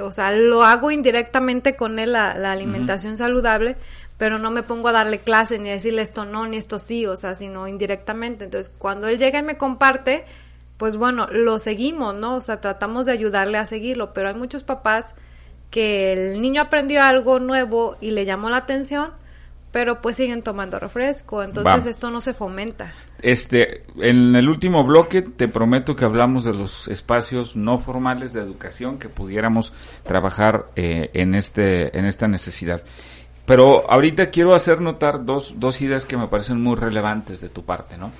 o 0.00 0.10
sea, 0.10 0.32
lo 0.32 0.62
hago 0.62 0.90
indirectamente 0.90 1.74
con 1.74 1.98
él 1.98 2.12
la, 2.12 2.30
alimentación 2.52 3.16
saludable, 3.16 3.76
pero 4.18 4.38
no 4.38 4.50
me 4.50 4.64
pongo 4.64 4.88
a 4.88 4.92
darle 4.92 5.20
clase 5.20 5.58
ni 5.58 5.70
a 5.70 5.74
decirle 5.74 6.02
esto 6.02 6.24
no, 6.24 6.46
ni 6.46 6.56
esto 6.56 6.78
sí, 6.78 7.06
o 7.06 7.16
sea, 7.16 7.34
sino 7.34 7.68
indirectamente. 7.68 8.44
Entonces, 8.44 8.74
cuando 8.76 9.06
él 9.06 9.16
llega 9.16 9.38
y 9.38 9.44
me 9.44 9.56
comparte, 9.56 10.24
pues 10.76 10.96
bueno, 10.96 11.28
lo 11.30 11.58
seguimos, 11.58 12.16
¿no? 12.16 12.34
O 12.34 12.40
sea, 12.40 12.60
tratamos 12.60 13.06
de 13.06 13.12
ayudarle 13.12 13.58
a 13.58 13.66
seguirlo, 13.66 14.12
pero 14.12 14.28
hay 14.28 14.34
muchos 14.34 14.64
papás 14.64 15.14
que 15.70 16.12
el 16.12 16.40
niño 16.40 16.62
aprendió 16.62 17.02
algo 17.02 17.38
nuevo 17.38 17.96
y 18.00 18.10
le 18.10 18.24
llamó 18.24 18.50
la 18.50 18.58
atención, 18.58 19.12
pero 19.70 20.00
pues 20.00 20.16
siguen 20.16 20.42
tomando 20.42 20.78
refresco, 20.78 21.42
entonces 21.42 21.86
esto 21.86 22.10
no 22.10 22.20
se 22.20 22.32
fomenta. 22.32 22.94
Este, 23.20 23.82
en 23.96 24.34
el 24.34 24.48
último 24.48 24.82
bloque 24.84 25.20
te 25.22 25.46
prometo 25.46 25.94
que 25.94 26.06
hablamos 26.06 26.44
de 26.44 26.54
los 26.54 26.88
espacios 26.88 27.54
no 27.54 27.78
formales 27.78 28.32
de 28.32 28.40
educación 28.40 28.98
que 28.98 29.08
pudiéramos 29.10 29.74
trabajar 30.04 30.70
eh, 30.74 31.10
en 31.12 31.34
este, 31.34 31.96
en 31.96 32.06
esta 32.06 32.28
necesidad. 32.28 32.82
Pero 33.48 33.90
ahorita 33.90 34.28
quiero 34.28 34.54
hacer 34.54 34.82
notar 34.82 35.24
dos, 35.24 35.54
dos 35.56 35.80
ideas 35.80 36.04
que 36.04 36.18
me 36.18 36.28
parecen 36.28 36.62
muy 36.62 36.76
relevantes 36.76 37.40
de 37.40 37.48
tu 37.48 37.64
parte, 37.64 37.96
¿no? 37.96 38.12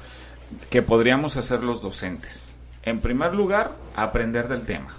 Que 0.71 0.81
podríamos 0.81 1.37
hacer 1.37 1.63
los 1.63 1.83
docentes. 1.83 2.49
En 2.83 3.01
primer 3.01 3.35
lugar, 3.35 3.73
aprender 3.95 4.49
del 4.49 4.63
tema. 4.63 4.95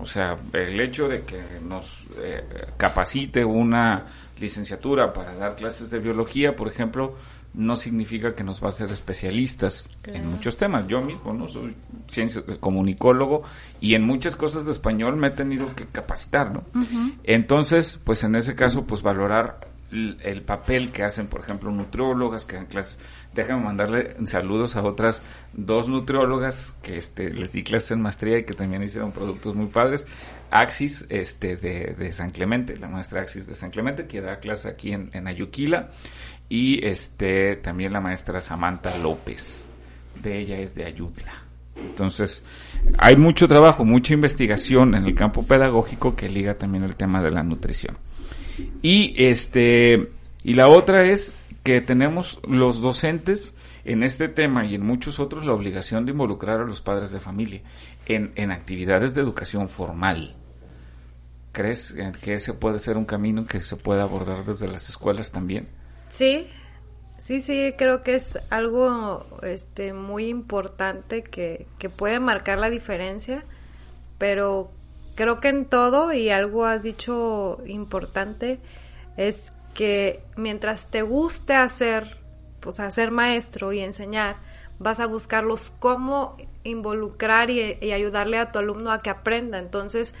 O 0.00 0.04
sea, 0.04 0.36
el 0.52 0.80
hecho 0.80 1.06
de 1.06 1.22
que 1.22 1.40
nos 1.62 2.08
eh, 2.18 2.42
capacite 2.76 3.44
una 3.44 4.06
licenciatura 4.40 5.12
para 5.12 5.36
dar 5.36 5.54
clases 5.54 5.90
de 5.92 6.00
biología, 6.00 6.56
por 6.56 6.66
ejemplo, 6.66 7.14
no 7.56 7.76
significa 7.76 8.34
que 8.34 8.44
nos 8.44 8.62
va 8.62 8.68
a 8.68 8.72
ser 8.72 8.90
especialistas 8.90 9.88
en 10.04 10.30
muchos 10.30 10.58
temas. 10.58 10.86
Yo 10.86 11.00
mismo 11.00 11.32
no 11.32 11.48
soy 11.48 11.74
ciencia, 12.06 12.42
comunicólogo 12.60 13.42
y 13.80 13.94
en 13.94 14.04
muchas 14.04 14.36
cosas 14.36 14.66
de 14.66 14.72
español 14.72 15.16
me 15.16 15.28
he 15.28 15.30
tenido 15.30 15.74
que 15.74 15.86
capacitar, 15.86 16.52
¿no? 16.52 16.64
Entonces, 17.24 18.00
pues 18.04 18.22
en 18.24 18.36
ese 18.36 18.54
caso, 18.54 18.86
pues 18.86 19.02
valorar 19.02 19.68
el 19.90 20.42
papel 20.42 20.90
que 20.90 21.04
hacen, 21.04 21.28
por 21.28 21.40
ejemplo, 21.40 21.70
nutriólogas 21.70 22.44
que 22.44 22.56
dan 22.56 22.66
clases. 22.66 22.98
Déjame 23.34 23.62
mandarle 23.62 24.16
saludos 24.26 24.76
a 24.76 24.82
otras 24.82 25.22
dos 25.52 25.88
nutriólogas 25.88 26.76
que 26.82 26.96
este, 26.96 27.32
les 27.32 27.52
di 27.52 27.62
clases 27.62 27.92
en 27.92 28.02
maestría 28.02 28.38
y 28.38 28.44
que 28.44 28.54
también 28.54 28.82
hicieron 28.82 29.12
productos 29.12 29.54
muy 29.54 29.66
padres. 29.66 30.04
Axis 30.50 31.06
este, 31.08 31.56
de, 31.56 31.94
de 31.98 32.12
San 32.12 32.30
Clemente, 32.30 32.76
la 32.76 32.88
maestra 32.88 33.20
Axis 33.20 33.46
de 33.46 33.54
San 33.54 33.70
Clemente, 33.70 34.06
que 34.06 34.20
da 34.20 34.38
clase 34.38 34.68
aquí 34.68 34.92
en, 34.92 35.10
en 35.12 35.26
Ayuquila. 35.26 35.90
Y 36.48 36.84
este, 36.86 37.56
también 37.56 37.92
la 37.92 38.00
maestra 38.00 38.40
Samantha 38.40 38.96
López, 38.98 39.70
de 40.22 40.38
ella 40.38 40.58
es 40.58 40.74
de 40.74 40.84
Ayutla. 40.84 41.46
Entonces, 41.76 42.42
hay 42.98 43.16
mucho 43.16 43.48
trabajo, 43.48 43.84
mucha 43.84 44.14
investigación 44.14 44.94
en 44.94 45.04
el 45.04 45.14
campo 45.14 45.44
pedagógico 45.44 46.14
que 46.16 46.28
liga 46.28 46.54
también 46.56 46.84
el 46.84 46.96
tema 46.96 47.22
de 47.22 47.30
la 47.30 47.42
nutrición. 47.42 47.98
Y 48.80 49.14
este, 49.22 50.10
y 50.42 50.54
la 50.54 50.68
otra 50.68 51.04
es 51.04 51.36
que 51.62 51.80
tenemos 51.80 52.40
los 52.48 52.80
docentes 52.80 53.54
en 53.84 54.02
este 54.02 54.28
tema 54.28 54.64
y 54.64 54.74
en 54.74 54.86
muchos 54.86 55.20
otros 55.20 55.44
la 55.44 55.52
obligación 55.52 56.06
de 56.06 56.12
involucrar 56.12 56.60
a 56.60 56.64
los 56.64 56.80
padres 56.80 57.12
de 57.12 57.20
familia 57.20 57.62
en, 58.06 58.32
en 58.36 58.50
actividades 58.50 59.14
de 59.14 59.22
educación 59.22 59.68
formal. 59.68 60.34
¿Crees 61.52 61.96
que 62.20 62.34
ese 62.34 62.54
puede 62.54 62.78
ser 62.78 62.96
un 62.96 63.04
camino 63.04 63.46
que 63.46 63.60
se 63.60 63.76
puede 63.76 64.02
abordar 64.02 64.44
desde 64.44 64.68
las 64.68 64.88
escuelas 64.88 65.32
también? 65.32 65.68
Sí, 66.08 66.48
sí, 67.18 67.40
sí, 67.40 67.74
creo 67.76 68.02
que 68.02 68.14
es 68.14 68.38
algo 68.50 69.26
este, 69.42 69.92
muy 69.92 70.26
importante 70.26 71.22
que, 71.22 71.66
que 71.78 71.90
puede 71.90 72.20
marcar 72.20 72.58
la 72.58 72.70
diferencia, 72.70 73.44
pero 74.18 74.70
creo 75.14 75.40
que 75.40 75.48
en 75.48 75.66
todo, 75.66 76.12
y 76.12 76.30
algo 76.30 76.66
has 76.66 76.82
dicho 76.82 77.58
importante, 77.66 78.60
es 79.16 79.52
que 79.74 80.22
mientras 80.36 80.90
te 80.90 81.02
guste 81.02 81.54
hacer, 81.54 82.18
pues 82.60 82.80
hacer 82.80 83.10
maestro 83.10 83.72
y 83.72 83.80
enseñar, 83.80 84.36
vas 84.78 85.00
a 85.00 85.06
buscarlos 85.06 85.72
cómo 85.78 86.36
involucrar 86.64 87.50
y, 87.50 87.78
y, 87.80 87.92
ayudarle 87.92 88.38
a 88.38 88.52
tu 88.52 88.58
alumno 88.58 88.90
a 88.92 89.00
que 89.00 89.10
aprenda. 89.10 89.58
Entonces, 89.58 90.14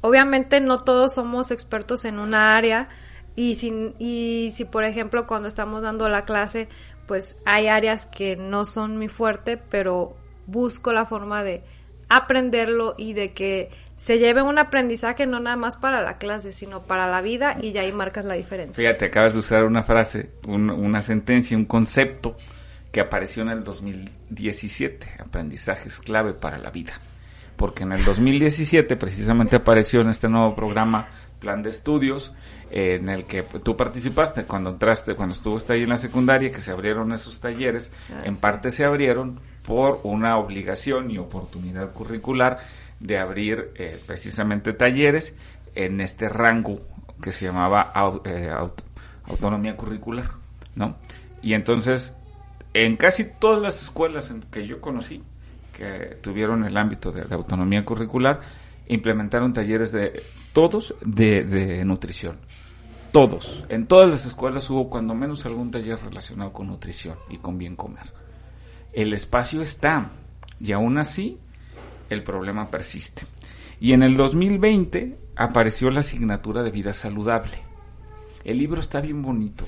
obviamente 0.00 0.60
no 0.60 0.82
todos 0.82 1.14
somos 1.14 1.50
expertos 1.50 2.04
en 2.04 2.18
una 2.18 2.56
área 2.56 2.88
y 3.36 3.54
si, 3.54 3.92
y 3.98 4.50
si 4.54 4.64
por 4.64 4.84
ejemplo 4.84 5.26
cuando 5.26 5.46
estamos 5.46 5.82
dando 5.82 6.08
la 6.08 6.24
clase, 6.24 6.68
pues 7.06 7.40
hay 7.44 7.68
áreas 7.68 8.06
que 8.06 8.36
no 8.36 8.64
son 8.64 8.98
mi 8.98 9.08
fuerte, 9.08 9.56
pero 9.58 10.16
busco 10.46 10.92
la 10.92 11.06
forma 11.06 11.44
de 11.44 11.62
aprenderlo 12.08 12.94
y 12.96 13.12
de 13.12 13.32
que 13.32 13.70
se 13.94 14.18
lleve 14.18 14.42
un 14.42 14.58
aprendizaje 14.58 15.26
no 15.26 15.40
nada 15.40 15.56
más 15.56 15.76
para 15.76 16.02
la 16.02 16.18
clase, 16.18 16.52
sino 16.52 16.82
para 16.82 17.06
la 17.08 17.20
vida 17.22 17.56
y 17.60 17.72
ya 17.72 17.82
ahí 17.82 17.92
marcas 17.92 18.24
la 18.24 18.34
diferencia. 18.34 18.74
Fíjate, 18.74 19.06
acabas 19.06 19.32
de 19.32 19.38
usar 19.38 19.64
una 19.64 19.82
frase, 19.82 20.30
una 20.46 21.02
sentencia, 21.02 21.56
un 21.56 21.64
concepto 21.64 22.36
que 22.92 23.00
apareció 23.00 23.42
en 23.42 23.50
el 23.50 23.64
2017, 23.64 25.06
aprendizajes 25.18 25.98
clave 25.98 26.34
para 26.34 26.58
la 26.58 26.70
vida. 26.70 26.92
Porque 27.56 27.84
en 27.84 27.92
el 27.92 28.04
2017 28.04 28.96
precisamente 28.96 29.56
apareció 29.56 30.02
en 30.02 30.10
este 30.10 30.28
nuevo 30.28 30.54
programa 30.54 31.08
plan 31.38 31.62
de 31.62 31.70
estudios 31.70 32.34
en 32.70 33.08
el 33.08 33.24
que 33.24 33.42
tú 33.42 33.76
participaste 33.76 34.44
cuando 34.44 34.70
entraste, 34.70 35.14
cuando 35.14 35.34
estuvo 35.34 35.58
ahí 35.68 35.82
en 35.82 35.90
la 35.90 35.98
secundaria, 35.98 36.50
que 36.50 36.60
se 36.60 36.72
abrieron 36.72 37.12
esos 37.12 37.40
talleres, 37.40 37.92
ah, 38.12 38.22
en 38.24 38.36
parte 38.36 38.70
se 38.70 38.84
abrieron 38.84 39.40
por 39.62 40.00
una 40.04 40.36
obligación 40.38 41.10
y 41.10 41.18
oportunidad 41.18 41.92
curricular 41.92 42.58
de 43.00 43.18
abrir 43.18 43.72
eh, 43.76 44.00
precisamente 44.06 44.72
talleres 44.72 45.36
en 45.74 46.00
este 46.00 46.28
rango 46.28 46.80
que 47.22 47.32
se 47.32 47.46
llamaba 47.46 47.92
eh, 48.24 48.50
autonomía 49.24 49.76
curricular, 49.76 50.26
¿no? 50.74 50.96
Y 51.42 51.54
entonces, 51.54 52.16
en 52.74 52.96
casi 52.96 53.24
todas 53.38 53.60
las 53.60 53.82
escuelas 53.82 54.32
que 54.50 54.66
yo 54.66 54.80
conocí, 54.80 55.22
que 55.76 56.18
tuvieron 56.22 56.64
el 56.64 56.76
ámbito 56.76 57.12
de, 57.12 57.22
autonomía 57.34 57.84
curricular, 57.84 58.40
implementaron 58.88 59.52
talleres 59.52 59.92
de 59.92 60.22
todos 60.52 60.94
de, 61.04 61.84
nutrición. 61.84 62.38
Todos. 63.12 63.64
En 63.68 63.86
todas 63.86 64.10
las 64.10 64.26
escuelas 64.26 64.68
hubo 64.70 64.90
cuando 64.90 65.14
menos 65.14 65.46
algún 65.46 65.70
taller 65.70 65.98
relacionado 65.98 66.52
con 66.52 66.66
nutrición 66.66 67.16
y 67.30 67.38
con 67.38 67.56
bien 67.58 67.76
comer. 67.76 68.12
El 68.92 69.12
espacio 69.12 69.62
está 69.62 70.12
y 70.60 70.72
aún 70.72 70.98
así 70.98 71.38
el 72.10 72.22
problema 72.22 72.70
persiste. 72.70 73.22
Y 73.80 73.92
en 73.92 74.02
el 74.02 74.16
2020 74.16 75.18
apareció 75.36 75.90
la 75.90 76.00
asignatura 76.00 76.62
de 76.62 76.70
vida 76.70 76.92
saludable. 76.92 77.58
El 78.44 78.58
libro 78.58 78.80
está 78.80 79.00
bien 79.00 79.22
bonito. 79.22 79.64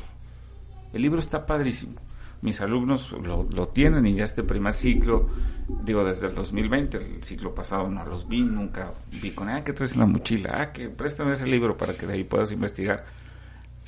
El 0.93 1.03
libro 1.03 1.21
está 1.21 1.45
padrísimo. 1.45 2.01
Mis 2.41 2.61
alumnos 2.61 3.13
lo, 3.13 3.69
tienen 3.69 4.07
y 4.07 4.15
ya 4.15 4.25
este 4.25 4.45
primer 4.45 4.75
ciclo, 4.75 5.29
digo 5.83 6.05
desde 6.05 6.29
el 6.29 6.35
2020, 6.35 6.97
el 6.97 7.23
ciclo 7.23 7.53
pasado 7.53 7.89
no 7.89 8.05
los 8.05 8.29
vi, 8.29 8.43
nunca 8.43 8.93
vi 9.21 9.33
con, 9.33 9.49
ah, 9.49 9.65
que 9.65 9.73
traes 9.73 9.95
en 9.95 10.01
la 10.01 10.07
mochila, 10.07 10.51
ah, 10.55 10.73
que 10.73 10.89
préstame 10.89 11.33
ese 11.33 11.47
libro 11.47 11.77
para 11.77 11.95
que 11.95 12.07
de 12.07 12.15
ahí 12.15 12.25
puedas 12.25 12.53
investigar. 12.53 13.07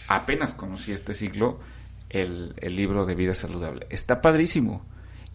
Apenas 0.09 0.53
conocí 0.55 0.91
este 0.91 1.13
ciclo, 1.13 1.61
el, 2.09 2.55
el 2.57 2.75
libro 2.75 3.07
de 3.07 3.15
vida 3.15 3.35
saludable. 3.35 3.87
Está 3.89 4.21
padrísimo 4.21 4.85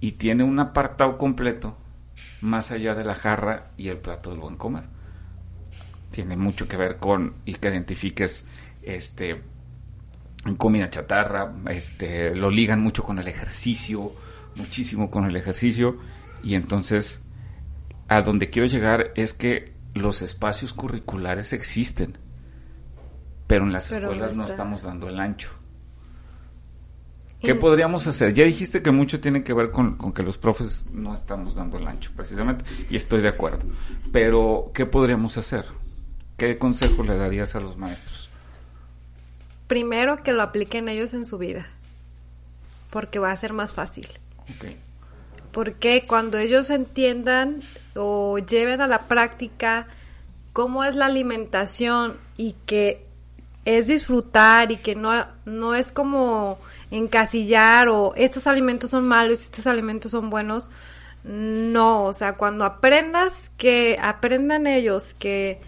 y 0.01 0.13
tiene 0.13 0.43
un 0.43 0.59
apartado 0.59 1.17
completo 1.17 1.77
más 2.41 2.71
allá 2.71 2.95
de 2.95 3.05
la 3.05 3.15
jarra 3.15 3.71
y 3.77 3.87
el 3.87 3.97
plato 3.97 4.31
del 4.31 4.39
buen 4.39 4.57
comer. 4.57 4.83
Tiene 6.11 6.35
mucho 6.35 6.67
que 6.67 6.75
ver 6.75 6.97
con 6.97 7.35
y 7.45 7.53
que 7.53 7.69
identifiques 7.69 8.45
este 8.81 9.41
comida 10.53 10.89
chatarra, 10.89 11.51
este 11.69 12.35
lo 12.35 12.51
ligan 12.51 12.81
mucho 12.81 13.03
con 13.03 13.17
el 13.17 13.27
ejercicio, 13.27 14.13
muchísimo 14.55 15.09
con 15.09 15.25
el 15.25 15.35
ejercicio 15.35 15.97
y 16.43 16.53
entonces 16.53 17.23
a 18.07 18.21
donde 18.21 18.51
quiero 18.51 18.67
llegar 18.67 19.11
es 19.15 19.33
que 19.33 19.73
los 19.95 20.21
espacios 20.21 20.73
curriculares 20.73 21.53
existen, 21.53 22.17
pero 23.47 23.65
en 23.65 23.73
las 23.73 23.91
escuelas 23.91 24.37
no 24.37 24.45
estamos 24.45 24.83
dando 24.83 25.09
el 25.09 25.19
ancho. 25.19 25.49
¿Qué 27.41 27.55
podríamos 27.55 28.07
hacer? 28.07 28.33
Ya 28.33 28.43
dijiste 28.43 28.81
que 28.81 28.91
mucho 28.91 29.19
tiene 29.19 29.43
que 29.43 29.53
ver 29.53 29.71
con, 29.71 29.97
que 30.13 30.23
los 30.23 30.37
profes 30.37 30.89
no 30.91 31.13
estamos 31.13 31.55
dando 31.55 31.77
el 31.77 31.87
ancho, 31.87 32.11
precisamente, 32.15 32.65
y 32.89 32.95
estoy 32.95 33.21
de 33.21 33.29
acuerdo. 33.29 33.67
Pero, 34.11 34.71
¿qué 34.73 34.85
podríamos 34.85 35.37
hacer? 35.37 35.65
¿Qué 36.37 36.57
consejo 36.57 37.03
le 37.03 37.15
darías 37.17 37.55
a 37.55 37.59
los 37.59 37.77
maestros? 37.77 38.29
Primero, 39.67 40.23
que 40.23 40.33
lo 40.33 40.43
apliquen 40.43 40.89
ellos 40.89 41.13
en 41.13 41.25
su 41.25 41.37
vida, 41.37 41.67
porque 42.89 43.19
va 43.19 43.31
a 43.31 43.35
ser 43.35 43.53
más 43.53 43.73
fácil. 43.73 44.07
Porque 45.51 46.05
cuando 46.05 46.37
ellos 46.37 46.69
entiendan 46.69 47.61
o 47.95 48.37
lleven 48.37 48.81
a 48.81 48.87
la 48.87 49.07
práctica 49.07 49.87
cómo 50.53 50.83
es 50.83 50.95
la 50.95 51.07
alimentación 51.07 52.17
y 52.37 52.55
que 52.65 53.05
es 53.65 53.87
disfrutar 53.87 54.71
y 54.71 54.77
que 54.77 54.95
no, 54.95 55.27
no 55.45 55.75
es 55.75 55.91
como 55.91 56.59
encasillar 56.91 57.89
o 57.89 58.13
estos 58.15 58.47
alimentos 58.47 58.91
son 58.91 59.07
malos, 59.07 59.43
estos 59.43 59.67
alimentos 59.67 60.11
son 60.11 60.29
buenos. 60.29 60.69
No, 61.23 62.03
o 62.03 62.13
sea, 62.13 62.33
cuando 62.33 62.65
aprendas 62.65 63.49
que 63.57 63.97
aprendan 63.99 64.67
ellos 64.67 65.15
que 65.15 65.59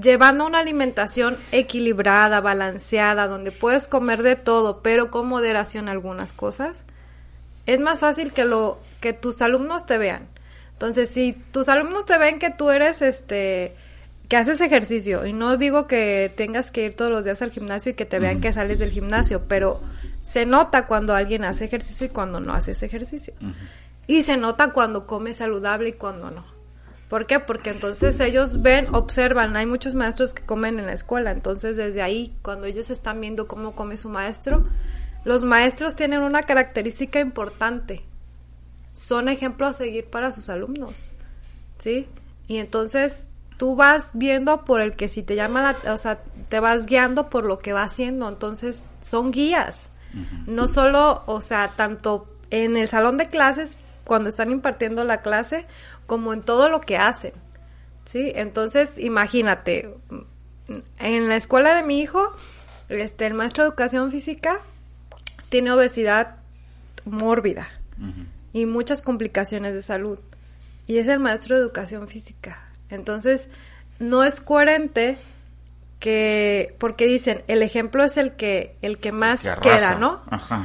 llevando 0.00 0.46
una 0.46 0.58
alimentación 0.58 1.36
equilibrada, 1.52 2.40
balanceada, 2.40 3.26
donde 3.26 3.52
puedes 3.52 3.86
comer 3.86 4.22
de 4.22 4.36
todo, 4.36 4.82
pero 4.82 5.10
con 5.10 5.26
moderación 5.26 5.88
algunas 5.88 6.32
cosas, 6.32 6.84
es 7.66 7.80
más 7.80 8.00
fácil 8.00 8.32
que 8.32 8.44
lo 8.44 8.78
que 9.00 9.12
tus 9.12 9.42
alumnos 9.42 9.86
te 9.86 9.98
vean. 9.98 10.28
Entonces, 10.72 11.08
si 11.08 11.32
tus 11.32 11.68
alumnos 11.68 12.04
te 12.04 12.18
ven 12.18 12.38
que 12.38 12.50
tú 12.50 12.70
eres 12.70 13.02
este 13.02 13.74
que 14.28 14.36
haces 14.36 14.60
ejercicio 14.60 15.24
y 15.24 15.32
no 15.32 15.56
digo 15.56 15.86
que 15.86 16.32
tengas 16.36 16.72
que 16.72 16.86
ir 16.86 16.94
todos 16.94 17.12
los 17.12 17.24
días 17.24 17.42
al 17.42 17.52
gimnasio 17.52 17.92
y 17.92 17.94
que 17.94 18.04
te 18.04 18.18
vean 18.18 18.40
que 18.40 18.52
sales 18.52 18.80
del 18.80 18.90
gimnasio, 18.90 19.44
pero 19.46 19.80
se 20.20 20.44
nota 20.46 20.88
cuando 20.88 21.14
alguien 21.14 21.44
hace 21.44 21.66
ejercicio 21.66 22.08
y 22.08 22.10
cuando 22.10 22.40
no 22.40 22.52
haces 22.52 22.82
ejercicio. 22.82 23.34
Y 24.08 24.22
se 24.22 24.36
nota 24.36 24.72
cuando 24.72 25.06
come 25.06 25.32
saludable 25.32 25.90
y 25.90 25.92
cuando 25.92 26.32
no. 26.32 26.55
¿Por 27.08 27.26
qué? 27.26 27.38
Porque 27.38 27.70
entonces 27.70 28.18
ellos 28.18 28.62
ven, 28.62 28.92
observan, 28.94 29.56
hay 29.56 29.66
muchos 29.66 29.94
maestros 29.94 30.34
que 30.34 30.44
comen 30.44 30.80
en 30.80 30.86
la 30.86 30.92
escuela, 30.92 31.30
entonces 31.30 31.76
desde 31.76 32.02
ahí, 32.02 32.34
cuando 32.42 32.66
ellos 32.66 32.90
están 32.90 33.20
viendo 33.20 33.46
cómo 33.46 33.76
come 33.76 33.96
su 33.96 34.08
maestro, 34.08 34.66
los 35.24 35.44
maestros 35.44 35.94
tienen 35.94 36.22
una 36.22 36.42
característica 36.42 37.20
importante, 37.20 38.02
son 38.92 39.28
ejemplos 39.28 39.70
a 39.70 39.72
seguir 39.74 40.06
para 40.06 40.32
sus 40.32 40.48
alumnos, 40.48 41.12
¿sí? 41.78 42.08
Y 42.48 42.56
entonces 42.56 43.30
tú 43.56 43.76
vas 43.76 44.10
viendo 44.14 44.64
por 44.64 44.80
el 44.80 44.96
que 44.96 45.08
si 45.08 45.22
te 45.22 45.36
llama 45.36 45.76
la, 45.84 45.92
o 45.92 45.98
sea, 45.98 46.22
te 46.48 46.58
vas 46.58 46.86
guiando 46.86 47.30
por 47.30 47.44
lo 47.44 47.60
que 47.60 47.72
va 47.72 47.84
haciendo, 47.84 48.28
entonces 48.28 48.82
son 49.00 49.30
guías, 49.30 49.90
no 50.46 50.66
solo, 50.66 51.22
o 51.26 51.40
sea, 51.40 51.68
tanto 51.68 52.26
en 52.50 52.76
el 52.76 52.88
salón 52.88 53.16
de 53.16 53.28
clases, 53.28 53.78
cuando 54.04 54.28
están 54.28 54.50
impartiendo 54.50 55.04
la 55.04 55.20
clase, 55.20 55.66
como 56.06 56.32
en 56.32 56.42
todo 56.42 56.68
lo 56.68 56.80
que 56.80 56.96
hacen, 56.96 57.32
¿sí? 58.04 58.32
Entonces, 58.34 58.98
imagínate, 58.98 59.94
en 60.98 61.28
la 61.28 61.36
escuela 61.36 61.74
de 61.74 61.82
mi 61.82 62.00
hijo, 62.00 62.32
este, 62.88 63.26
el 63.26 63.34
maestro 63.34 63.64
de 63.64 63.68
educación 63.68 64.10
física 64.10 64.60
tiene 65.48 65.72
obesidad 65.72 66.36
mórbida 67.04 67.68
y 68.52 68.66
muchas 68.66 69.02
complicaciones 69.02 69.74
de 69.74 69.82
salud. 69.82 70.18
Y 70.86 70.98
es 70.98 71.08
el 71.08 71.18
maestro 71.18 71.56
de 71.56 71.62
educación 71.62 72.06
física. 72.08 72.68
Entonces, 72.90 73.50
no 73.98 74.22
es 74.22 74.40
coherente 74.40 75.18
que, 75.98 76.74
porque 76.78 77.06
dicen, 77.06 77.42
el 77.48 77.62
ejemplo 77.62 78.04
es 78.04 78.16
el 78.16 78.32
que, 78.32 78.76
el 78.82 78.98
que 78.98 79.12
más 79.12 79.42
queda, 79.62 79.98
¿no? 79.98 80.22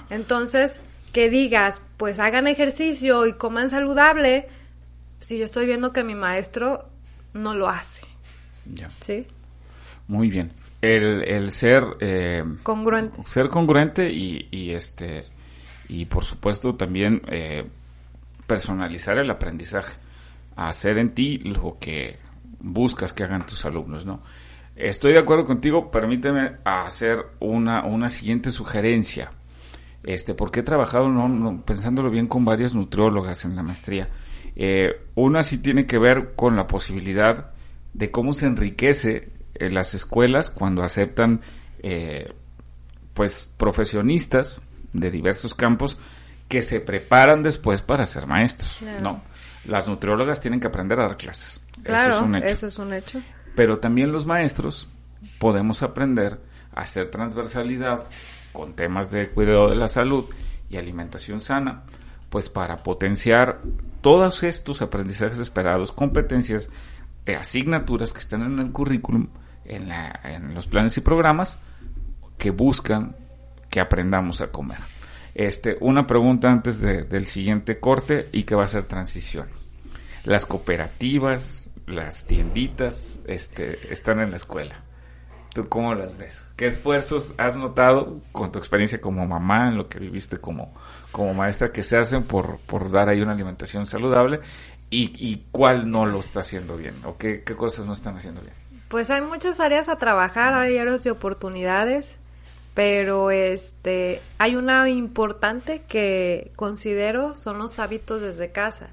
Entonces, 0.10 0.82
que 1.14 1.30
digas, 1.30 1.82
pues 1.98 2.20
hagan 2.20 2.48
ejercicio 2.48 3.26
y 3.26 3.34
coman 3.34 3.70
saludable, 3.70 4.48
si 5.22 5.38
yo 5.38 5.46
estoy 5.46 5.66
viendo 5.66 5.94
que 5.94 6.04
mi 6.04 6.16
maestro 6.16 6.90
no 7.34 7.56
lo 7.56 7.70
hace. 7.70 8.04
Ya. 8.66 8.90
¿Sí? 9.00 9.26
Muy 10.08 10.30
bien. 10.30 10.52
El, 10.82 11.24
el 11.24 11.52
ser... 11.52 11.86
Eh, 12.02 12.44
congruente. 12.64 13.24
Ser 13.28 13.48
congruente 13.48 14.12
y, 14.12 14.50
y, 14.52 14.72
este... 14.72 15.28
Y 15.88 16.06
por 16.06 16.26
supuesto 16.26 16.76
también 16.76 17.22
eh, 17.32 17.66
personalizar 18.48 19.18
el 19.18 19.30
aprendizaje. 19.30 19.94
Hacer 20.56 20.98
en 20.98 21.14
ti 21.14 21.38
lo 21.38 21.78
que 21.80 22.18
buscas 22.60 23.14
que 23.14 23.24
hagan 23.24 23.46
tus 23.46 23.64
alumnos, 23.66 24.06
¿no? 24.06 24.22
Estoy 24.76 25.14
de 25.14 25.20
acuerdo 25.20 25.46
contigo, 25.46 25.92
permíteme 25.92 26.58
hacer 26.64 27.26
una, 27.40 27.86
una 27.86 28.10
siguiente 28.10 28.52
sugerencia. 28.52 29.30
Este, 30.04 30.34
porque 30.34 30.62
he 30.62 30.64
trabajado, 30.64 31.10
no, 31.10 31.62
pensándolo 31.64 32.10
bien, 32.10 32.28
con 32.28 32.44
varias 32.44 32.74
nutriólogas 32.74 33.46
en 33.46 33.56
la 33.56 33.64
maestría. 33.64 34.10
Eh, 34.64 35.08
una 35.16 35.42
sí 35.42 35.58
tiene 35.58 35.88
que 35.88 35.98
ver 35.98 36.34
con 36.36 36.56
la 36.56 36.68
posibilidad 36.68 37.50
de 37.96 38.12
cómo 38.12 38.32
se 38.32 38.46
enriquece 38.46 39.30
en 39.56 39.74
las 39.74 39.96
escuelas 39.96 40.52
cuando 40.52 40.84
aceptan 40.84 41.42
eh, 41.82 42.32
pues 43.16 43.50
profesionistas 43.58 44.62
de 44.94 45.10
diversos 45.10 45.56
campos 45.56 45.98
que 46.48 46.62
se 46.62 46.80
preparan 46.80 47.42
después 47.42 47.82
para 47.82 48.06
ser 48.06 48.28
maestros. 48.28 48.84
No, 49.02 49.24
las 49.66 49.88
nutriólogas 49.88 50.42
tienen 50.42 50.60
que 50.60 50.68
aprender 50.68 51.00
a 51.00 51.08
dar 51.08 51.18
clases. 51.18 51.60
Claro, 51.82 52.12
eso 52.12 52.20
es 52.20 52.28
un 52.28 52.36
hecho. 52.36 52.46
Eso 52.46 52.68
es 52.68 52.78
un 52.78 52.94
hecho. 52.94 53.20
Pero 53.56 53.80
también 53.80 54.12
los 54.12 54.28
maestros 54.28 54.88
podemos 55.40 55.82
aprender 55.82 56.40
a 56.76 56.82
hacer 56.82 57.10
transversalidad 57.10 58.08
con 58.52 58.76
temas 58.76 59.10
de 59.10 59.28
cuidado 59.30 59.70
de 59.72 59.76
la 59.76 59.88
salud 59.88 60.26
y 60.70 60.78
alimentación 60.78 61.42
sana, 61.42 61.82
pues 62.30 62.48
para 62.48 62.84
potenciar 62.84 63.60
todos 64.02 64.44
estos 64.44 64.82
aprendizajes 64.82 65.40
esperados, 65.40 65.92
competencias, 65.92 66.70
e 67.26 67.36
asignaturas 67.36 68.14
que 68.14 68.20
están 68.20 68.42
en 68.44 68.60
el 68.60 68.72
currículum, 68.72 69.28
en, 69.66 69.88
la, 69.88 70.20
en 70.24 70.54
los 70.56 70.68
planes 70.68 70.98
y 70.98 71.02
programas 71.02 71.60
que 72.38 72.50
buscan 72.50 73.16
que 73.70 73.80
aprendamos 73.80 74.42
a 74.42 74.48
comer. 74.48 74.80
Este, 75.34 75.78
una 75.80 76.08
pregunta 76.08 76.52
antes 76.52 76.82
del 76.82 77.26
siguiente 77.28 77.80
corte 77.80 78.28
y 78.32 78.44
que 78.44 78.56
va 78.56 78.64
a 78.64 78.68
ser 78.68 78.86
transición. 78.86 79.48
Las 80.26 80.46
cooperativas, 80.46 81.70
las 81.88 82.28
tienditas, 82.28 83.22
este, 83.28 83.92
están 83.94 84.20
en 84.20 84.32
la 84.32 84.38
escuela. 84.38 84.84
¿Tú 85.54 85.68
cómo 85.68 85.94
las 85.94 86.18
ves? 86.18 86.50
¿Qué 86.56 86.66
esfuerzos 86.68 87.36
has 87.38 87.58
notado 87.58 88.22
con 88.32 88.52
tu 88.52 88.60
experiencia 88.60 89.02
como 89.02 89.28
mamá, 89.28 89.68
en 89.68 89.78
lo 89.78 89.90
que 89.90 90.00
viviste 90.00 90.38
como, 90.38 90.74
como 91.12 91.34
maestra, 91.34 91.72
que 91.74 91.84
se 91.84 91.98
hacen 91.98 92.24
por, 92.24 92.60
por 92.60 92.90
dar 92.90 93.10
ahí 93.10 93.22
una 93.22 93.34
alimentación 93.34 93.86
saludable? 93.86 94.40
¿Y, 94.90 95.12
y 95.18 95.48
cuál 95.52 95.92
no 95.92 96.06
lo 96.06 96.20
está 96.20 96.40
haciendo 96.40 96.78
bien? 96.78 96.96
¿O 97.04 97.18
qué, 97.18 97.44
qué 97.44 97.56
cosas 97.56 97.86
no 97.86 97.94
están 97.94 98.16
haciendo 98.16 98.42
bien? 98.42 98.54
Pues 98.88 99.10
hay 99.10 99.22
muchas 99.22 99.60
áreas 99.60 99.90
a 99.90 99.98
trabajar, 99.98 100.54
hay 100.54 100.78
áreas 100.78 101.04
de 101.04 101.12
oportunidades, 101.12 102.20
pero 102.74 103.32
este 103.32 104.22
hay 104.38 104.56
una 104.56 104.90
importante 104.90 105.82
que 105.88 106.52
considero 106.56 107.36
son 107.36 107.58
los 107.58 107.80
hábitos 107.80 108.22
desde 108.22 108.52
casa, 108.52 108.90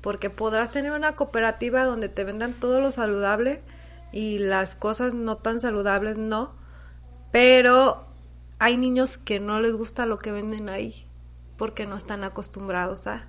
porque 0.00 0.30
podrás 0.30 0.70
tener 0.70 0.92
una 0.92 1.16
cooperativa 1.16 1.84
donde 1.84 2.08
te 2.08 2.24
vendan 2.24 2.54
todo 2.54 2.80
lo 2.80 2.92
saludable, 2.92 3.62
y 4.12 4.38
las 4.38 4.74
cosas 4.74 5.14
no 5.14 5.36
tan 5.36 5.60
saludables 5.60 6.18
no, 6.18 6.54
pero 7.30 8.04
hay 8.58 8.76
niños 8.76 9.18
que 9.18 9.40
no 9.40 9.60
les 9.60 9.74
gusta 9.74 10.06
lo 10.06 10.18
que 10.18 10.32
venden 10.32 10.70
ahí 10.70 11.06
porque 11.56 11.86
no 11.86 11.96
están 11.96 12.24
acostumbrados 12.24 13.06
a. 13.06 13.26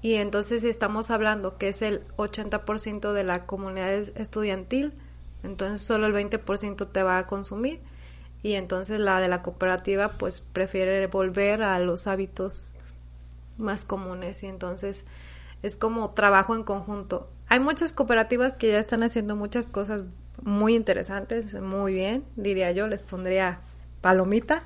Y 0.00 0.14
entonces 0.14 0.64
estamos 0.64 1.10
hablando 1.10 1.58
que 1.58 1.68
es 1.68 1.82
el 1.82 2.06
80% 2.16 3.12
de 3.12 3.24
la 3.24 3.46
comunidad 3.46 3.92
estudiantil, 3.92 4.94
entonces 5.42 5.86
solo 5.86 6.06
el 6.06 6.14
20% 6.14 6.90
te 6.90 7.02
va 7.02 7.18
a 7.18 7.26
consumir 7.26 7.80
y 8.42 8.54
entonces 8.54 9.00
la 9.00 9.20
de 9.20 9.28
la 9.28 9.42
cooperativa 9.42 10.10
pues 10.10 10.40
prefiere 10.40 11.06
volver 11.08 11.62
a 11.62 11.78
los 11.80 12.06
hábitos 12.06 12.72
más 13.56 13.84
comunes 13.84 14.42
y 14.44 14.46
entonces 14.46 15.04
es 15.62 15.76
como 15.76 16.10
trabajo 16.12 16.54
en 16.54 16.62
conjunto. 16.62 17.28
Hay 17.48 17.60
muchas 17.60 17.92
cooperativas 17.92 18.54
que 18.54 18.68
ya 18.68 18.78
están 18.78 19.02
haciendo 19.02 19.36
muchas 19.36 19.68
cosas 19.68 20.02
muy 20.42 20.74
interesantes, 20.74 21.54
muy 21.54 21.94
bien, 21.94 22.24
diría 22.36 22.72
yo, 22.72 22.86
les 22.86 23.02
pondría 23.02 23.60
palomita. 24.00 24.60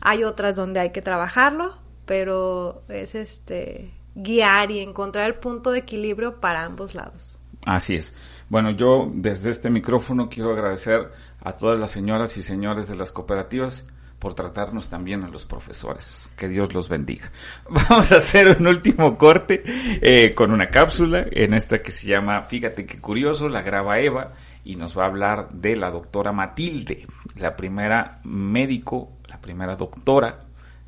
Hay 0.00 0.24
otras 0.24 0.54
donde 0.54 0.80
hay 0.80 0.90
que 0.90 1.02
trabajarlo, 1.02 1.74
pero 2.06 2.82
es 2.88 3.14
este 3.14 3.92
guiar 4.14 4.70
y 4.70 4.80
encontrar 4.80 5.26
el 5.26 5.34
punto 5.34 5.70
de 5.70 5.80
equilibrio 5.80 6.40
para 6.40 6.64
ambos 6.64 6.94
lados. 6.94 7.40
Así 7.66 7.96
es. 7.96 8.14
Bueno, 8.48 8.70
yo 8.70 9.10
desde 9.12 9.50
este 9.50 9.68
micrófono 9.68 10.28
quiero 10.28 10.52
agradecer 10.52 11.10
a 11.40 11.52
todas 11.52 11.78
las 11.78 11.90
señoras 11.90 12.36
y 12.36 12.42
señores 12.42 12.88
de 12.88 12.96
las 12.96 13.12
cooperativas 13.12 13.86
por 14.18 14.34
tratarnos 14.34 14.88
también 14.88 15.22
a 15.22 15.28
los 15.28 15.44
profesores. 15.44 16.28
Que 16.36 16.48
Dios 16.48 16.74
los 16.74 16.88
bendiga. 16.88 17.30
Vamos 17.68 18.12
a 18.12 18.16
hacer 18.16 18.56
un 18.58 18.66
último 18.66 19.16
corte 19.16 19.62
eh, 19.66 20.34
con 20.34 20.52
una 20.52 20.68
cápsula 20.68 21.26
en 21.30 21.54
esta 21.54 21.78
que 21.78 21.92
se 21.92 22.06
llama 22.06 22.42
Fíjate 22.42 22.84
qué 22.84 23.00
curioso, 23.00 23.48
la 23.48 23.62
graba 23.62 24.00
Eva 24.00 24.32
y 24.64 24.76
nos 24.76 24.98
va 24.98 25.04
a 25.04 25.08
hablar 25.08 25.48
de 25.50 25.76
la 25.76 25.90
doctora 25.90 26.32
Matilde, 26.32 27.06
la 27.36 27.56
primera 27.56 28.20
médico, 28.24 29.18
la 29.26 29.40
primera 29.40 29.76
doctora 29.76 30.40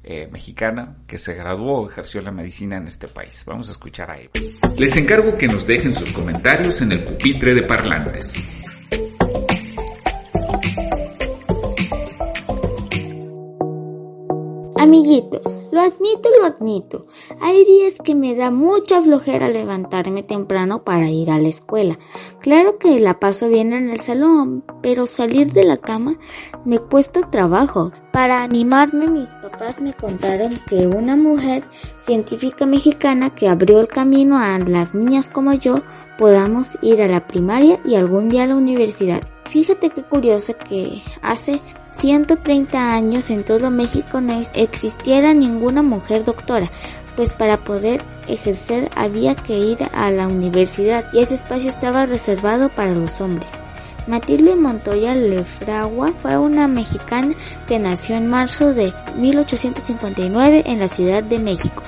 eh, 0.02 0.28
mexicana 0.32 0.96
que 1.06 1.18
se 1.18 1.34
graduó 1.34 1.88
ejerció 1.88 2.20
la 2.22 2.32
medicina 2.32 2.76
en 2.76 2.86
este 2.86 3.06
país. 3.06 3.44
Vamos 3.46 3.68
a 3.68 3.72
escuchar 3.72 4.10
a 4.10 4.18
Eva. 4.18 4.32
Les 4.76 4.96
encargo 4.96 5.36
que 5.36 5.46
nos 5.46 5.66
dejen 5.66 5.94
sus 5.94 6.12
comentarios 6.12 6.80
en 6.80 6.92
el 6.92 7.04
pupitre 7.04 7.54
de 7.54 7.62
parlantes. 7.62 8.34
Amiguitos, 14.80 15.60
lo 15.72 15.82
admito, 15.82 16.30
lo 16.40 16.46
admito. 16.46 17.04
Hay 17.42 17.66
días 17.66 17.96
que 18.02 18.14
me 18.14 18.34
da 18.34 18.50
mucha 18.50 19.02
flojera 19.02 19.50
levantarme 19.50 20.22
temprano 20.22 20.84
para 20.84 21.10
ir 21.10 21.30
a 21.30 21.38
la 21.38 21.48
escuela. 21.48 21.98
Claro 22.40 22.78
que 22.78 22.98
la 22.98 23.20
paso 23.20 23.50
bien 23.50 23.74
en 23.74 23.90
el 23.90 24.00
salón, 24.00 24.64
pero 24.80 25.04
salir 25.04 25.52
de 25.52 25.64
la 25.64 25.76
cama 25.76 26.14
me 26.64 26.78
cuesta 26.78 27.20
trabajo. 27.30 27.92
Para 28.10 28.42
animarme, 28.42 29.06
mis 29.08 29.28
papás 29.34 29.82
me 29.82 29.92
contaron 29.92 30.58
que 30.66 30.86
una 30.86 31.14
mujer 31.14 31.62
científica 32.00 32.64
mexicana 32.64 33.34
que 33.34 33.48
abrió 33.48 33.80
el 33.80 33.88
camino 33.88 34.38
a 34.38 34.58
las 34.60 34.94
niñas 34.94 35.28
como 35.28 35.52
yo 35.52 35.76
podamos 36.16 36.78
ir 36.80 37.02
a 37.02 37.06
la 37.06 37.26
primaria 37.26 37.78
y 37.84 37.96
algún 37.96 38.30
día 38.30 38.44
a 38.44 38.46
la 38.46 38.56
universidad. 38.56 39.20
Fíjate 39.44 39.90
qué 39.90 40.04
curioso 40.04 40.54
que 40.56 41.02
hace 41.22 41.60
130 41.90 42.94
años 42.94 43.30
en 43.30 43.44
todo 43.44 43.70
México 43.70 44.20
no 44.20 44.40
existiera 44.54 45.34
ninguna 45.34 45.82
mujer 45.82 46.24
doctora, 46.24 46.70
pues 47.16 47.34
para 47.34 47.64
poder 47.64 48.02
ejercer 48.28 48.90
había 48.94 49.34
que 49.34 49.58
ir 49.58 49.78
a 49.92 50.10
la 50.10 50.28
universidad 50.28 51.06
y 51.12 51.18
ese 51.18 51.34
espacio 51.34 51.68
estaba 51.68 52.06
reservado 52.06 52.68
para 52.68 52.94
los 52.94 53.20
hombres. 53.20 53.60
Matilde 54.06 54.56
Montoya 54.56 55.14
Lefragua 55.14 56.12
fue 56.12 56.38
una 56.38 56.68
mexicana 56.68 57.34
que 57.66 57.78
nació 57.78 58.16
en 58.16 58.28
marzo 58.28 58.72
de 58.72 58.94
1859 59.16 60.62
en 60.66 60.78
la 60.78 60.88
Ciudad 60.88 61.22
de 61.22 61.38
México 61.38 61.82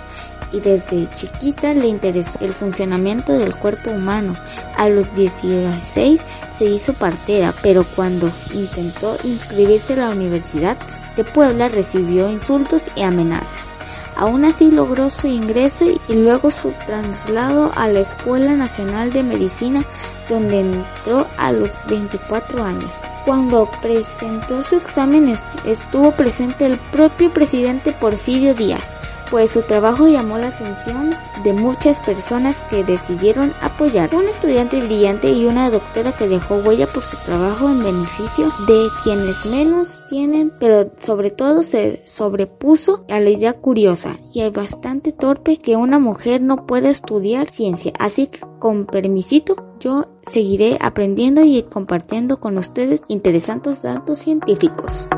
y 0.53 0.61
desde 0.61 1.09
chiquita 1.15 1.75
le 1.75 1.89
interesó 1.89 2.39
el 2.41 2.55
funcionamiento 2.55 3.33
del 3.33 3.57
cuerpo 3.57 3.91
humano. 3.91 4.37
A 4.77 4.89
los 4.89 5.13
16 5.15 6.23
se 6.55 6.65
hizo 6.65 6.95
partera, 6.95 7.55
pero 7.63 7.85
cuando 7.97 8.31
intentó 8.53 9.17
inscribirse 9.25 9.95
a 9.95 10.09
la 10.09 10.11
Universidad 10.11 10.77
de 11.17 11.25
Puebla 11.25 11.69
recibió 11.69 12.31
insultos 12.31 12.91
y 12.95 13.03
amenazas. 13.03 13.77
Aún 14.17 14.45
así 14.45 14.71
logró 14.71 15.09
su 15.09 15.27
ingreso 15.27 15.87
y 16.09 16.15
luego 16.15 16.51
su 16.51 16.71
traslado 16.87 17.73
a 17.75 17.89
la 17.89 18.01
Escuela 18.01 18.55
Nacional 18.55 19.13
de 19.13 19.23
Medicina 19.23 19.85
donde 20.29 20.61
entró 20.61 21.27
a 21.39 21.53
los 21.53 21.71
24 21.89 22.63
años. 22.63 23.03
Cuando 23.25 23.71
presentó 23.81 24.63
su 24.63 24.77
examen 24.77 25.35
estuvo 25.65 26.13
presente 26.13 26.67
el 26.67 26.79
propio 26.91 27.33
presidente 27.33 27.93
Porfirio 27.93 28.55
Díaz 28.55 28.95
pues 29.33 29.53
su 29.53 29.62
trabajo 29.62 30.09
llamó 30.09 30.37
la 30.37 30.49
atención 30.49 31.16
de 31.43 31.55
muchas 31.55 32.01
personas 32.01 32.62
que 32.64 32.85
decidieron 32.85 33.55
apoyar. 33.62 34.14
Un 34.14 34.28
estudiante 34.28 34.78
brillante 34.78 35.30
y 35.30 35.47
una 35.47 35.70
doctora 35.70 36.12
que 36.12 36.28
dejó 36.28 36.57
huella 36.57 36.87
por 36.87 37.03
su 37.03 37.16
trabajo 37.24 37.70
en 37.70 37.83
beneficio 37.83 38.53
de 38.68 38.89
quienes 39.03 39.47
menos 39.47 40.01
tienen, 40.11 40.53
pero 40.61 40.93
sobre 41.01 41.30
todo 41.30 41.62
se 41.62 42.03
sobrepuso 42.05 43.07
a 43.09 43.20
la 43.20 43.30
idea 43.30 43.55
curiosa 43.55 44.18
y 44.35 44.47
bastante 44.51 45.12
torpe 45.12 45.57
que 45.57 45.76
una 45.76 45.99
mujer 45.99 46.43
no 46.43 46.66
puede 46.66 46.91
estudiar 46.91 47.51
ciencia. 47.51 47.95
Así 47.99 48.26
que 48.26 48.41
con 48.59 48.85
permisito 48.85 49.57
yo 49.80 50.09
seguiré 50.26 50.76
aprendiendo 50.78 51.43
y 51.43 51.62
compartiendo 51.62 52.39
con 52.39 52.59
ustedes 52.59 53.01
interesantes 53.09 53.80
datos 53.80 54.18
científicos. 54.18 55.09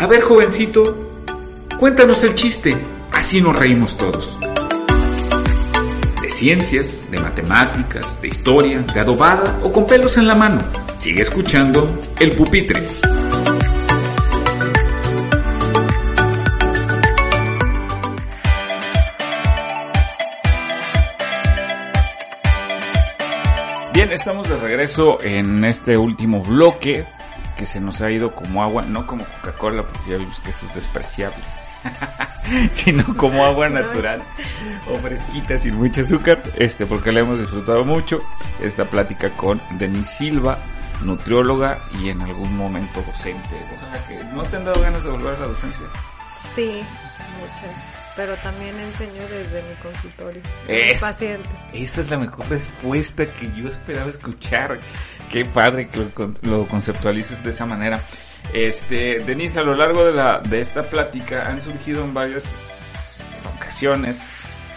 A 0.00 0.06
ver, 0.06 0.22
jovencito, 0.22 1.09
Cuéntanos 1.80 2.22
el 2.24 2.34
chiste, 2.34 2.76
así 3.10 3.40
nos 3.40 3.58
reímos 3.58 3.96
todos. 3.96 4.36
De 6.20 6.28
ciencias, 6.28 7.10
de 7.10 7.18
matemáticas, 7.18 8.20
de 8.20 8.28
historia, 8.28 8.80
de 8.82 9.00
adobada 9.00 9.58
o 9.62 9.72
con 9.72 9.86
pelos 9.86 10.18
en 10.18 10.26
la 10.26 10.34
mano. 10.34 10.60
Sigue 10.98 11.22
escuchando 11.22 11.98
El 12.18 12.36
Pupitre. 12.36 12.86
Bien, 23.94 24.12
estamos 24.12 24.46
de 24.50 24.56
regreso 24.58 25.22
en 25.22 25.64
este 25.64 25.96
último 25.96 26.42
bloque 26.42 27.06
que 27.56 27.64
se 27.64 27.80
nos 27.80 28.02
ha 28.02 28.10
ido 28.10 28.34
como 28.34 28.62
agua, 28.62 28.82
no 28.82 29.06
como 29.06 29.24
Coca-Cola, 29.24 29.82
porque 29.86 30.10
ya 30.10 30.18
vimos 30.18 30.38
que 30.40 30.50
eso 30.50 30.66
es 30.66 30.74
despreciable. 30.74 31.42
sino 32.70 33.04
como 33.16 33.44
agua 33.44 33.68
natural 33.68 34.22
o 34.88 34.96
fresquita 34.96 35.56
sin 35.58 35.76
mucho 35.76 36.00
azúcar, 36.00 36.42
este, 36.56 36.86
porque 36.86 37.12
le 37.12 37.20
hemos 37.20 37.38
disfrutado 37.38 37.84
mucho 37.84 38.22
esta 38.60 38.84
plática 38.84 39.30
con 39.36 39.60
Denise 39.78 40.16
Silva, 40.18 40.58
nutrióloga 41.02 41.80
y 42.00 42.10
en 42.10 42.20
algún 42.22 42.56
momento 42.56 43.02
docente. 43.02 43.56
que 44.08 44.22
¿No 44.34 44.42
te 44.42 44.56
han 44.56 44.64
dado 44.64 44.80
ganas 44.80 45.04
de 45.04 45.10
volver 45.10 45.34
a 45.34 45.40
la 45.40 45.46
docencia? 45.48 45.86
Sí, 46.34 46.82
muchas 47.40 48.00
pero 48.16 48.36
también 48.36 48.78
enseño 48.78 49.26
desde 49.28 49.62
mi 49.62 49.74
consultorio 49.76 50.42
es, 50.68 51.00
pacientes. 51.00 51.50
Esa 51.72 52.00
es 52.02 52.10
la 52.10 52.18
mejor 52.18 52.48
respuesta 52.48 53.24
que 53.26 53.50
yo 53.52 53.68
esperaba 53.68 54.10
escuchar. 54.10 54.78
Qué 55.30 55.44
padre 55.44 55.88
que 55.88 56.06
lo, 56.42 56.66
conceptualices 56.66 57.42
de 57.42 57.50
esa 57.50 57.64
manera. 57.64 58.04
Este, 58.52 59.20
Denise, 59.20 59.60
a 59.60 59.62
lo 59.62 59.74
largo 59.74 60.04
de 60.04 60.12
la 60.12 60.40
de 60.40 60.60
esta 60.60 60.90
plática 60.90 61.42
han 61.42 61.60
surgido 61.60 62.04
en 62.04 62.14
varias 62.14 62.56
ocasiones 63.56 64.24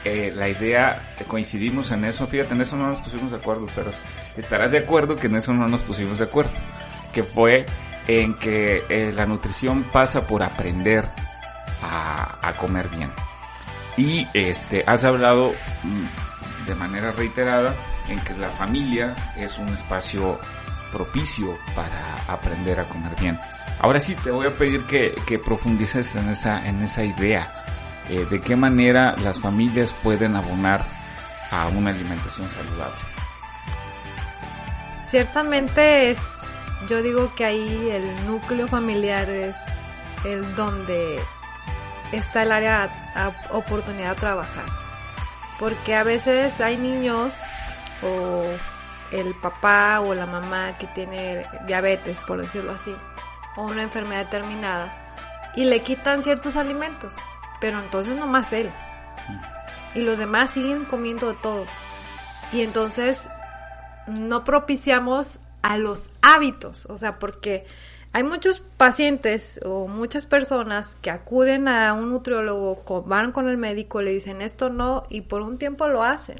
eh, 0.05 0.33
la 0.35 0.49
idea, 0.49 1.15
coincidimos 1.27 1.91
en 1.91 2.03
eso, 2.03 2.27
fíjate, 2.27 2.53
en 2.53 2.61
eso 2.61 2.75
no 2.75 2.87
nos 2.87 2.99
pusimos 2.99 3.31
de 3.31 3.37
acuerdo, 3.37 3.65
estarás, 3.65 4.03
estarás 4.35 4.71
de 4.71 4.79
acuerdo 4.79 5.15
que 5.15 5.27
en 5.27 5.37
eso 5.37 5.53
no 5.53 5.67
nos 5.69 5.81
pusimos 5.83 6.19
de 6.19 6.25
acuerdo, 6.25 6.51
que 7.13 7.23
fue 7.23 7.65
en 8.07 8.37
que 8.37 8.83
eh, 8.89 9.13
la 9.13 9.25
nutrición 9.25 9.83
pasa 9.83 10.27
por 10.27 10.43
aprender 10.43 11.09
a, 11.81 12.53
comer 12.57 12.89
bien. 12.89 13.11
Y 13.97 14.27
este, 14.33 14.83
has 14.85 15.05
hablado 15.05 15.53
mm, 15.83 16.67
de 16.67 16.75
manera 16.75 17.11
reiterada 17.11 17.73
en 18.07 18.19
que 18.19 18.33
la 18.35 18.49
familia 18.51 19.15
es 19.37 19.57
un 19.57 19.69
espacio 19.69 20.37
propicio 20.91 21.57
para 21.75 22.15
aprender 22.27 22.79
a 22.79 22.87
comer 22.87 23.13
bien. 23.19 23.39
Ahora 23.79 23.99
sí 23.99 24.15
te 24.15 24.31
voy 24.31 24.47
a 24.47 24.57
pedir 24.57 24.83
que, 24.85 25.13
que 25.25 25.39
profundices 25.39 26.15
en 26.15 26.29
esa, 26.29 26.65
en 26.65 26.81
esa 26.81 27.03
idea. 27.03 27.63
Eh, 28.09 28.25
de 28.29 28.41
qué 28.41 28.55
manera 28.55 29.15
las 29.17 29.39
familias 29.39 29.93
pueden 30.03 30.35
abonar 30.35 30.85
a 31.51 31.67
una 31.67 31.91
alimentación 31.91 32.49
saludable. 32.49 32.99
Ciertamente 35.07 36.09
es, 36.09 36.19
yo 36.87 37.01
digo 37.01 37.33
que 37.35 37.45
ahí 37.45 37.89
el 37.91 38.27
núcleo 38.27 38.67
familiar 38.67 39.29
es 39.29 39.55
el 40.25 40.55
donde 40.55 41.19
está 42.11 42.43
el 42.43 42.51
área 42.51 42.89
a, 43.15 43.31
oportunidad 43.51 44.15
de 44.15 44.21
trabajar. 44.21 44.65
Porque 45.59 45.95
a 45.95 46.03
veces 46.03 46.59
hay 46.61 46.77
niños 46.77 47.33
o 48.01 48.43
el 49.11 49.35
papá 49.35 50.01
o 50.01 50.13
la 50.13 50.25
mamá 50.25 50.77
que 50.77 50.87
tiene 50.87 51.45
diabetes, 51.67 52.19
por 52.21 52.41
decirlo 52.41 52.73
así, 52.73 52.93
o 53.55 53.63
una 53.63 53.83
enfermedad 53.83 54.25
determinada, 54.25 55.51
y 55.55 55.65
le 55.65 55.81
quitan 55.81 56.23
ciertos 56.23 56.55
alimentos, 56.55 57.13
pero 57.61 57.79
entonces 57.79 58.15
no 58.15 58.27
más 58.27 58.51
él. 58.53 58.71
Y 59.95 59.99
los 59.99 60.17
demás 60.17 60.51
siguen 60.51 60.85
comiendo 60.85 61.29
de 61.29 61.37
todo. 61.41 61.65
Y 62.51 62.61
entonces 62.61 63.29
no 64.07 64.43
propiciamos 64.43 65.39
a 65.61 65.77
los 65.77 66.11
hábitos, 66.21 66.87
o 66.87 66.97
sea, 66.97 67.19
porque 67.19 67.65
hay 68.11 68.23
muchos 68.23 68.59
pacientes 68.59 69.59
o 69.65 69.87
muchas 69.87 70.27
personas 70.27 70.97
que 70.97 71.09
acuden 71.09 71.67
a 71.67 71.93
un 71.93 72.09
nutriólogo, 72.09 73.03
van 73.03 73.31
con 73.31 73.49
el 73.49 73.57
médico, 73.57 74.03
le 74.03 74.11
dicen 74.11 74.41
esto 74.41 74.69
no 74.69 75.03
y 75.09 75.21
por 75.21 75.41
un 75.41 75.57
tiempo 75.57 75.87
lo 75.87 76.03
hacen, 76.03 76.37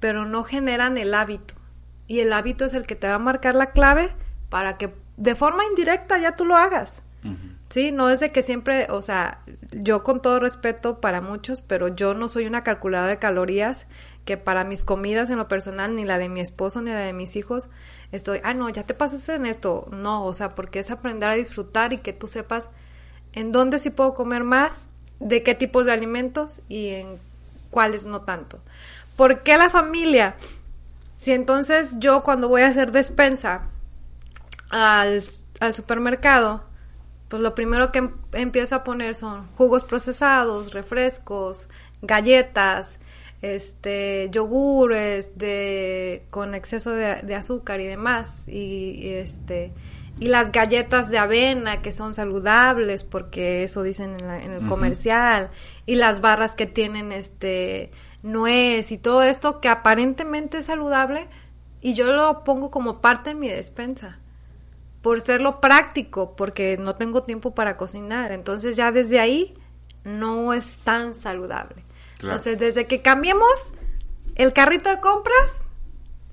pero 0.00 0.24
no 0.24 0.44
generan 0.44 0.96
el 0.96 1.12
hábito. 1.12 1.54
Y 2.06 2.20
el 2.20 2.32
hábito 2.32 2.64
es 2.64 2.74
el 2.74 2.86
que 2.86 2.96
te 2.96 3.06
va 3.06 3.16
a 3.16 3.18
marcar 3.18 3.54
la 3.54 3.72
clave 3.72 4.14
para 4.48 4.78
que 4.78 4.94
de 5.22 5.36
forma 5.36 5.64
indirecta 5.64 6.18
ya 6.18 6.34
tú 6.34 6.44
lo 6.44 6.56
hagas. 6.56 7.04
Sí, 7.68 7.92
no 7.92 8.10
es 8.10 8.20
de 8.20 8.32
que 8.32 8.42
siempre, 8.42 8.88
o 8.90 9.00
sea, 9.00 9.38
yo 9.70 10.02
con 10.02 10.20
todo 10.20 10.40
respeto 10.40 11.00
para 11.00 11.20
muchos, 11.20 11.62
pero 11.62 11.88
yo 11.88 12.12
no 12.12 12.28
soy 12.28 12.44
una 12.44 12.64
calculadora 12.64 13.12
de 13.12 13.18
calorías 13.18 13.86
que 14.24 14.36
para 14.36 14.64
mis 14.64 14.82
comidas 14.82 15.30
en 15.30 15.38
lo 15.38 15.48
personal, 15.48 15.94
ni 15.94 16.04
la 16.04 16.18
de 16.18 16.28
mi 16.28 16.40
esposo 16.40 16.82
ni 16.82 16.90
la 16.90 16.98
de 16.98 17.12
mis 17.12 17.36
hijos, 17.36 17.68
estoy, 18.10 18.40
ah, 18.42 18.52
no, 18.52 18.68
ya 18.68 18.82
te 18.82 18.94
pasaste 18.94 19.36
en 19.36 19.46
esto. 19.46 19.86
No, 19.92 20.26
o 20.26 20.34
sea, 20.34 20.56
porque 20.56 20.80
es 20.80 20.90
aprender 20.90 21.30
a 21.30 21.34
disfrutar 21.34 21.92
y 21.92 21.98
que 21.98 22.12
tú 22.12 22.26
sepas 22.26 22.68
en 23.32 23.52
dónde 23.52 23.78
sí 23.78 23.90
puedo 23.90 24.14
comer 24.14 24.42
más, 24.42 24.88
de 25.20 25.44
qué 25.44 25.54
tipos 25.54 25.86
de 25.86 25.92
alimentos 25.92 26.60
y 26.68 26.88
en 26.88 27.18
cuáles 27.70 28.04
no 28.04 28.22
tanto. 28.22 28.58
¿Por 29.16 29.44
qué 29.44 29.56
la 29.56 29.70
familia? 29.70 30.34
Si 31.16 31.32
entonces 31.32 32.00
yo 32.00 32.24
cuando 32.24 32.48
voy 32.48 32.62
a 32.62 32.66
hacer 32.66 32.90
despensa 32.90 33.68
al, 34.72 35.22
al 35.60 35.74
supermercado, 35.74 36.64
pues 37.28 37.42
lo 37.42 37.54
primero 37.54 37.92
que 37.92 38.00
em, 38.00 38.10
empiezo 38.32 38.74
a 38.74 38.84
poner 38.84 39.14
son 39.14 39.46
jugos 39.54 39.84
procesados, 39.84 40.72
refrescos, 40.72 41.68
galletas, 42.00 42.98
este 43.42 44.28
yogures 44.30 45.36
de 45.38 46.24
con 46.30 46.54
exceso 46.54 46.90
de, 46.90 47.34
azúcar 47.34 47.80
y 47.80 47.86
demás. 47.86 48.48
Y, 48.48 49.08
este 49.08 49.72
y 50.18 50.26
las 50.28 50.52
galletas 50.52 51.10
de 51.10 51.18
avena 51.18 51.82
que 51.82 51.90
son 51.90 52.14
saludables 52.14 53.02
porque 53.02 53.62
eso 53.62 53.82
dicen 53.82 54.16
en, 54.20 54.52
el 54.52 54.66
comercial. 54.66 55.50
Y 55.86 55.96
las 55.96 56.20
barras 56.20 56.54
que 56.54 56.66
tienen 56.66 57.12
este 57.12 57.90
nuez 58.22 58.92
y 58.92 58.98
todo 58.98 59.22
esto 59.22 59.60
que 59.60 59.68
aparentemente 59.68 60.58
es 60.58 60.66
saludable 60.66 61.28
y 61.80 61.94
yo 61.94 62.06
lo 62.06 62.44
pongo 62.44 62.70
como 62.70 63.00
parte 63.00 63.30
de 63.30 63.34
mi 63.34 63.48
despensa 63.48 64.18
por 65.02 65.20
serlo 65.20 65.60
práctico 65.60 66.34
porque 66.36 66.78
no 66.78 66.94
tengo 66.94 67.22
tiempo 67.22 67.54
para 67.54 67.76
cocinar 67.76 68.32
entonces 68.32 68.76
ya 68.76 68.92
desde 68.92 69.20
ahí 69.20 69.54
no 70.04 70.52
es 70.52 70.78
tan 70.78 71.14
saludable 71.14 71.84
entonces 72.20 72.58
desde 72.58 72.86
que 72.86 73.02
cambiemos 73.02 73.74
el 74.36 74.52
carrito 74.52 74.88
de 74.88 75.00
compras 75.00 75.66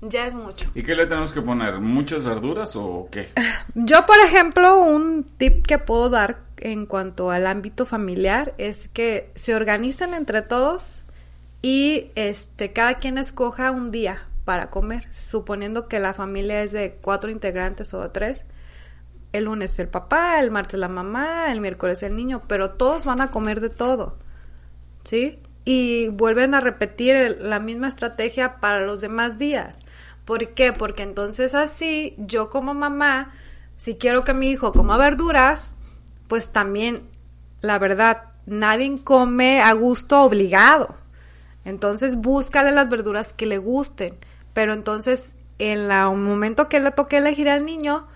ya 0.02 0.26
es 0.26 0.32
mucho. 0.32 0.70
¿Y 0.74 0.82
qué 0.82 0.94
le 0.94 1.06
tenemos 1.06 1.32
que 1.32 1.42
poner? 1.42 1.78
¿Muchas 1.80 2.24
verduras 2.24 2.74
o 2.74 3.08
qué? 3.10 3.28
Yo, 3.74 4.06
por 4.06 4.18
ejemplo, 4.18 4.80
un 4.80 5.24
tip 5.36 5.66
que 5.66 5.78
puedo 5.78 6.08
dar 6.08 6.40
en 6.56 6.86
cuanto 6.86 7.30
al 7.30 7.46
ámbito 7.46 7.84
familiar 7.84 8.54
es 8.58 8.88
que 8.88 9.30
se 9.34 9.54
organicen 9.54 10.14
entre 10.14 10.42
todos 10.42 11.02
y 11.62 12.10
este 12.14 12.72
cada 12.72 12.94
quien 12.94 13.18
escoja 13.18 13.70
un 13.70 13.90
día 13.90 14.26
para 14.44 14.70
comer, 14.70 15.06
suponiendo 15.14 15.86
que 15.86 15.98
la 15.98 16.14
familia 16.14 16.62
es 16.62 16.72
de 16.72 16.98
cuatro 17.00 17.30
integrantes 17.30 17.92
o 17.92 18.02
de 18.02 18.08
tres. 18.08 18.44
El 19.32 19.44
lunes 19.44 19.78
el 19.78 19.88
papá, 19.88 20.40
el 20.40 20.50
martes 20.50 20.78
la 20.78 20.88
mamá, 20.88 21.52
el 21.52 21.60
miércoles 21.60 22.02
el 22.02 22.16
niño, 22.16 22.42
pero 22.46 22.70
todos 22.70 23.04
van 23.04 23.20
a 23.20 23.30
comer 23.30 23.60
de 23.60 23.70
todo. 23.70 24.16
¿Sí? 25.04 25.38
Y 25.64 26.08
vuelven 26.08 26.54
a 26.54 26.60
repetir 26.60 27.38
la 27.40 27.60
misma 27.60 27.88
estrategia 27.88 28.56
para 28.60 28.80
los 28.80 29.00
demás 29.00 29.38
días. 29.38 29.76
¿Por 30.24 30.48
qué? 30.54 30.72
Porque 30.72 31.02
entonces 31.02 31.54
así 31.54 32.14
yo 32.18 32.50
como 32.50 32.74
mamá, 32.74 33.32
si 33.76 33.96
quiero 33.96 34.22
que 34.22 34.34
mi 34.34 34.50
hijo 34.50 34.72
coma 34.72 34.96
verduras, 34.96 35.76
pues 36.28 36.52
también, 36.52 37.08
la 37.60 37.78
verdad, 37.78 38.24
nadie 38.46 39.00
come 39.02 39.62
a 39.62 39.72
gusto 39.72 40.22
obligado. 40.22 40.94
Entonces 41.64 42.16
búscale 42.16 42.72
las 42.72 42.88
verduras 42.88 43.32
que 43.32 43.46
le 43.46 43.58
gusten. 43.58 44.16
Pero 44.52 44.72
entonces, 44.72 45.36
en 45.58 45.90
el 45.90 46.16
momento 46.16 46.68
que 46.68 46.80
le 46.80 46.90
toque 46.90 47.18
elegir 47.18 47.48
al 47.48 47.64
niño, 47.64 48.06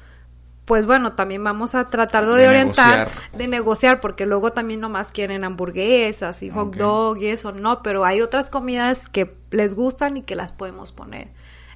pues 0.65 0.87
bueno, 0.87 1.13
también 1.13 1.45
vamos 1.45 1.75
a 1.75 1.85
tratar 1.85 2.25
de, 2.27 2.49
orientar, 2.49 3.11
de 3.33 3.49
negociar, 3.49 4.01
porque 4.01 4.27
luego 4.27 4.53
también 4.53 4.81
nomás 4.81 5.13
quieren 5.13 5.45
hamburguesas 5.45 6.43
y 6.43 6.51
hot 6.51 6.77
dog 6.77 7.19
y 7.21 7.27
eso, 7.27 7.53
no, 7.53 7.83
pero 7.83 8.05
hay 8.05 8.23
otras 8.23 8.51
comidas 8.51 9.09
que 9.09 9.37
les 9.51 9.75
gustan 9.75 10.17
y 10.17 10.23
que 10.23 10.37
las 10.37 10.53
podemos 10.53 10.93
poner. 10.93 11.29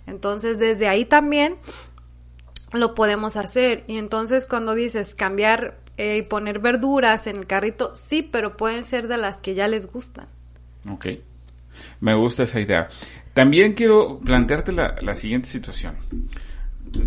Entonces, 0.07 0.59
desde 0.59 0.89
ahí 0.89 1.05
también 1.05 1.57
lo 2.73 2.95
podemos 2.95 3.37
hacer. 3.37 3.85
Y 3.87 3.97
entonces 3.97 4.47
cuando 4.47 4.75
dices 4.75 5.15
cambiar 5.15 5.79
eh, 5.97 6.19
y 6.19 6.23
poner 6.23 6.59
verduras 6.59 7.27
en 7.27 7.37
el 7.37 7.47
carrito, 7.47 7.95
sí, 7.95 8.23
pero 8.23 8.57
pueden 8.57 8.85
ser 8.85 9.09
de 9.09 9.19
las 9.19 9.41
que 9.41 9.55
ya 9.55 9.69
les 9.69 9.91
gustan. 9.91 10.29
Ok, 10.89 11.07
me 12.01 12.15
gusta 12.15 12.45
esa 12.45 12.61
idea. 12.61 12.89
También 13.35 13.75
quiero 13.75 14.19
plantearte 14.19 14.73
la, 14.73 15.15
siguiente 15.15 15.49
situación. 15.49 15.97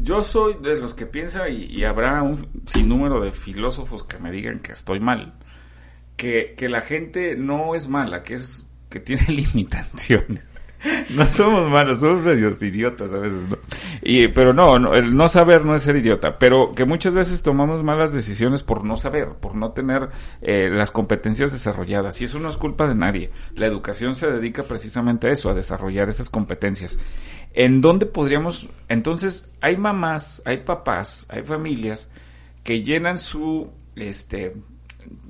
Yo 0.01 0.23
soy 0.23 0.55
de 0.61 0.79
los 0.79 0.93
que 0.93 1.05
piensa, 1.05 1.49
y, 1.49 1.83
habrá 1.83 2.21
un 2.23 2.47
sinnúmero 2.65 3.21
de 3.21 3.31
filósofos 3.31 4.03
que 4.03 4.19
me 4.19 4.31
digan 4.31 4.59
que 4.59 4.73
estoy 4.73 4.99
mal, 4.99 5.33
que, 6.15 6.53
que 6.57 6.69
la 6.69 6.81
gente 6.81 7.35
no 7.35 7.75
es 7.75 7.87
mala, 7.87 8.23
que 8.23 8.35
es 8.35 8.67
que 8.89 8.99
tiene 8.99 9.23
limitaciones. 9.27 10.43
no 11.11 11.27
somos 11.27 11.69
malos, 11.69 11.99
somos 11.99 12.23
medios 12.23 12.61
idiotas 12.63 13.13
a 13.13 13.19
veces, 13.19 13.47
¿no? 13.49 13.57
Y, 14.01 14.27
pero 14.29 14.53
no, 14.53 14.93
el 14.93 15.15
no 15.15 15.29
saber 15.29 15.65
no 15.65 15.75
es 15.75 15.83
ser 15.83 15.95
idiota, 15.95 16.37
pero 16.39 16.73
que 16.73 16.85
muchas 16.85 17.13
veces 17.13 17.43
tomamos 17.43 17.83
malas 17.83 18.13
decisiones 18.13 18.63
por 18.63 18.83
no 18.83 18.97
saber, 18.97 19.29
por 19.39 19.55
no 19.55 19.71
tener 19.71 20.09
eh, 20.41 20.69
las 20.69 20.91
competencias 20.91 21.51
desarrolladas. 21.51 22.19
Y 22.21 22.25
eso 22.25 22.39
no 22.39 22.49
es 22.49 22.57
culpa 22.57 22.87
de 22.87 22.95
nadie. 22.95 23.31
La 23.55 23.67
educación 23.67 24.15
se 24.15 24.31
dedica 24.31 24.63
precisamente 24.63 25.27
a 25.27 25.31
eso, 25.31 25.49
a 25.49 25.53
desarrollar 25.53 26.09
esas 26.09 26.29
competencias. 26.29 26.97
¿En 27.53 27.81
dónde 27.81 28.05
podríamos, 28.05 28.69
entonces, 28.87 29.49
hay 29.59 29.77
mamás, 29.77 30.41
hay 30.45 30.59
papás, 30.59 31.27
hay 31.29 31.43
familias 31.43 32.09
que 32.63 32.81
llenan 32.81 33.19
su, 33.19 33.69
este, 33.95 34.55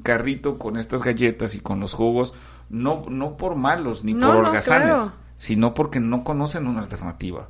carrito 0.04 0.58
con 0.58 0.78
estas 0.78 1.04
galletas 1.04 1.56
y 1.56 1.60
con 1.60 1.80
los 1.80 1.94
jugos, 1.94 2.36
no, 2.70 3.06
no 3.10 3.38
por 3.38 3.56
malos 3.56 4.04
ni 4.04 4.14
por 4.14 4.36
holgazanes 4.36 5.12
sino 5.42 5.74
porque 5.74 6.00
no 6.00 6.24
conocen 6.24 6.68
una 6.68 6.82
alternativa. 6.82 7.50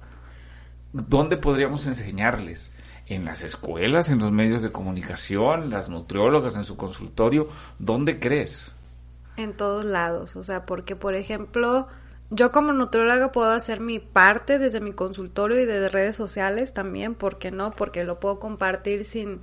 ¿Dónde 0.94 1.36
podríamos 1.36 1.86
enseñarles? 1.88 2.74
En 3.06 3.26
las 3.26 3.44
escuelas, 3.44 4.08
en 4.08 4.20
los 4.20 4.32
medios 4.32 4.62
de 4.62 4.72
comunicación, 4.72 5.70
las 5.70 5.90
nutriólogas 5.90 6.56
en 6.56 6.64
su 6.64 6.78
consultorio, 6.78 7.50
¿dónde 7.80 8.18
crees? 8.18 8.74
En 9.36 9.58
todos 9.58 9.84
lados, 9.84 10.38
o 10.38 10.44
sea, 10.44 10.66
porque 10.66 10.96
por 10.96 11.16
ejemplo, 11.16 11.90
yo 12.30 12.54
como 12.54 12.72
nutrióloga 12.72 13.34
puedo 13.34 13.52
hacer 13.52 13.82
mi 13.82 14.00
parte 14.00 14.58
desde 14.58 14.80
mi 14.80 14.94
consultorio 14.94 15.60
y 15.60 15.66
de 15.66 15.90
redes 15.90 16.16
sociales 16.16 16.74
también, 16.74 17.14
¿por 17.14 17.40
qué 17.40 17.52
no? 17.52 17.72
Porque 17.72 18.06
lo 18.06 18.22
puedo 18.22 18.40
compartir 18.40 19.04
sin, 19.04 19.42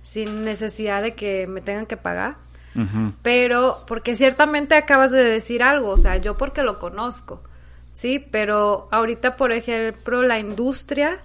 sin 0.00 0.42
necesidad 0.42 1.02
de 1.02 1.14
que 1.14 1.46
me 1.46 1.60
tengan 1.60 1.84
que 1.84 1.98
pagar. 1.98 2.38
Pero, 3.22 3.84
porque 3.86 4.14
ciertamente 4.14 4.74
acabas 4.74 5.12
de 5.12 5.22
decir 5.22 5.62
algo, 5.62 5.90
o 5.90 5.98
sea, 5.98 6.16
yo 6.16 6.38
porque 6.38 6.62
lo 6.62 6.78
conozco 6.78 7.42
¿sí? 7.94 8.18
Pero 8.30 8.88
ahorita, 8.90 9.36
por 9.36 9.52
ejemplo, 9.52 10.22
la 10.22 10.38
industria 10.38 11.22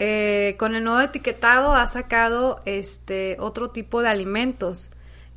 eh, 0.00 0.56
con 0.58 0.74
el 0.74 0.82
nuevo 0.82 1.00
etiquetado 1.00 1.74
ha 1.74 1.86
sacado 1.86 2.60
este 2.64 3.36
otro 3.38 3.68
tipo 3.68 4.00
de 4.00 4.08
alimentos 4.08 4.90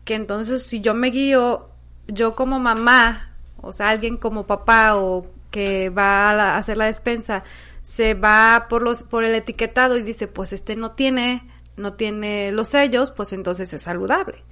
que 0.05 0.16
entonces 0.16 0.64
si 0.64 0.80
yo 0.80 0.93
me 0.93 1.09
guío 1.09 1.68
yo 2.07 2.34
como 2.34 2.59
mamá 2.59 3.34
o 3.61 3.74
sea 3.74 3.89
alguien 3.89 4.16
como 4.16 4.47
papá 4.47 4.95
o 4.95 5.28
que 5.51 5.89
va 5.89 6.30
a, 6.30 6.57
hacer 6.57 6.78
la 6.78 6.86
despensa 6.86 7.43
se 7.82 8.14
va 8.14 8.68
por 8.70 8.84
los 8.84 9.03
por 9.03 9.26
el 9.26 9.36
etiquetado 9.36 9.97
y 9.97 10.01
dice 10.01 10.28
pues 10.28 10.53
este 10.53 10.78
no 10.78 10.91
tiene 10.91 11.43
no 11.76 11.95
tiene 11.95 12.53
los 12.53 12.70
sellos 12.70 13.11
pues 13.11 13.34
entonces 13.34 13.74
es 13.74 13.82
saludable 13.82 14.43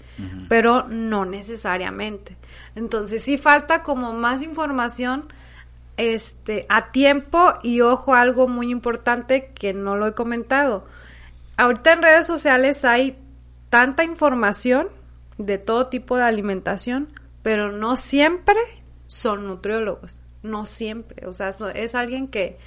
pero 0.49 0.84
no 0.89 1.24
necesariamente 1.24 2.36
entonces 2.76 3.24
sí 3.24 3.38
falta 3.38 3.82
como 3.82 4.12
más 4.12 4.43
información 4.43 5.32
este, 5.98 6.66
a 6.70 6.92
tiempo 6.92 7.54
y 7.64 7.82
ojo, 7.82 8.16
algo 8.16 8.48
muy 8.48 8.72
importante 8.72 9.52
que 9.54 9.74
no 9.74 9.96
lo 9.96 10.08
he 10.08 10.14
comentado. 10.14 10.86
Ahorita 11.58 11.94
en 11.94 12.02
redes 12.02 12.28
sociales 12.28 12.86
hay 12.86 13.18
tanta 13.70 14.04
información 14.04 14.88
de 15.38 15.58
todo 15.58 15.88
tipo 15.88 16.18
de 16.18 16.24
alimentación, 16.24 17.10
pero 17.44 17.72
no 17.72 17.96
siempre 17.98 18.58
son 19.08 19.48
nutriólogos, 19.48 20.18
no 20.44 20.66
siempre. 20.66 21.28
O 21.28 21.34
sea, 21.34 21.50
es 21.50 21.96
alguien 21.96 22.28
que 22.28 22.58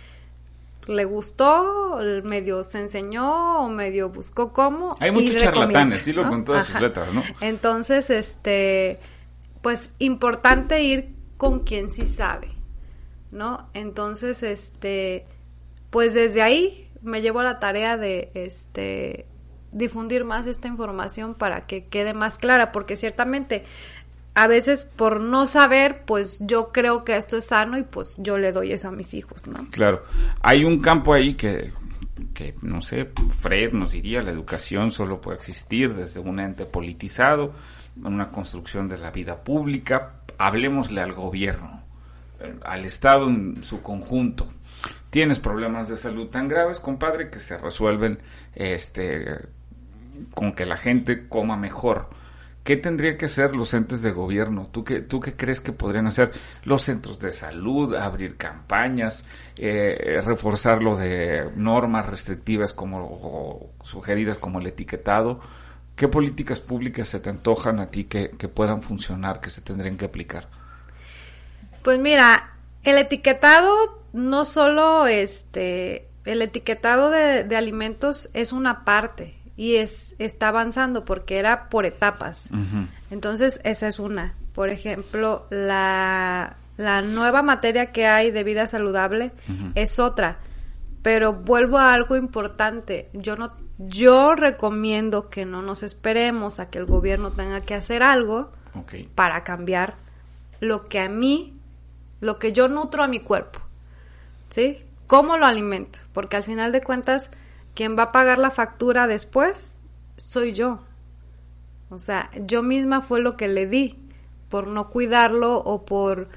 le 0.86 1.04
gustó, 1.04 1.98
medio 2.24 2.62
se 2.62 2.80
enseñó 2.80 3.64
o 3.64 3.68
medio 3.68 4.10
buscó 4.10 4.52
cómo. 4.52 4.96
Hay 5.00 5.10
muchos 5.10 5.36
charlatanes, 5.36 6.04
dilo 6.04 6.28
con 6.28 6.44
todas 6.44 6.66
sus 6.66 6.80
letras, 6.80 7.12
¿no? 7.12 7.22
Entonces, 7.40 8.10
este, 8.10 8.98
pues 9.62 9.94
importante 9.98 10.82
ir 10.82 11.14
con 11.36 11.60
quien 11.60 11.90
sí 11.90 12.06
sabe. 12.06 12.53
¿No? 13.34 13.68
Entonces, 13.74 14.42
este, 14.42 15.26
pues 15.90 16.14
desde 16.14 16.40
ahí 16.40 16.88
me 17.02 17.20
llevo 17.20 17.40
a 17.40 17.44
la 17.44 17.58
tarea 17.58 17.96
de, 17.96 18.30
este, 18.34 19.26
difundir 19.72 20.24
más 20.24 20.46
esta 20.46 20.68
información 20.68 21.34
para 21.34 21.66
que 21.66 21.84
quede 21.84 22.14
más 22.14 22.38
clara, 22.38 22.72
porque 22.72 22.96
ciertamente 22.96 23.64
a 24.34 24.46
veces 24.46 24.84
por 24.84 25.20
no 25.20 25.46
saber, 25.46 26.04
pues 26.06 26.38
yo 26.40 26.72
creo 26.72 27.04
que 27.04 27.16
esto 27.16 27.36
es 27.36 27.46
sano 27.46 27.78
y 27.78 27.82
pues 27.82 28.16
yo 28.18 28.38
le 28.38 28.52
doy 28.52 28.72
eso 28.72 28.88
a 28.88 28.92
mis 28.92 29.14
hijos, 29.14 29.46
¿no? 29.46 29.68
Claro. 29.70 30.02
Hay 30.40 30.64
un 30.64 30.80
campo 30.80 31.14
ahí 31.14 31.34
que, 31.34 31.72
que 32.32 32.54
no 32.62 32.80
sé, 32.80 33.10
Fred 33.40 33.72
nos 33.72 33.92
diría, 33.92 34.22
la 34.22 34.32
educación 34.32 34.90
solo 34.90 35.20
puede 35.20 35.36
existir 35.36 35.94
desde 35.94 36.18
un 36.18 36.40
ente 36.40 36.66
politizado, 36.66 37.52
una 38.02 38.30
construcción 38.30 38.88
de 38.88 38.98
la 38.98 39.10
vida 39.10 39.44
pública. 39.44 40.16
Hablemosle 40.36 41.00
al 41.00 41.12
gobierno 41.12 41.83
al 42.64 42.84
Estado 42.84 43.28
en 43.28 43.62
su 43.62 43.82
conjunto. 43.82 44.48
Tienes 45.10 45.38
problemas 45.38 45.88
de 45.88 45.96
salud 45.96 46.26
tan 46.26 46.48
graves, 46.48 46.80
compadre, 46.80 47.30
que 47.30 47.38
se 47.38 47.56
resuelven 47.56 48.18
este, 48.54 49.38
con 50.34 50.52
que 50.52 50.66
la 50.66 50.76
gente 50.76 51.28
coma 51.28 51.56
mejor. 51.56 52.08
¿Qué 52.64 52.78
tendría 52.78 53.18
que 53.18 53.26
hacer 53.26 53.54
los 53.54 53.74
entes 53.74 54.00
de 54.00 54.10
gobierno? 54.10 54.68
¿Tú 54.72 54.84
qué, 54.84 55.02
tú 55.02 55.20
qué 55.20 55.36
crees 55.36 55.60
que 55.60 55.72
podrían 55.72 56.06
hacer 56.06 56.32
los 56.64 56.82
centros 56.82 57.20
de 57.20 57.30
salud? 57.30 57.94
Abrir 57.94 58.38
campañas, 58.38 59.26
eh, 59.56 60.20
reforzar 60.24 60.82
lo 60.82 60.96
de 60.96 61.50
normas 61.56 62.08
restrictivas 62.08 62.72
como 62.72 63.70
sugeridas 63.82 64.38
como 64.38 64.60
el 64.60 64.66
etiquetado. 64.66 65.40
¿Qué 65.94 66.08
políticas 66.08 66.60
públicas 66.60 67.06
se 67.06 67.20
te 67.20 67.28
antojan 67.28 67.80
a 67.80 67.90
ti 67.90 68.04
que, 68.04 68.30
que 68.30 68.48
puedan 68.48 68.82
funcionar, 68.82 69.42
que 69.42 69.50
se 69.50 69.60
tendrían 69.60 69.98
que 69.98 70.06
aplicar? 70.06 70.48
Pues 71.84 72.00
mira, 72.00 72.54
el 72.82 72.98
etiquetado 72.98 73.72
no 74.12 74.44
solo 74.44 75.06
este 75.06 76.08
el 76.24 76.40
etiquetado 76.40 77.10
de, 77.10 77.44
de 77.44 77.56
alimentos 77.56 78.30
es 78.32 78.52
una 78.52 78.84
parte 78.84 79.36
y 79.56 79.76
es 79.76 80.16
está 80.18 80.48
avanzando 80.48 81.04
porque 81.04 81.38
era 81.38 81.68
por 81.68 81.84
etapas. 81.84 82.50
Entonces, 83.10 83.60
esa 83.64 83.86
es 83.86 83.98
una. 83.98 84.34
Por 84.54 84.70
ejemplo, 84.70 85.46
la, 85.50 86.56
la 86.76 87.02
nueva 87.02 87.42
materia 87.42 87.92
que 87.92 88.06
hay 88.06 88.30
de 88.30 88.44
vida 88.44 88.66
saludable 88.66 89.32
es 89.74 89.98
otra. 89.98 90.38
Pero 91.02 91.34
vuelvo 91.34 91.78
a 91.78 91.92
algo 91.92 92.16
importante. 92.16 93.10
Yo 93.12 93.36
no 93.36 93.52
yo 93.76 94.34
recomiendo 94.34 95.28
que 95.28 95.44
no 95.44 95.60
nos 95.60 95.82
esperemos 95.82 96.60
a 96.60 96.70
que 96.70 96.78
el 96.78 96.86
gobierno 96.86 97.32
tenga 97.32 97.60
que 97.60 97.74
hacer 97.74 98.02
algo 98.02 98.52
para 99.14 99.44
cambiar 99.44 99.96
lo 100.60 100.84
que 100.84 101.00
a 101.00 101.08
mí, 101.08 101.58
lo 102.24 102.38
que 102.38 102.52
yo 102.52 102.68
nutro 102.68 103.02
a 103.02 103.08
mi 103.08 103.20
cuerpo. 103.20 103.60
¿Sí? 104.48 104.82
¿Cómo 105.06 105.36
lo 105.36 105.46
alimento? 105.46 105.98
Porque 106.12 106.36
al 106.36 106.42
final 106.42 106.72
de 106.72 106.82
cuentas, 106.82 107.30
quien 107.74 107.98
va 107.98 108.04
a 108.04 108.12
pagar 108.12 108.38
la 108.38 108.50
factura 108.50 109.06
después 109.06 109.80
soy 110.16 110.52
yo. 110.52 110.80
O 111.90 111.98
sea, 111.98 112.30
yo 112.34 112.62
misma 112.62 113.02
fue 113.02 113.20
lo 113.20 113.36
que 113.36 113.48
le 113.48 113.66
di 113.66 113.98
por 114.48 114.66
no 114.66 114.88
cuidarlo 114.88 115.58
o 115.58 115.84
por 115.84 116.28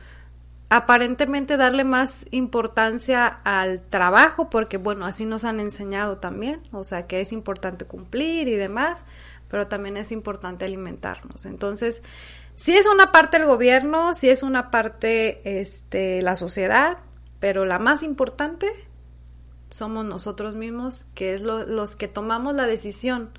aparentemente 0.69 1.55
darle 1.55 1.85
más 1.85 2.25
importancia 2.31 3.25
al 3.25 3.81
trabajo, 3.87 4.49
porque 4.49 4.77
bueno, 4.77 5.05
así 5.05 5.25
nos 5.25 5.45
han 5.45 5.61
enseñado 5.61 6.17
también, 6.17 6.61
o 6.71 6.83
sea, 6.83 7.07
que 7.07 7.21
es 7.21 7.31
importante 7.31 7.85
cumplir 7.85 8.49
y 8.49 8.55
demás, 8.55 9.05
pero 9.47 9.67
también 9.67 9.95
es 9.95 10.11
importante 10.11 10.65
alimentarnos. 10.65 11.45
Entonces, 11.45 12.03
si 12.57 12.75
es 12.75 12.87
una 12.87 13.11
parte 13.11 13.37
el 13.37 13.45
gobierno, 13.45 14.15
si 14.15 14.29
es 14.29 14.41
una 14.41 14.71
parte 14.71 15.59
este 15.61 16.23
la 16.23 16.35
sociedad, 16.35 16.97
pero 17.39 17.65
la 17.65 17.77
más 17.77 18.01
importante 18.01 18.67
somos 19.69 20.05
nosotros 20.05 20.55
mismos, 20.55 21.05
que 21.13 21.35
es 21.35 21.41
los 21.41 21.95
que 21.95 22.07
tomamos 22.07 22.55
la 22.55 22.65
decisión 22.65 23.29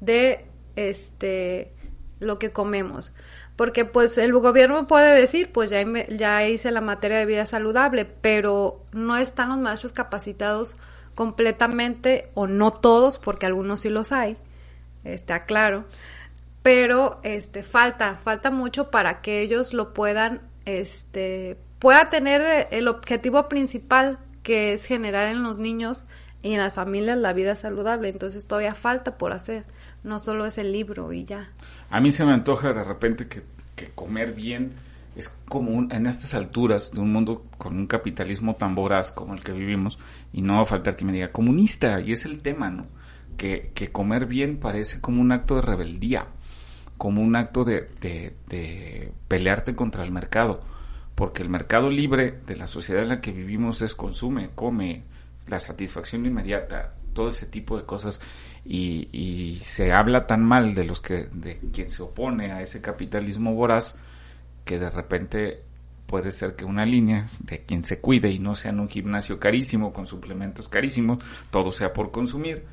de 0.00 0.44
este 0.76 1.72
lo 2.18 2.38
que 2.38 2.52
comemos. 2.52 3.14
Porque 3.56 3.86
pues 3.86 4.18
el 4.18 4.30
gobierno 4.34 4.86
puede 4.86 5.18
decir, 5.18 5.52
pues 5.52 5.70
ya, 5.70 5.82
ya 6.10 6.46
hice 6.46 6.70
la 6.70 6.82
materia 6.82 7.16
de 7.16 7.24
vida 7.24 7.46
saludable, 7.46 8.04
pero 8.04 8.84
no 8.92 9.16
están 9.16 9.48
los 9.48 9.58
maestros 9.58 9.94
capacitados 9.94 10.76
completamente, 11.14 12.30
o 12.34 12.46
no 12.46 12.72
todos, 12.72 13.18
porque 13.18 13.46
algunos 13.46 13.80
sí 13.80 13.88
los 13.88 14.12
hay, 14.12 14.36
está 15.02 15.44
claro, 15.44 15.86
pero 16.62 17.20
este 17.22 17.62
falta, 17.62 18.16
falta 18.16 18.50
mucho 18.50 18.90
para 18.90 19.20
que 19.20 19.42
ellos 19.42 19.72
lo 19.72 19.94
puedan, 19.94 20.42
este, 20.66 21.56
pueda 21.78 22.10
tener 22.10 22.68
el 22.70 22.88
objetivo 22.88 23.48
principal 23.48 24.18
que 24.42 24.72
es 24.72 24.86
generar 24.86 25.28
en 25.28 25.42
los 25.42 25.58
niños 25.58 26.04
y 26.42 26.52
en 26.52 26.58
las 26.60 26.72
familias 26.72 27.18
la 27.18 27.32
vida 27.32 27.54
saludable. 27.54 28.08
Entonces 28.08 28.46
todavía 28.46 28.74
falta 28.74 29.18
por 29.18 29.32
hacer. 29.32 29.64
No 30.02 30.18
solo 30.18 30.46
es 30.46 30.58
el 30.58 30.72
libro 30.72 31.12
y 31.12 31.24
ya. 31.24 31.50
A 31.90 32.00
mí 32.00 32.10
se 32.10 32.24
me 32.24 32.32
antoja 32.32 32.72
de 32.72 32.84
repente 32.84 33.26
que, 33.26 33.42
comer 33.94 34.34
bien 34.34 34.74
es 35.16 35.30
como 35.48 35.90
en 35.90 36.06
estas 36.06 36.34
alturas 36.34 36.92
de 36.92 37.00
un 37.00 37.12
mundo 37.12 37.46
con 37.56 37.76
un 37.78 37.86
capitalismo 37.86 38.54
tan 38.54 38.74
voraz 38.74 39.10
como 39.10 39.32
el 39.32 39.42
que 39.42 39.52
vivimos, 39.52 39.98
y 40.34 40.42
no 40.42 40.56
va 40.56 40.62
a 40.62 40.66
faltar 40.66 40.96
que 40.96 41.04
me 41.06 41.12
diga 41.12 41.32
comunista, 41.32 41.98
y 42.00 42.12
es 42.12 42.26
el 42.26 42.42
tema, 42.42 42.68
¿no? 42.68 42.86
Que, 43.38 43.72
que 43.74 43.90
comer 43.90 44.26
bien 44.26 44.58
parece 44.58 45.00
como 45.00 45.22
un 45.22 45.32
acto 45.32 45.56
de 45.56 45.62
rebeldía, 45.62 46.26
como 47.00 47.22
un 47.22 47.34
acto 47.34 47.64
de, 47.64 47.88
pelearte 49.26 49.74
contra 49.74 50.04
el 50.04 50.12
mercado 50.12 50.60
porque 51.14 51.42
el 51.42 51.48
mercado 51.48 51.88
libre 51.88 52.40
de 52.46 52.56
la 52.56 52.66
sociedad 52.66 53.02
en 53.02 53.08
la 53.08 53.22
que 53.22 53.32
vivimos 53.32 53.80
es 53.80 53.94
consume, 53.94 54.50
come, 54.54 55.04
la 55.48 55.58
satisfacción 55.58 56.26
inmediata, 56.26 56.92
todo 57.14 57.28
ese 57.28 57.46
tipo 57.46 57.78
de 57.78 57.86
cosas 57.86 58.20
y, 58.66 59.56
se 59.62 59.92
habla 59.92 60.26
tan 60.26 60.44
mal 60.44 60.74
de 60.74 60.84
los 60.84 61.00
que 61.00 61.26
de 61.32 61.58
quien 61.72 61.88
se 61.88 62.02
opone 62.02 62.52
a 62.52 62.60
ese 62.60 62.82
capitalismo 62.82 63.54
voraz 63.54 63.98
que 64.66 64.78
de 64.78 64.90
repente 64.90 65.62
puede 66.06 66.30
ser 66.30 66.54
que 66.54 66.66
una 66.66 66.84
línea 66.84 67.28
de 67.38 67.62
quien 67.62 67.82
se 67.82 67.98
cuide 68.00 68.30
y 68.30 68.38
no 68.38 68.54
sea 68.54 68.72
en 68.72 68.80
un 68.80 68.90
gimnasio 68.90 69.40
carísimo 69.40 69.94
con 69.94 70.06
suplementos 70.06 70.68
carísimos, 70.68 71.24
todo 71.50 71.72
sea 71.72 71.94
por 71.94 72.10
consumir, 72.10 72.66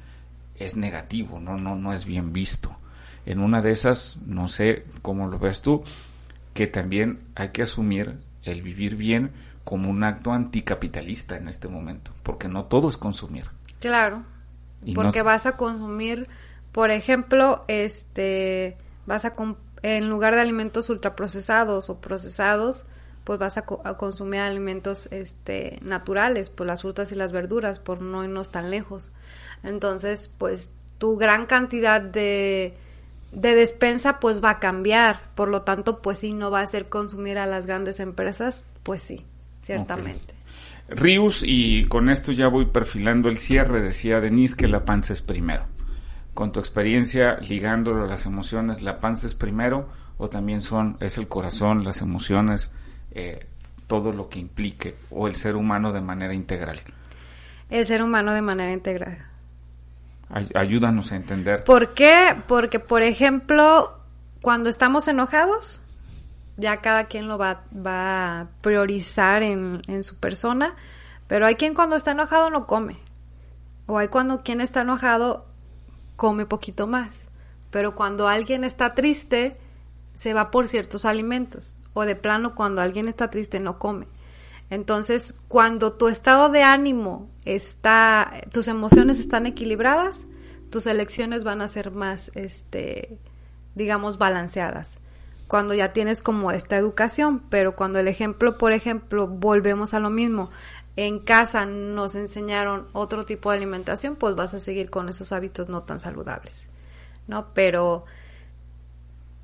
es 0.56 0.76
negativo, 0.76 1.40
no 1.40 1.56
no 1.56 1.78
no 1.78 1.94
es 1.94 2.04
bien 2.04 2.34
visto. 2.34 2.76
En 3.28 3.40
una 3.40 3.62
de 3.62 3.72
esas, 3.72 4.20
no 4.26 4.48
sé 4.48 4.86
cómo 5.02 5.28
lo 5.28 5.38
ves 5.38 5.62
tú, 5.62 5.84
que 6.54 6.66
también 6.66 7.20
hay 7.36 7.50
que 7.50 7.62
asumir 7.62 8.18
el 8.44 8.62
vivir 8.62 8.96
bien 8.96 9.32
como 9.66 9.90
un 9.90 10.06
acto 10.06 10.32
anticapitalista 10.32 11.36
en 11.36 11.50
este 11.50 11.68
momento, 11.68 12.12
porque 12.24 12.48
no 12.48 12.66
todo 12.66 12.88
es 12.88 12.96
consumir. 12.96 13.44
Claro, 13.82 14.24
porque 14.96 15.24
vas 15.24 15.46
a 15.46 15.58
consumir, 15.58 16.30
por 16.72 16.90
ejemplo, 16.90 17.66
este, 17.68 18.78
vas 19.06 19.26
a 19.26 19.36
en 19.84 20.10
lugar 20.10 20.34
de 20.34 20.42
alimentos 20.42 20.90
ultraprocesados 20.90 21.90
o 21.90 22.00
procesados, 22.00 22.86
pues 23.26 23.40
vas 23.40 23.58
a, 23.58 23.64
consumir 23.64 24.40
alimentos 24.40 25.10
este 25.12 25.80
naturales, 25.82 26.50
pues 26.50 26.66
las 26.66 26.82
frutas 26.82 27.12
y 27.12 27.16
las 27.16 27.34
verduras, 27.34 27.78
por 27.78 28.02
no 28.02 28.24
irnos 28.24 28.52
tan 28.52 28.72
lejos. 28.72 29.12
Entonces, 29.64 30.32
pues 30.38 30.72
tu 30.98 31.18
gran 31.18 31.46
cantidad 31.46 32.00
de 32.00 32.78
de 33.38 33.54
despensa 33.54 34.20
pues 34.20 34.44
va 34.44 34.50
a 34.50 34.60
cambiar, 34.60 35.22
por 35.36 35.48
lo 35.48 35.62
tanto 35.62 36.02
pues 36.02 36.18
sí, 36.18 36.34
no 36.34 36.50
va 36.50 36.62
a 36.62 36.68
ser 36.68 36.90
consumir 36.90 37.38
a 37.38 37.46
las 37.46 37.68
grandes 37.68 38.00
empresas, 38.00 38.66
pues 38.82 39.04
sí, 39.04 39.26
ciertamente. 39.62 40.34
Rius, 40.90 41.44
y 41.46 41.86
con 41.86 42.10
esto 42.10 42.32
ya 42.32 42.48
voy 42.48 42.66
perfilando 42.66 43.30
el 43.30 43.38
cierre, 43.38 43.82
decía 43.82 44.20
Denise 44.20 44.56
que 44.56 44.68
la 44.68 44.86
panza 44.86 45.14
es 45.14 45.22
primero. 45.22 45.66
Con 46.34 46.52
tu 46.52 46.60
experiencia 46.60 47.38
ligándolo 47.38 48.06
a 48.06 48.08
las 48.08 48.26
emociones, 48.26 48.82
¿la 48.82 49.00
panza 49.00 49.28
es 49.28 49.36
primero 49.36 49.88
o 50.18 50.30
también 50.30 50.62
son, 50.62 50.98
es 51.00 51.20
el 51.20 51.28
corazón, 51.28 51.84
las 51.84 52.02
emociones, 52.02 52.72
eh, 53.12 53.46
todo 53.86 54.14
lo 54.14 54.30
que 54.30 54.40
implique, 54.40 54.96
o 55.12 55.28
el 55.28 55.36
ser 55.36 55.58
humano 55.58 55.94
de 55.94 56.02
manera 56.02 56.34
integral? 56.34 56.82
El 57.70 57.86
ser 57.86 58.02
humano 58.02 58.34
de 58.34 58.42
manera 58.42 58.72
integral. 58.72 59.28
Ayúdanos 60.30 61.12
a 61.12 61.16
entender. 61.16 61.64
¿Por 61.64 61.94
qué? 61.94 62.36
Porque, 62.48 62.80
por 62.80 63.02
ejemplo, 63.02 63.98
cuando 64.42 64.70
estamos 64.70 65.08
enojados, 65.08 65.82
ya 66.58 66.78
cada 66.78 67.06
quien 67.06 67.28
lo 67.28 67.38
va, 67.38 67.64
va 67.74 68.42
a 68.42 68.48
priorizar 68.62 69.44
en, 69.44 69.82
en, 69.88 70.04
su 70.04 70.20
persona, 70.20 70.76
pero 71.28 71.46
hay 71.46 71.56
quien 71.56 71.74
cuando 71.74 71.96
está 71.96 72.12
enojado 72.12 72.50
no 72.50 72.68
come. 72.68 72.98
O 73.86 73.98
hay 73.98 74.10
cuando 74.10 74.44
quien 74.44 74.60
está 74.60 74.82
enojado 74.82 75.46
come 76.18 76.46
poquito 76.46 76.88
más. 76.88 77.28
Pero 77.72 77.96
cuando 77.96 78.28
alguien 78.28 78.64
está 78.64 78.96
triste, 78.96 79.58
se 80.14 80.34
va 80.34 80.52
por 80.52 80.68
ciertos 80.68 81.06
alimentos. 81.06 81.78
O 81.94 82.04
de 82.06 82.16
plano, 82.16 82.54
cuando 82.54 82.82
alguien 82.82 83.08
está 83.08 83.30
triste, 83.30 83.60
no 83.60 83.80
come. 83.80 84.08
Entonces, 84.70 85.34
cuando 85.48 85.94
tu 85.94 86.08
estado 86.08 86.50
de 86.50 86.64
ánimo 86.64 87.30
está, 87.46 88.42
tus 88.52 88.68
emociones 88.68 89.20
están 89.20 89.46
equilibradas, 89.46 90.28
tus 90.70 90.88
elecciones 90.88 91.44
van 91.44 91.62
a 91.62 91.68
ser 91.68 91.92
más, 91.92 92.32
este, 92.36 93.18
digamos, 93.76 94.18
balanceadas. 94.18 95.00
Cuando 95.48 95.74
ya 95.74 95.94
tienes 95.94 96.22
como 96.22 96.52
esta 96.52 96.76
educación, 96.76 97.44
pero 97.50 97.78
cuando 97.78 98.00
el 98.00 98.10
ejemplo, 98.10 98.58
por 98.58 98.74
ejemplo, 98.74 99.28
volvemos 99.28 99.94
a 99.94 100.00
lo 100.00 100.10
mismo, 100.10 100.50
en 100.98 101.20
casa 101.20 101.66
nos 101.66 102.16
enseñaron 102.16 102.88
otro 102.92 103.24
tipo 103.24 103.52
de 103.52 103.58
alimentación, 103.58 104.18
pues 104.18 104.36
vas 104.36 104.54
a 104.54 104.60
seguir 104.60 104.90
con 104.90 105.08
esos 105.08 105.32
hábitos 105.32 105.70
no 105.70 105.84
tan 105.84 106.02
saludables, 106.02 106.70
¿no? 107.28 107.54
Pero, 107.54 108.04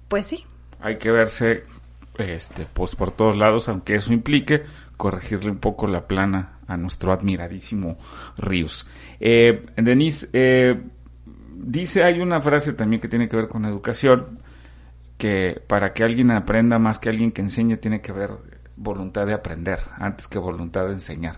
pues 0.10 0.26
sí. 0.26 0.46
Hay 0.82 0.98
que 0.98 1.12
verse, 1.12 1.64
este, 2.18 2.68
pues 2.74 2.96
por 2.96 3.12
todos 3.12 3.38
lados, 3.38 3.70
aunque 3.70 3.96
eso 3.96 4.12
implique 4.12 4.64
corregirle 4.98 5.52
un 5.52 5.58
poco 5.58 5.88
la 5.88 6.08
plana 6.08 6.60
a 6.68 6.78
nuestro 6.78 7.12
admiradísimo 7.12 7.98
Rius. 8.38 8.88
Eh, 9.20 9.64
Denise, 9.76 10.30
eh, 10.34 10.82
dice, 11.56 12.04
hay 12.04 12.22
una 12.22 12.42
frase 12.42 12.74
también 12.74 13.02
que 13.02 13.08
tiene 13.08 13.28
que 13.28 13.36
ver 13.36 13.48
con 13.48 13.66
educación, 13.66 14.40
que 15.18 15.62
para 15.68 15.94
que 15.94 16.04
alguien 16.04 16.32
aprenda 16.32 16.80
más 16.80 17.00
que 17.00 17.10
alguien 17.10 17.32
que 17.32 17.42
enseñe 17.42 17.78
tiene 17.78 18.02
que 18.02 18.12
haber 18.12 18.32
voluntad 18.76 19.26
de 19.26 19.34
aprender 19.34 19.80
antes 19.98 20.28
que 20.28 20.40
voluntad 20.40 20.86
de 20.86 20.94
enseñar. 20.94 21.38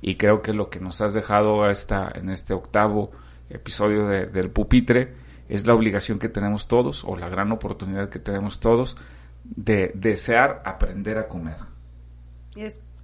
Y 0.00 0.16
creo 0.16 0.42
que 0.42 0.52
lo 0.52 0.68
que 0.68 0.80
nos 0.80 1.00
has 1.00 1.14
dejado 1.14 1.68
esta, 1.70 2.12
en 2.14 2.28
este 2.30 2.52
octavo 2.52 3.10
episodio 3.48 4.06
del 4.06 4.50
pupitre 4.50 5.14
es 5.48 5.66
la 5.66 5.74
obligación 5.74 6.18
que 6.18 6.28
tenemos 6.28 6.68
todos, 6.68 7.04
o 7.04 7.16
la 7.16 7.28
gran 7.28 7.52
oportunidad 7.52 8.10
que 8.10 8.18
tenemos 8.18 8.60
todos, 8.60 8.96
de 9.44 9.92
desear 9.94 10.62
aprender 10.64 11.18
a 11.18 11.28
comer. 11.28 11.56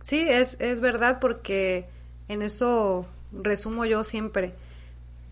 Sí, 0.03 0.21
es, 0.29 0.57
es 0.61 0.81
verdad 0.81 1.19
porque 1.21 1.87
en 2.29 2.43
eso 2.43 3.07
resumo 3.33 3.85
yo 3.85 4.05
siempre. 4.05 4.55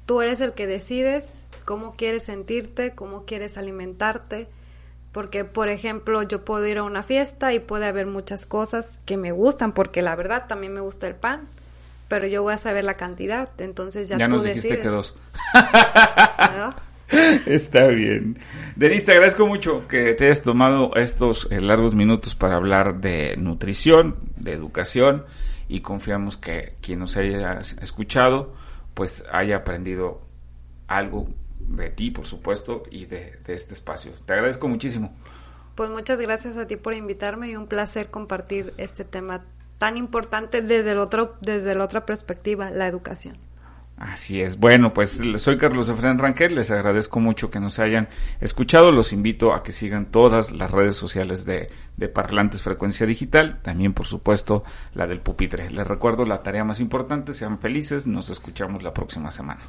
Tú 0.07 0.21
eres 0.23 0.41
el 0.41 0.53
que 0.55 0.67
decides 0.67 1.45
cómo 1.65 1.95
quieres 1.97 2.25
sentirte, 2.25 2.95
cómo 2.95 3.25
quieres 3.25 3.59
alimentarte, 3.59 4.49
porque 5.13 5.45
por 5.45 5.69
ejemplo 5.69 6.23
yo 6.23 6.45
puedo 6.45 6.67
ir 6.67 6.79
a 6.79 6.83
una 6.83 7.03
fiesta 7.03 7.53
y 7.53 7.61
puede 7.61 7.87
haber 7.87 8.07
muchas 8.07 8.47
cosas 8.47 9.01
que 9.05 9.17
me 9.17 9.33
gustan, 9.33 9.73
porque 9.73 10.01
la 10.03 10.15
verdad 10.17 10.47
también 10.47 10.73
me 10.73 10.81
gusta 10.81 11.07
el 11.07 11.15
pan, 11.15 11.49
pero 12.09 12.27
yo 12.27 12.43
voy 12.43 12.55
a 12.55 12.59
saber 12.59 12.85
la 12.85 12.95
cantidad, 12.95 13.51
entonces 13.59 14.09
ya, 14.09 14.17
Ya 14.17 14.29
tú 14.29 14.37
nos 14.37 14.45
dijiste 14.45 14.69
decides. 14.77 14.85
que 14.85 14.89
dos. 14.91 15.17
¿no? 16.57 16.75
Está 17.47 17.87
bien. 17.87 18.39
Denise, 18.77 19.07
te 19.07 19.13
agradezco 19.13 19.47
mucho 19.47 19.89
que 19.89 20.15
te 20.15 20.27
hayas 20.27 20.43
tomado 20.43 20.95
estos 20.97 21.49
eh, 21.51 21.61
largos 21.61 21.95
minutos 21.95 22.35
para 22.35 22.57
hablar 22.57 23.01
de 23.01 23.37
nutrición, 23.37 24.17
de 24.37 24.53
educación 24.53 25.25
y 25.69 25.81
confiamos 25.81 26.37
que 26.37 26.75
quien 26.81 27.01
nos 27.01 27.17
haya 27.17 27.61
escuchado 27.81 28.55
pues 28.95 29.25
haya 29.33 29.57
aprendido 29.57 30.23
algo 30.87 31.29
de 31.61 31.91
ti, 31.91 32.11
por 32.11 32.25
supuesto, 32.25 32.83
y 32.91 33.07
de, 33.07 33.39
de 33.45 33.55
este 33.55 33.75
espacio. 33.75 34.11
Te 34.27 34.33
agradezco 34.33 34.69
muchísimo. 34.69 35.15
Pues 35.75 35.91
muchas 35.91 36.19
gracias 36.19 36.57
a 36.57 36.67
ti 36.67 36.77
por 36.77 36.95
invitarme 36.95 37.51
y 37.51 37.57
un 37.57 37.69
placer 37.69 38.11
compartir 38.11 38.75
este 38.77 39.05
tema 39.05 39.45
tan 39.79 39.97
importante 39.97 40.61
desde 40.61 40.93
el 40.93 40.99
otro 40.99 41.37
desde 41.41 41.75
la 41.75 41.85
otra 41.85 42.05
perspectiva, 42.05 42.71
la 42.71 42.89
educación. 42.89 43.39
Así 43.99 44.41
es. 44.41 44.61
Bueno, 44.61 44.95
pues 44.95 45.21
soy 45.39 45.57
Carlos 45.57 45.89
Efraín 45.89 46.19
Ranquel. 46.19 46.55
Les 46.55 46.71
agradezco 46.71 47.19
mucho 47.19 47.51
que 47.51 47.59
nos 47.59 47.81
hayan 47.81 48.09
escuchado. 48.41 48.93
Los 48.93 49.13
invito 49.13 49.53
a 49.53 49.63
que 49.65 49.73
sigan 49.73 50.07
todas 50.07 50.53
las 50.53 50.71
redes 50.71 50.95
sociales 50.95 51.45
de, 51.45 51.69
de 51.97 52.09
Parlantes 52.09 52.63
Frecuencia 52.63 53.07
Digital. 53.07 53.61
También, 53.61 53.95
por 53.95 54.07
supuesto, 54.07 54.63
la 54.95 55.09
del 55.09 55.19
pupitre. 55.19 55.71
Les 55.71 55.87
recuerdo 55.87 56.25
la 56.25 56.43
tarea 56.43 56.63
más 56.63 56.79
importante. 56.79 57.33
Sean 57.33 57.59
felices. 57.59 58.07
Nos 58.07 58.31
escuchamos 58.31 58.85
la 58.85 58.95
próxima 58.95 59.33
semana. 59.33 59.63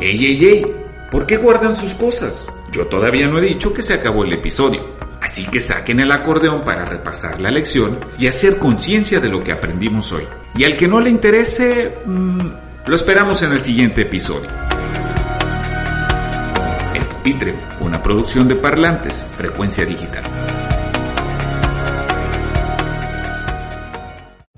¡Ey, 0.00 0.24
ey, 0.24 0.44
ey! 0.46 0.76
¿Por 1.10 1.26
qué 1.26 1.36
guardan 1.36 1.74
sus 1.74 1.94
cosas? 1.94 2.48
Yo 2.72 2.86
todavía 2.86 3.26
no 3.26 3.38
he 3.38 3.42
dicho 3.42 3.72
que 3.74 3.82
se 3.82 3.94
acabó 3.94 4.24
el 4.24 4.32
episodio. 4.32 4.96
Así 5.20 5.44
que 5.44 5.60
saquen 5.60 6.00
el 6.00 6.10
acordeón 6.10 6.64
para 6.64 6.84
repasar 6.84 7.38
la 7.38 7.50
lección 7.50 8.00
y 8.18 8.28
hacer 8.28 8.58
conciencia 8.58 9.20
de 9.20 9.28
lo 9.28 9.42
que 9.42 9.52
aprendimos 9.52 10.10
hoy. 10.12 10.26
Y 10.58 10.64
al 10.64 10.74
que 10.74 10.88
no 10.88 11.00
le 11.00 11.10
interese, 11.10 11.98
mmm, 12.06 12.40
lo 12.86 12.94
esperamos 12.94 13.42
en 13.42 13.52
el 13.52 13.60
siguiente 13.60 14.02
episodio. 14.02 14.48
El 16.94 17.04
Pupitre, 17.06 17.54
una 17.80 18.02
producción 18.02 18.48
de 18.48 18.56
parlantes, 18.56 19.26
frecuencia 19.36 19.84
digital. 19.84 20.35